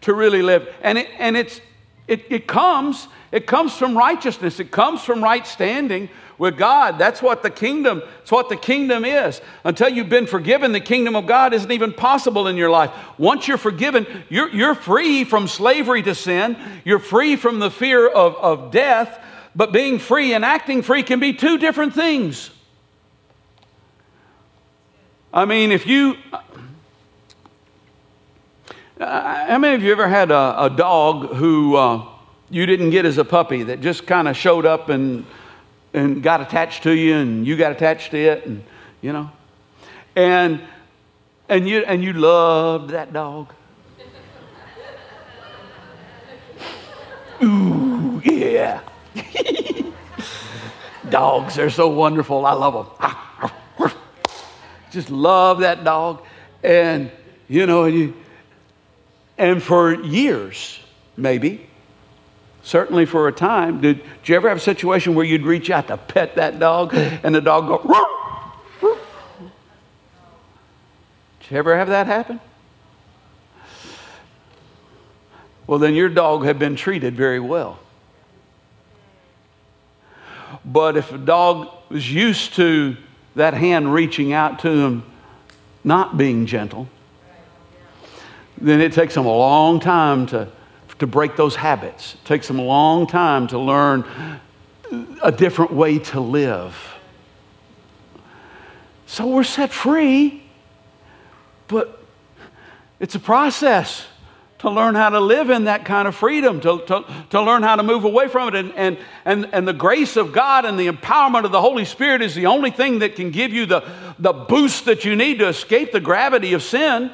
to 0.02 0.16
really 0.16 0.42
live. 0.42 0.68
And, 0.82 0.98
it, 0.98 1.10
and 1.20 1.38
it's, 1.38 1.62
it, 2.08 2.26
it 2.32 2.48
comes 2.48 3.08
it 3.32 3.48
comes 3.48 3.74
from 3.76 3.98
righteousness. 3.98 4.60
It 4.60 4.72
comes 4.72 5.02
from 5.04 5.24
right 5.24 5.46
standing 5.46 6.10
with 6.38 6.58
God. 6.58 6.98
That's 6.98 7.22
what 7.22 7.44
the 7.44 7.50
kingdom, 7.50 8.02
it's 8.22 8.32
what 8.32 8.50
the 8.50 8.58
kingdom 8.58 9.06
is. 9.06 9.42
Until 9.64 9.90
you've 9.90 10.10
been 10.10 10.28
forgiven, 10.28 10.72
the 10.72 10.80
kingdom 10.80 11.16
of 11.16 11.26
God 11.26 11.54
isn't 11.54 11.72
even 11.72 11.94
possible 11.94 12.48
in 12.48 12.58
your 12.58 12.70
life. 12.70 12.92
Once 13.18 13.48
you're 13.48 13.58
forgiven, 13.58 14.06
you're, 14.30 14.50
you're 14.50 14.76
free 14.76 15.24
from 15.24 15.48
slavery 15.48 16.04
to 16.04 16.16
sin. 16.16 16.58
You're 16.84 17.00
free 17.00 17.36
from 17.36 17.60
the 17.60 17.72
fear 17.72 18.08
of, 18.08 18.36
of 18.36 18.72
death. 18.72 19.20
But 19.56 19.72
being 19.72 20.00
free 20.00 20.34
and 20.34 20.44
acting 20.44 20.82
free 20.82 21.04
can 21.04 21.20
be 21.20 21.34
two 21.34 21.58
different 21.58 21.94
things. 21.94 22.52
I 25.34 25.46
mean, 25.46 25.72
if 25.72 25.86
you, 25.88 26.16
uh, 29.00 29.46
how 29.48 29.58
many 29.58 29.76
of 29.76 29.84
you 29.84 29.92
ever 29.92 30.08
had 30.08 30.32
a, 30.32 30.66
a 30.66 30.70
dog 30.70 31.36
who, 31.36 31.76
uh, 31.76 32.06
you 32.50 32.66
didn't 32.66 32.92
get 32.92 33.06
as 33.06 33.18
a 33.18 33.26
puppy 33.26 33.64
that 33.64 33.82
just 33.82 34.06
kind 34.06 34.28
of 34.28 34.38
showed 34.38 34.66
up 34.66 34.90
and, 34.90 35.26
and 35.94 36.22
got 36.22 36.42
attached 36.42 36.84
to 36.84 36.92
you 36.92 37.16
and 37.16 37.48
you 37.48 37.58
got 37.58 37.72
attached 37.72 38.12
to 38.12 38.18
it 38.18 38.46
and 38.46 38.64
you 39.02 39.14
know? 39.14 39.32
And 40.16 40.62
and 41.48 41.68
you 41.68 41.84
and 41.86 42.04
you 42.04 42.14
loved 42.14 42.90
that 42.92 43.14
dog. 43.14 43.54
Ooh 47.44 48.22
yeah. 48.24 48.82
Dogs 51.10 51.56
they're 51.56 51.70
so 51.70 51.88
wonderful. 51.88 52.46
I 52.46 52.54
love 52.54 52.98
them 53.80 53.92
just 54.92 55.10
love 55.10 55.60
that 55.60 55.84
dog. 55.84 56.24
And 56.64 57.12
you 57.48 57.66
know 57.68 57.84
and 57.84 57.96
you 57.96 58.14
and 59.38 59.62
for 59.62 59.94
years 59.94 60.80
maybe 61.18 61.68
certainly 62.66 63.06
for 63.06 63.28
a 63.28 63.32
time. 63.32 63.80
Did, 63.80 63.98
did, 63.98 64.30
you 64.30 64.36
ever 64.36 64.50
have 64.50 64.58
a 64.58 64.62
situation 64.62 65.14
where 65.16 65.26
you'd 65.26 65.44
reach 65.44 65.70
out 65.70 65.88
to 65.88 65.98
pet 65.98 66.36
that 66.36 66.60
dog 66.60 66.94
and 66.96 67.34
the 67.34 67.40
dog 67.40 67.68
go, 67.68 67.80
Ruh! 67.84 68.92
Did 71.40 71.52
you 71.52 71.58
ever 71.58 71.78
have 71.78 71.90
that 71.90 72.08
happen? 72.08 72.42
Well, 75.68 75.80
then 75.80 75.94
your 75.94 76.10
dog 76.10 76.44
had 76.44 76.58
been 76.58 76.76
treated 76.76 77.16
very 77.16 77.40
well. 77.40 77.80
But 80.64 80.98
if 80.98 81.12
a 81.12 81.18
dog 81.20 81.70
was 81.90 82.12
used 82.12 82.56
to 82.56 82.98
that 83.36 83.54
hand 83.54 83.94
reaching 83.94 84.34
out 84.34 84.60
to 84.60 84.70
him 84.70 85.04
not 85.84 86.18
being 86.18 86.48
gentle, 86.48 86.88
then 88.60 88.82
it 88.82 88.94
takes 88.94 89.14
them 89.14 89.26
a 89.28 89.38
long 89.38 89.80
time 89.80 90.26
to 90.28 90.48
to 91.00 91.08
break 91.08 91.36
those 91.36 91.56
habits. 91.56 92.14
It 92.16 92.26
takes 92.26 92.48
them 92.48 92.60
a 92.60 92.64
long 92.64 93.08
time 93.08 93.48
to 93.48 93.60
learn 93.60 94.06
a 95.22 95.32
different 95.32 95.74
way 95.74 96.00
to 96.00 96.20
live. 96.20 96.76
So 99.06 99.28
we're 99.28 99.44
set 99.44 99.72
free, 99.72 100.44
but 101.68 102.00
it's 103.00 103.16
a 103.16 103.20
process 103.20 104.06
to 104.60 104.70
learn 104.70 104.96
how 104.96 105.10
to 105.10 105.20
live 105.20 105.50
in 105.50 105.66
that 105.66 105.86
kind 105.86 106.08
of 106.08 106.16
freedom, 106.16 106.60
to, 106.62 106.82
to, 106.88 107.06
to 107.30 107.42
learn 107.42 107.62
how 107.62 107.76
to 107.76 107.84
move 107.84 108.04
away 108.04 108.28
from 108.28 108.48
it. 108.48 108.56
And, 108.56 108.74
and, 108.76 108.98
and, 109.26 109.50
and 109.54 109.68
the 109.68 109.74
grace 109.74 110.16
of 110.16 110.32
God 110.32 110.66
and 110.66 110.80
the 110.80 110.88
empowerment 110.88 111.44
of 111.44 111.52
the 111.52 111.62
Holy 111.62 111.86
Spirit 111.86 112.22
is 112.22 112.34
the 112.34 112.48
only 112.48 112.72
thing 112.72 113.00
that 113.00 113.16
can 113.16 113.32
give 113.32 113.54
you 113.54 113.66
the, 113.66 113.84
the 114.18 114.34
boost 114.34 114.86
that 114.86 115.06
you 115.06 115.16
need 115.16 115.40
to 115.40 115.48
escape 115.48 115.92
the 115.92 116.00
gravity 116.00 116.54
of 116.54 116.64
sin 116.64 117.12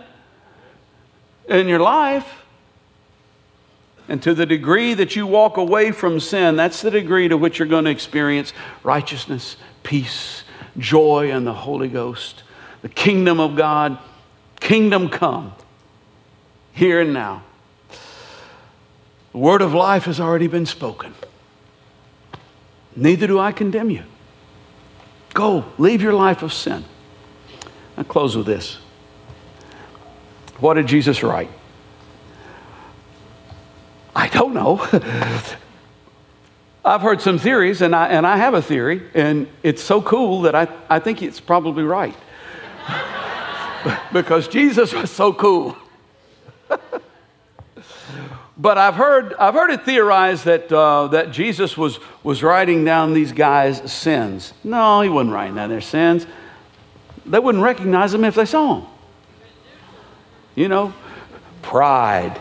in 1.47 1.67
your 1.67 1.79
life. 1.79 2.40
And 4.11 4.21
to 4.23 4.33
the 4.33 4.45
degree 4.45 4.93
that 4.93 5.15
you 5.15 5.25
walk 5.25 5.55
away 5.55 5.93
from 5.93 6.19
sin, 6.19 6.57
that's 6.57 6.81
the 6.81 6.91
degree 6.91 7.29
to 7.29 7.37
which 7.37 7.59
you're 7.59 7.67
going 7.67 7.85
to 7.85 7.91
experience 7.91 8.51
righteousness, 8.83 9.55
peace, 9.83 10.43
joy, 10.77 11.31
and 11.31 11.47
the 11.47 11.53
Holy 11.53 11.87
Ghost. 11.87 12.43
The 12.81 12.89
kingdom 12.89 13.39
of 13.39 13.55
God, 13.55 13.97
kingdom 14.59 15.07
come, 15.07 15.53
here 16.73 16.99
and 16.99 17.13
now. 17.13 17.43
The 19.31 19.37
word 19.37 19.61
of 19.61 19.73
life 19.73 20.03
has 20.03 20.19
already 20.19 20.47
been 20.47 20.65
spoken. 20.65 21.13
Neither 22.97 23.27
do 23.27 23.39
I 23.39 23.53
condemn 23.53 23.89
you. 23.89 24.03
Go, 25.33 25.63
leave 25.77 26.01
your 26.01 26.11
life 26.11 26.43
of 26.43 26.51
sin. 26.51 26.83
I'll 27.95 28.03
close 28.03 28.35
with 28.35 28.45
this. 28.45 28.77
What 30.59 30.73
did 30.73 30.87
Jesus 30.87 31.23
write? 31.23 31.49
I 34.21 34.27
don't 34.27 34.53
know. 34.53 34.77
I've 36.85 37.01
heard 37.01 37.21
some 37.21 37.39
theories, 37.39 37.81
and 37.81 37.95
I, 37.95 38.09
and 38.09 38.27
I 38.27 38.37
have 38.37 38.53
a 38.53 38.61
theory, 38.61 39.01
and 39.15 39.47
it's 39.63 39.81
so 39.81 39.99
cool 39.99 40.43
that 40.43 40.53
I, 40.53 40.67
I 40.87 40.99
think 40.99 41.23
it's 41.23 41.39
probably 41.39 41.81
right. 41.81 42.15
because 44.13 44.47
Jesus 44.47 44.93
was 44.93 45.09
so 45.09 45.33
cool. 45.33 45.75
but 48.59 48.77
I've 48.77 48.93
heard, 48.93 49.33
I've 49.39 49.55
heard 49.55 49.71
it 49.71 49.85
theorized 49.85 50.45
that, 50.45 50.71
uh, 50.71 51.07
that 51.07 51.31
Jesus 51.31 51.75
was, 51.75 51.97
was 52.21 52.43
writing 52.43 52.85
down 52.85 53.15
these 53.15 53.31
guys' 53.31 53.91
sins. 53.91 54.53
No, 54.63 55.01
he 55.01 55.09
wasn't 55.09 55.33
writing 55.33 55.55
down 55.55 55.71
their 55.71 55.81
sins. 55.81 56.27
They 57.25 57.39
wouldn't 57.39 57.63
recognize 57.63 58.11
them 58.11 58.23
if 58.23 58.35
they 58.35 58.45
saw 58.45 58.81
them. 58.81 58.87
You 60.53 60.67
know, 60.67 60.93
pride. 61.63 62.39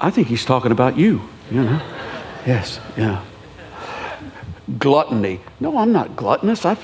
I 0.00 0.10
think 0.10 0.28
he's 0.28 0.44
talking 0.44 0.70
about 0.70 0.96
you, 0.96 1.22
you 1.50 1.62
know. 1.62 1.82
Yes, 2.46 2.78
yeah. 2.96 3.24
Gluttony. 4.78 5.40
No, 5.60 5.76
I'm 5.76 5.92
not 5.92 6.14
gluttonous. 6.14 6.64
I've, 6.64 6.82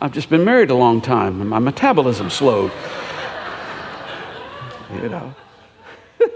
I've 0.00 0.12
just 0.12 0.30
been 0.30 0.44
married 0.44 0.70
a 0.70 0.74
long 0.74 1.00
time 1.00 1.40
and 1.40 1.50
my 1.50 1.58
metabolism 1.58 2.30
slowed. 2.30 2.70
You 4.94 5.08
know. 5.08 5.34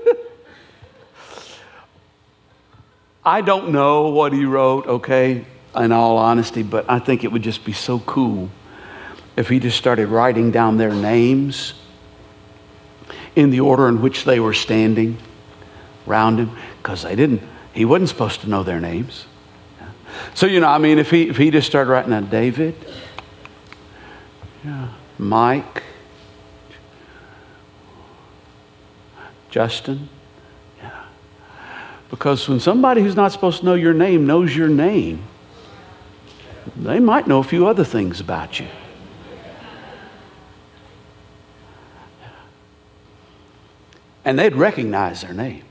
I 3.25 3.41
don't 3.43 3.71
know 3.71 4.09
what 4.09 4.33
he 4.33 4.45
wrote, 4.45 4.87
okay, 4.87 5.45
in 5.77 5.93
all 5.93 6.17
honesty, 6.17 6.65
but 6.65 6.85
I 6.89 6.99
think 6.99 7.23
it 7.23 7.31
would 7.31 7.43
just 7.43 7.65
be 7.65 7.73
so 7.73 8.01
cool 8.01 8.51
if 9.37 9.49
he 9.49 9.61
just 9.61 9.77
started 9.77 10.09
writing 10.09 10.51
down 10.51 10.79
their 10.79 10.93
names 10.93 11.75
in 13.37 13.51
the 13.51 13.61
order 13.61 13.89
in 13.89 14.01
which 14.01 14.25
they 14.25 14.41
were 14.41 14.55
standing 14.55 15.19
around 16.07 16.39
him, 16.39 16.57
because 16.79 17.03
they 17.03 17.17
didn't, 17.17 17.43
he 17.73 17.85
wasn't 17.85 18.09
supposed 18.09 18.41
to 18.43 18.49
know 18.49 18.63
their 18.63 18.81
names. 18.81 19.27
So, 20.35 20.47
you 20.47 20.61
know, 20.61 20.69
I 20.69 20.79
mean, 20.79 20.99
if 20.99 21.11
he, 21.11 21.29
if 21.29 21.37
he 21.37 21.51
just 21.51 21.67
started 21.67 21.91
writing 21.91 22.11
down 22.11 22.31
David, 22.31 22.75
yeah, 24.65 24.89
Mike, 25.19 25.83
Justin, 29.51 30.09
yeah. 30.79 31.05
Because 32.11 32.49
when 32.49 32.61
somebody 32.61 33.03
who's 33.03 33.17
not 33.17 33.33
supposed 33.33 33.61
to 33.61 33.65
know 33.65 33.75
your 33.75 33.95
name 33.95 34.27
knows 34.27 34.57
your 34.57 34.69
name, 34.69 35.23
they 36.77 36.99
might 36.99 37.27
know 37.27 37.39
a 37.39 37.45
few 37.45 37.67
other 37.67 37.85
things 37.85 38.21
about 38.21 38.59
you. 38.59 38.67
And 44.25 44.39
they'd 44.39 44.57
recognize 44.57 45.21
their 45.23 45.33
name, 45.33 45.63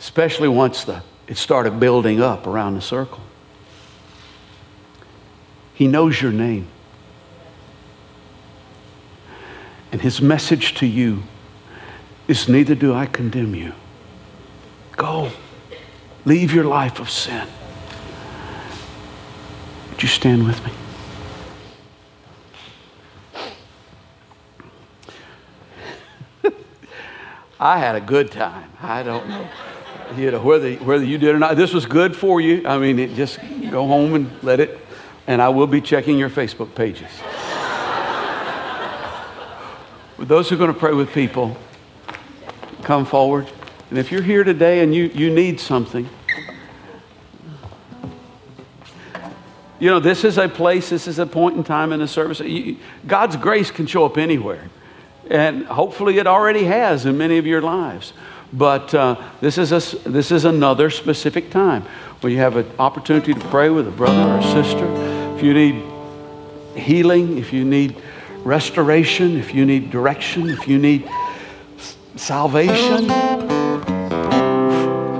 especially 0.00 0.48
once 0.48 0.82
the, 0.84 1.02
it 1.28 1.36
started 1.36 1.78
building 1.78 2.20
up 2.22 2.46
around 2.46 2.74
the 2.74 2.80
circle. 2.80 3.20
He 5.74 5.86
knows 5.86 6.20
your 6.20 6.32
name. 6.32 6.66
And 9.92 10.00
his 10.00 10.22
message 10.22 10.74
to 10.76 10.86
you 10.86 11.22
is 12.26 12.48
neither 12.48 12.74
do 12.74 12.94
I 12.94 13.06
condemn 13.06 13.54
you. 13.54 13.74
Go. 14.96 15.30
Leave 16.24 16.54
your 16.54 16.64
life 16.64 16.98
of 16.98 17.10
sin. 17.10 17.46
Would 19.90 20.02
you 20.02 20.08
stand 20.08 20.46
with 20.46 20.64
me? 20.64 20.72
I 27.60 27.78
had 27.78 27.96
a 27.96 28.00
good 28.00 28.30
time. 28.30 28.70
I 28.80 29.02
don't 29.02 29.28
know, 29.28 29.48
you 30.16 30.30
know 30.30 30.40
whether, 30.40 30.74
whether 30.76 31.04
you 31.04 31.18
did 31.18 31.34
or 31.34 31.38
not. 31.38 31.56
This 31.56 31.72
was 31.72 31.86
good 31.86 32.16
for 32.16 32.40
you. 32.40 32.66
I 32.66 32.78
mean, 32.78 32.98
it, 32.98 33.14
just 33.14 33.38
go 33.70 33.86
home 33.86 34.14
and 34.14 34.30
let 34.42 34.60
it, 34.60 34.78
and 35.26 35.40
I 35.40 35.48
will 35.48 35.66
be 35.66 35.80
checking 35.80 36.18
your 36.18 36.30
Facebook 36.30 36.74
pages. 36.74 37.08
Those 40.18 40.48
who 40.48 40.56
are 40.56 40.58
going 40.58 40.72
to 40.72 40.78
pray 40.78 40.92
with 40.92 41.12
people, 41.12 41.56
come 42.82 43.06
forward. 43.06 43.50
And 43.90 43.98
if 43.98 44.12
you're 44.12 44.22
here 44.22 44.44
today 44.44 44.80
and 44.80 44.94
you, 44.94 45.04
you 45.14 45.30
need 45.30 45.58
something, 45.58 46.08
you 49.80 49.88
know, 49.88 49.98
this 49.98 50.24
is 50.24 50.36
a 50.36 50.48
place, 50.48 50.90
this 50.90 51.08
is 51.08 51.18
a 51.18 51.26
point 51.26 51.56
in 51.56 51.64
time 51.64 51.92
in 51.92 52.00
the 52.00 52.08
service. 52.08 52.42
God's 53.06 53.36
grace 53.36 53.70
can 53.70 53.86
show 53.86 54.04
up 54.04 54.18
anywhere. 54.18 54.68
And 55.30 55.64
hopefully 55.64 56.18
it 56.18 56.26
already 56.26 56.64
has 56.64 57.06
in 57.06 57.16
many 57.16 57.38
of 57.38 57.46
your 57.46 57.62
lives. 57.62 58.12
But 58.52 58.94
uh, 58.94 59.16
this, 59.40 59.58
is 59.58 59.72
a, 59.72 60.08
this 60.08 60.32
is 60.32 60.44
another 60.44 60.90
specific 60.90 61.50
time 61.50 61.82
where 62.20 62.32
you 62.32 62.38
have 62.38 62.56
an 62.56 62.70
opportunity 62.78 63.32
to 63.32 63.40
pray 63.48 63.70
with 63.70 63.86
a 63.86 63.92
brother 63.92 64.20
or 64.20 64.38
a 64.38 64.42
sister. 64.42 64.86
If 65.36 65.42
you 65.42 65.54
need 65.54 65.82
healing, 66.76 67.38
if 67.38 67.52
you 67.52 67.64
need 67.64 67.96
restoration, 68.44 69.36
if 69.36 69.54
you 69.54 69.64
need 69.64 69.90
direction, 69.90 70.50
if 70.50 70.66
you 70.66 70.78
need 70.78 71.08
salvation, 72.16 73.08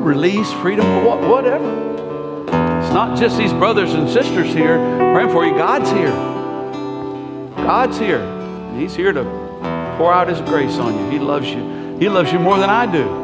release, 0.03 0.53
freedom, 0.55 1.05
whatever. 1.05 1.91
It's 2.47 2.93
not 2.93 3.17
just 3.19 3.39
these 3.39 3.53
brothers 3.53 3.95
and 3.95 4.09
sisters 4.09 4.49
here 4.49 4.77
praying 5.15 5.31
for 5.31 5.47
you. 5.47 5.53
God's 5.53 5.91
here. 5.91 6.11
God's 7.65 7.99
here. 7.99 8.77
He's 8.77 8.95
here 8.95 9.13
to 9.13 9.23
pour 9.97 10.13
out 10.13 10.29
His 10.29 10.41
grace 10.41 10.77
on 10.79 10.99
you. 10.99 11.11
He 11.11 11.19
loves 11.19 11.49
you. 11.49 11.97
He 11.99 12.09
loves 12.09 12.33
you 12.33 12.39
more 12.39 12.59
than 12.59 12.71
I 12.71 12.91
do. 12.91 13.20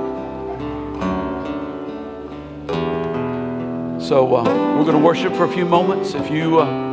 So 4.06 4.36
uh, 4.36 4.44
we're 4.78 4.84
going 4.84 4.96
to 4.96 5.04
worship 5.04 5.34
for 5.34 5.42
a 5.42 5.52
few 5.52 5.64
moments. 5.64 6.14
If 6.14 6.30
you 6.30 6.60
uh, 6.60 6.86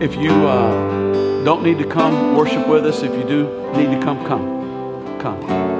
if 0.00 0.16
you 0.16 0.32
uh, 0.32 1.44
don't 1.44 1.62
need 1.62 1.78
to 1.78 1.86
come 1.86 2.34
worship 2.34 2.66
with 2.66 2.84
us, 2.84 3.04
if 3.04 3.14
you 3.14 3.22
do 3.22 3.44
need 3.76 3.96
to 3.96 4.02
come, 4.02 4.26
come, 4.26 5.20
come. 5.20 5.73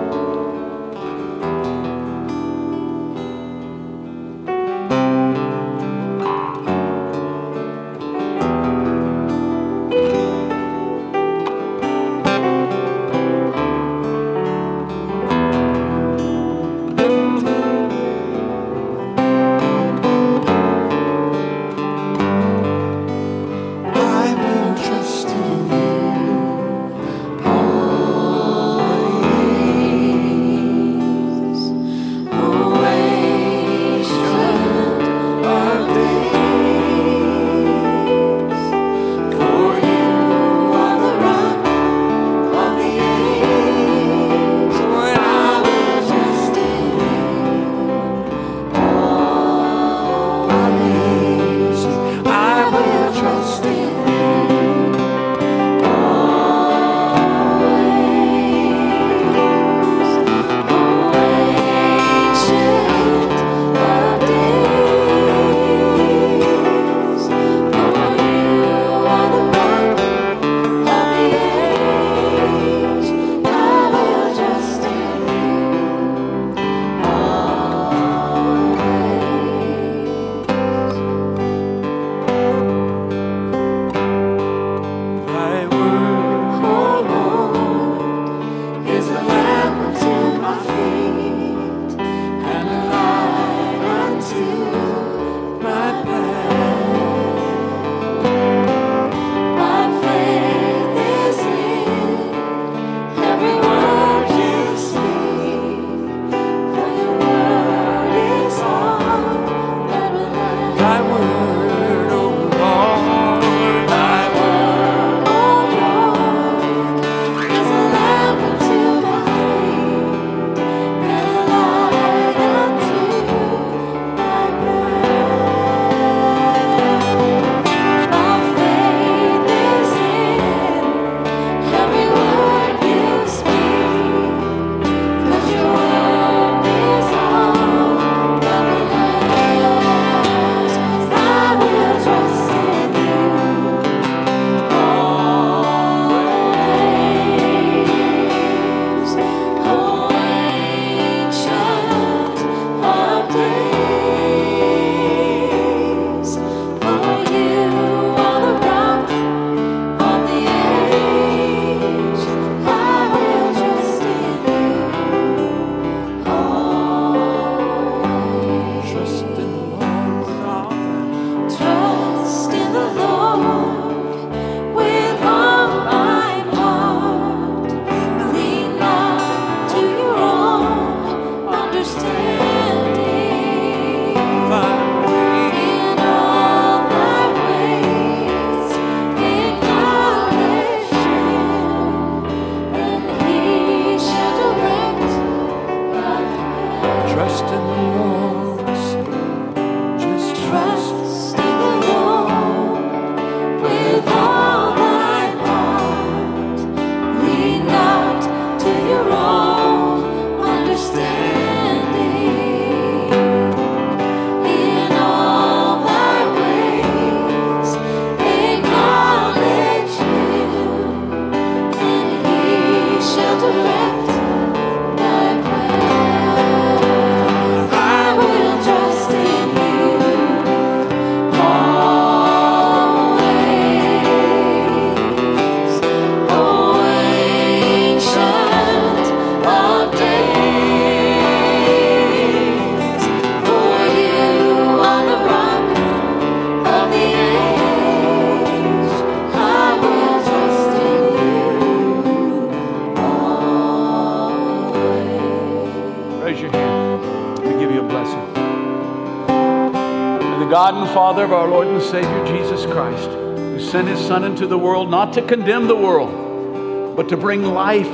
Father 260.94 261.24
of 261.24 261.32
our 261.32 261.48
Lord 261.48 261.66
and 261.66 261.82
Savior 261.82 262.24
Jesus 262.24 262.64
Christ, 262.66 263.08
who 263.08 263.58
sent 263.58 263.88
his 263.88 263.98
Son 263.98 264.22
into 264.22 264.46
the 264.46 264.56
world 264.56 264.88
not 264.88 265.12
to 265.14 265.22
condemn 265.22 265.66
the 265.66 265.74
world, 265.74 266.94
but 266.94 267.08
to 267.08 267.16
bring 267.16 267.42
life 267.42 267.92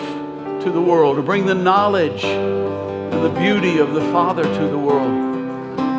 to 0.62 0.70
the 0.70 0.82
world, 0.82 1.16
to 1.16 1.22
bring 1.22 1.46
the 1.46 1.54
knowledge 1.54 2.22
and 2.24 3.24
the 3.24 3.30
beauty 3.40 3.78
of 3.78 3.94
the 3.94 4.02
Father 4.12 4.42
to 4.42 4.68
the 4.68 4.78
world. 4.78 5.10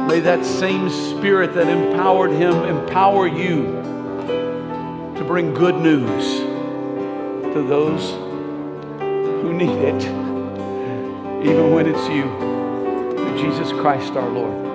May 0.07 0.19
that 0.19 0.45
same 0.45 0.91
Spirit 0.91 1.55
that 1.55 1.67
empowered 1.67 2.33
him 2.33 2.53
empower 2.53 3.25
you 3.25 3.63
to 5.17 5.23
bring 5.25 5.55
good 5.55 5.77
news 5.77 6.41
to 7.55 7.63
those 7.67 8.11
who 9.41 9.53
need 9.53 9.71
it, 9.71 10.03
even 11.43 11.73
when 11.73 11.87
it's 11.87 12.07
you. 12.09 12.29
Through 13.17 13.37
Jesus 13.39 13.71
Christ 13.71 14.13
our 14.13 14.29
Lord. 14.29 14.70